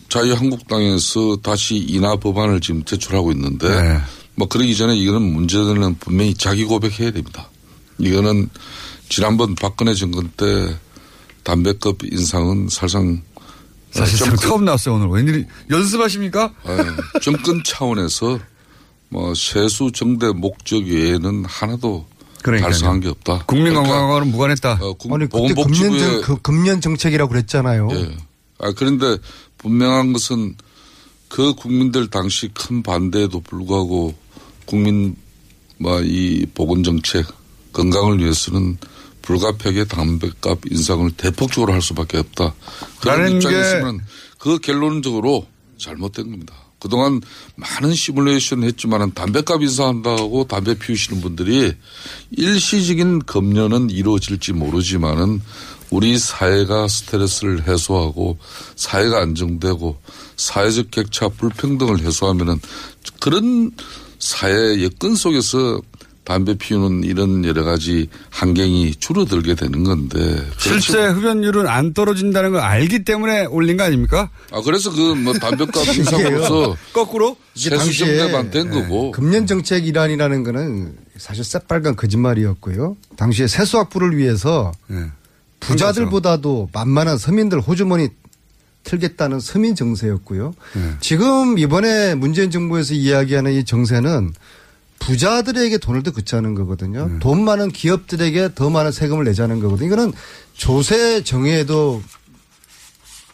자유한국당에서 0.08 1.36
다시 1.42 1.76
인하 1.76 2.16
법안을 2.16 2.60
지금 2.60 2.82
제출하고 2.84 3.32
있는데 3.32 3.68
네. 3.68 4.00
뭐 4.36 4.48
그러기 4.48 4.74
전에 4.74 4.96
이거는 4.96 5.20
문제는 5.20 5.96
분명히 5.98 6.32
자기 6.34 6.64
고백해야 6.64 7.10
됩니다. 7.10 7.48
이거는 7.98 8.48
지난번 9.10 9.54
박근혜 9.54 9.92
정권 9.94 10.30
때 10.36 10.74
담배값 11.42 11.96
인상은 12.10 12.68
사실상 12.70 13.20
사실상 13.90 14.28
정권- 14.30 14.48
처음 14.48 14.64
나왔어요 14.64 14.94
오늘 14.94 15.08
웬일 15.08 15.46
연습하십니까? 15.70 16.52
예, 16.68 17.20
정권 17.20 17.62
차원에서 17.64 18.38
뭐 19.08 19.34
세수 19.34 19.90
정대 19.92 20.28
목적 20.32 20.84
외에는 20.84 21.44
하나도 21.44 22.06
그러니까요. 22.42 22.70
달성한 22.70 23.00
게 23.00 23.08
없다. 23.08 23.44
국민 23.46 23.72
그러니까 23.72 23.92
건강과는 23.92 24.30
무관했다. 24.32 24.78
어, 24.80 24.92
국- 24.94 25.12
아니 25.12 25.28
그때 25.28 25.54
금년, 25.54 25.98
정, 25.98 26.20
그 26.22 26.40
금년 26.42 26.80
정책이라고 26.80 27.28
그랬잖아요. 27.30 27.88
예. 27.92 28.16
아, 28.58 28.72
그런데 28.76 29.18
분명한 29.58 30.12
것은 30.12 30.54
그 31.28 31.54
국민들 31.54 32.08
당시 32.08 32.48
큰 32.54 32.82
반대에도 32.82 33.40
불구하고 33.40 34.14
국민, 34.64 35.16
뭐, 35.78 36.00
이 36.02 36.46
보건 36.54 36.82
정책, 36.82 37.26
건강을 37.72 38.18
위해서는 38.20 38.78
불가피하게 39.22 39.84
담배값 39.86 40.60
인상을 40.70 41.10
대폭적으로 41.12 41.72
할 41.72 41.82
수밖에 41.82 42.18
없다. 42.18 42.54
그런 43.00 43.32
입장에서는 43.32 44.00
그 44.38 44.58
결론적으로 44.60 45.46
잘못된 45.78 46.30
겁니다. 46.30 46.54
그동안 46.86 47.20
많은 47.56 47.94
시뮬레이션 47.94 48.62
했지만은 48.62 49.12
담배값 49.12 49.60
인상한다고 49.60 50.46
담배 50.46 50.78
피우시는 50.78 51.20
분들이 51.20 51.72
일시적인 52.30 53.26
검열은 53.26 53.90
이루어질지 53.90 54.52
모르지만은 54.52 55.42
우리 55.90 56.16
사회가 56.16 56.86
스트레스를 56.86 57.66
해소하고 57.66 58.38
사회가 58.76 59.20
안정되고 59.22 60.00
사회적 60.36 60.92
격차 60.92 61.28
불평등을 61.28 62.00
해소하면은 62.00 62.60
그런 63.20 63.72
사회 64.20 64.82
여건 64.84 65.16
속에서 65.16 65.80
담배 66.26 66.54
피우는 66.58 67.04
이런 67.04 67.44
여러 67.44 67.62
가지 67.62 68.08
환경이 68.30 68.96
줄어들게 68.96 69.54
되는 69.54 69.84
건데. 69.84 70.44
실제 70.58 71.06
흡연율은 71.06 71.68
안 71.68 71.94
떨어진다는 71.94 72.50
걸 72.50 72.60
알기 72.60 73.04
때문에 73.04 73.44
올린 73.46 73.76
거 73.76 73.84
아닙니까? 73.84 74.28
아 74.50 74.60
그래서 74.60 74.90
그 74.90 75.14
뭐 75.14 75.32
담배값 75.32 75.86
인상으로서 75.96 76.76
거꾸로 76.92 77.36
이게 77.54 77.70
세수 77.70 77.78
당시에 77.84 78.18
정대만 78.18 78.50
된 78.50 78.66
예, 78.66 78.70
거고. 78.70 79.12
금년 79.12 79.46
정책 79.46 79.86
일환이라는 79.86 80.42
거는 80.42 80.96
사실 81.16 81.44
새빨간 81.44 81.94
거짓말이었고요. 81.94 82.96
당시에 83.16 83.46
세수 83.46 83.78
확보를 83.78 84.16
위해서 84.18 84.72
예. 84.90 85.06
부자들보다도 85.60 86.70
만만한 86.72 87.18
서민들 87.18 87.60
호주머니 87.60 88.08
틀겠다는 88.82 89.38
서민 89.40 89.74
정세였고요. 89.76 90.54
예. 90.76 90.80
지금 91.00 91.56
이번에 91.58 92.14
문재인 92.16 92.50
정부에서 92.50 92.94
이야기하는 92.94 93.52
이 93.52 93.64
정세는 93.64 94.32
부자들에게 95.06 95.78
돈을 95.78 96.02
더 96.02 96.10
그치하는 96.10 96.54
거거든요. 96.54 97.08
예. 97.14 97.18
돈 97.20 97.44
많은 97.44 97.70
기업들에게 97.70 98.50
더 98.54 98.70
많은 98.70 98.90
세금을 98.90 99.24
내자는 99.24 99.60
거거든요. 99.60 99.86
이거는 99.86 100.12
조세 100.52 101.22
정의에도 101.22 102.02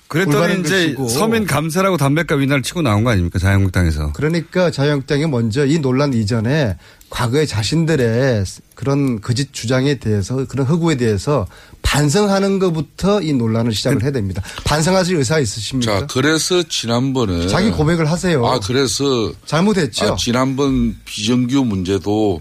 그랬더니 0.09 0.61
이제 0.61 0.93
것이고. 0.93 1.09
서민 1.09 1.47
감사라고 1.47 1.97
담배값 1.97 2.43
인하를 2.43 2.62
치고 2.62 2.83
나온 2.83 3.03
거 3.05 3.11
아닙니까? 3.11 3.39
자유한국당에서. 3.39 4.12
그러니까 4.12 4.70
자유한국당이 4.70 5.27
먼저 5.27 5.64
이 5.64 5.79
논란 5.79 6.12
이전에 6.12 6.77
과거에 7.12 7.44
자신들의 7.44 8.42
그런 8.74 9.20
거짓 9.20 9.52
주장에 9.52 9.96
대해서 9.96 10.46
그런 10.46 10.66
허구에 10.66 10.96
대해서 10.96 11.46
반성하는 11.82 12.58
것부터 12.58 13.20
이 13.20 13.34
논란을 13.34 13.74
시작을 13.74 14.02
해야 14.02 14.10
됩니다. 14.12 14.42
반성하실 14.64 15.16
의사 15.16 15.38
있으십니까? 15.38 16.00
자, 16.00 16.06
그래서 16.06 16.62
지난번에 16.62 17.48
자기 17.48 17.70
고백을 17.70 18.10
하세요. 18.10 18.46
아, 18.46 18.58
그래서 18.60 19.30
잘못했죠. 19.44 20.12
아, 20.14 20.16
지난번 20.16 20.96
비정규 21.04 21.66
문제도 21.66 22.40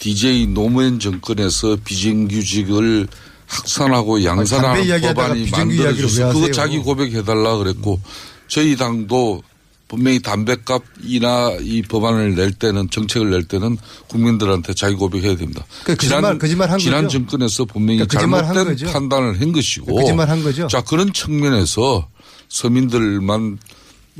DJ 0.00 0.48
노무현 0.48 0.98
정권에서 0.98 1.76
비정규직을 1.84 3.06
확산하고 3.46 4.24
양산하는 4.24 5.02
법안이 5.02 5.50
만들어져서? 5.50 6.32
그거 6.32 6.50
자기 6.50 6.78
고백해달라 6.78 7.58
그랬고 7.58 8.00
저희 8.48 8.74
당도 8.74 9.44
분명히 9.90 10.20
담배값 10.20 10.84
이나 11.02 11.50
이 11.60 11.82
법안을 11.82 12.36
낼 12.36 12.52
때는 12.52 12.90
정책을 12.90 13.30
낼 13.30 13.42
때는 13.42 13.76
국민들한테 14.06 14.72
자기 14.72 14.94
고백해야 14.94 15.36
됩니다. 15.36 15.66
그 15.82 15.96
거짓말- 15.96 16.38
거짓말 16.38 16.70
한 16.70 16.78
지난 16.78 17.02
거죠? 17.02 17.18
정권에서 17.18 17.64
분명히 17.64 18.06
그러니까 18.06 18.38
한 18.38 18.44
잘못된 18.54 18.64
거죠? 18.76 18.86
판단을 18.92 19.40
한 19.40 19.50
것이고 19.52 19.92
거짓말 19.96 20.30
한 20.30 20.44
거죠? 20.44 20.68
자 20.68 20.80
그런 20.82 21.12
측면에서 21.12 22.06
서민들만 22.48 23.58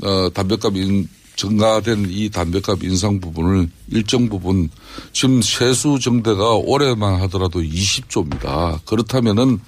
어, 0.03 0.29
담배값 0.33 0.75
인, 0.75 1.07
증가된 1.37 2.07
이 2.09 2.29
담배값 2.29 2.83
인상 2.83 3.21
부분을 3.21 3.69
일정 3.91 4.27
부분 4.27 4.69
지금 5.13 5.41
세수 5.41 5.99
정대가 6.01 6.51
올해만 6.55 7.21
하더라도 7.21 7.61
20조입니다. 7.61 8.83
그렇다면은 8.85 9.59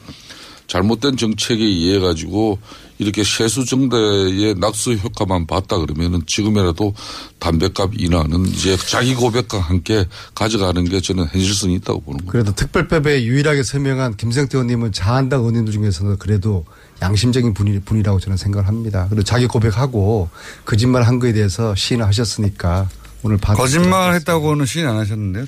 잘못된 0.67 1.15
정책에 1.17 1.63
의해 1.63 1.99
가지고 1.99 2.59
이렇게 2.99 3.23
세수 3.23 3.65
정대의 3.65 4.55
낙수 4.57 4.93
효과만 4.93 5.47
봤다 5.47 5.77
그러면은 5.77 6.21
지금이라도 6.25 6.93
담배값 7.39 7.91
인하는 7.97 8.45
이제 8.47 8.77
자기 8.77 9.15
고백과 9.15 9.59
함께 9.59 10.05
가져가는 10.35 10.83
게 10.85 11.01
저는 11.01 11.25
현실성이 11.25 11.75
있다고 11.75 12.01
보는 12.01 12.19
거예요. 12.19 12.31
그래도 12.31 12.55
특별법에 12.55 13.23
유일하게 13.23 13.63
서명한 13.63 14.17
김성태 14.17 14.57
의원님은 14.57 14.91
자한당 14.91 15.39
의원님들 15.39 15.73
중에서는 15.73 16.17
그래도 16.17 16.65
양심적인 17.01 17.53
분이, 17.53 17.81
분이라고 17.81 18.19
저는 18.19 18.37
생각을 18.37 18.67
합니다. 18.67 19.07
그리고 19.09 19.23
자기 19.23 19.47
고백하고 19.47 20.29
거짓말 20.65 21.03
한 21.03 21.19
거에 21.19 21.33
대해서 21.33 21.75
시인을 21.75 22.05
하셨으니까 22.07 22.89
오늘 23.23 23.37
받 23.37 23.55
거짓말 23.55 24.13
했다고는 24.15 24.65
시인 24.65 24.87
안 24.87 24.97
하셨는데요? 24.97 25.45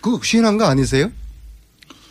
그 0.00 0.18
시인한 0.22 0.58
거 0.58 0.64
아니세요? 0.64 1.10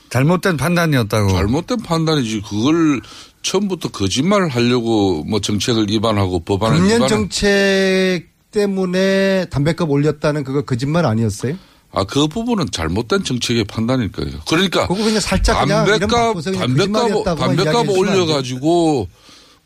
잘못된 0.10 0.58
판단이었다고. 0.58 1.30
잘못된 1.30 1.78
판단이지. 1.84 2.42
그걸 2.42 3.02
처음부터 3.42 3.90
거짓말을 3.90 4.50
하려고 4.50 5.24
뭐 5.24 5.40
정책을 5.42 5.88
위반하고 5.90 6.40
법안을 6.42 6.78
금년 6.78 6.96
위반한 6.96 7.10
정책 7.10 8.28
때문에 8.52 9.46
담배값 9.50 9.90
올렸다는 9.90 10.44
그거 10.44 10.62
거짓말 10.64 11.06
아니었어요? 11.06 11.56
아, 11.94 12.04
그 12.06 12.28
부분은 12.28 12.72
잘못된 12.72 13.24
정책의 13.24 13.66
판단일 13.66 14.12
거예요. 14.12 14.40
그러니까 14.48 14.88
그거 14.88 15.04
그냥 15.04 15.20
살짝 15.20 15.64
그냥 15.64 15.86
이름 15.88 16.00
담배값 16.08 16.44
담배값 16.44 17.26
담배값 17.38 17.66
이야기해 17.66 17.66
주면 17.66 17.78
안 17.78 17.90
올려 17.90 18.26
가지고 18.26 19.10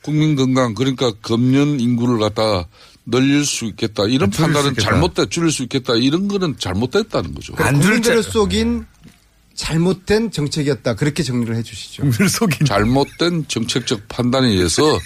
국민 0.02 0.36
건강 0.36 0.74
그러니까 0.74 1.12
금년 1.22 1.80
인구를 1.80 2.20
갖다 2.20 2.68
늘릴 3.06 3.46
수 3.46 3.66
있겠다. 3.66 4.06
이런 4.08 4.30
판단은. 4.32 4.76
잘못됐 4.76 5.30
줄일 5.30 5.52
수 5.52 5.64
있겠다. 5.64 5.94
이런 5.96 6.28
거는 6.28 6.56
잘못됐다는 6.58 7.36
거죠. 7.36 7.54
그러니까 7.54 7.80
국민들을 7.80 8.24
속인 8.24 8.86
잘못된 9.56 10.32
정책이었다. 10.32 10.96
그렇게 10.96 11.24
정리를 11.24 11.56
해 11.56 11.64
주시죠. 11.64 12.04
잘못된 12.68 13.46
정책적 13.48 14.08
판단에 14.08 14.50
의해서 14.50 15.00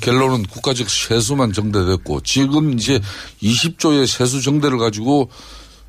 결론은 0.00 0.44
국가적 0.44 0.88
세수만 0.88 1.52
정대됐고 1.52 2.20
지금 2.22 2.72
이제 2.78 3.00
20조의 3.42 4.06
세수 4.06 4.40
정대를 4.42 4.78
가지고 4.78 5.28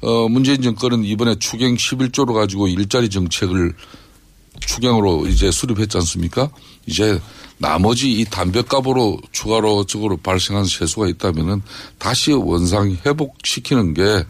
어 0.01 0.28
문재인 0.30 0.61
정권은 0.61 1.05
이번에 1.05 1.36
추경 1.39 1.76
11조로 1.76 2.34
가지고 2.34 2.68
일자리 2.68 3.09
정책을 3.09 3.74
추경으로 4.59 5.28
이제 5.28 5.51
수립했지 5.51 5.97
않습니까? 5.97 6.49
이제 6.88 7.20
나머지 7.59 8.11
이 8.11 8.26
담배값으로 8.26 9.20
추가로 9.32 9.86
적으로 9.86 10.18
발생한 10.18 10.65
세수가 10.65 11.07
있다면은 11.07 11.61
다시 11.97 12.32
원상 12.32 12.97
회복시키는 13.05 13.93
게 13.93 14.03
어, 14.03 14.26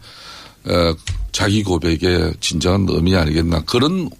자기 1.32 1.62
고백의 1.62 2.34
진정한 2.40 2.86
의미 2.88 3.16
아니겠나 3.16 3.62
그런 3.62 4.10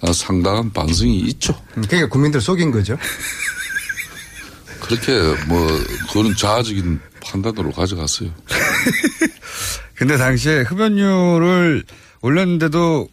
어, 0.00 0.12
상당한 0.12 0.72
반성이 0.72 1.18
있죠. 1.20 1.60
그러니까 1.74 2.08
국민들 2.08 2.40
속인 2.40 2.70
거죠. 2.70 2.96
그렇게 4.80 5.12
뭐 5.46 5.66
그거는 6.08 6.36
자아적인 6.36 7.00
판단으로 7.20 7.72
가져갔어요. 7.72 8.30
근데 9.94 10.16
당시에 10.16 10.60
흡연료를 10.60 11.84
올렸는데도 12.20 13.08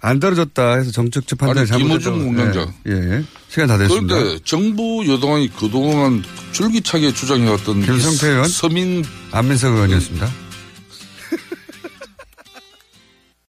안 0.00 0.20
떨어졌다 0.20 0.76
해서 0.76 0.90
정책적 0.90 1.38
판단을 1.38 1.62
아니, 1.62 1.68
잘못했다고. 1.68 2.16
김호중 2.16 2.26
공장장. 2.26 2.74
예, 2.86 2.92
예. 2.92 3.24
시간 3.48 3.66
다 3.66 3.78
됐습니다. 3.78 4.14
그런데 4.14 4.38
정부 4.44 5.04
여당이 5.08 5.48
그동안 5.58 6.22
줄기차게 6.52 7.14
주장해왔던 7.14 7.82
김성태 7.82 8.28
의원? 8.28 8.48
서민 8.48 9.04
안민석 9.32 9.72
의원이었습니다. 9.72 10.45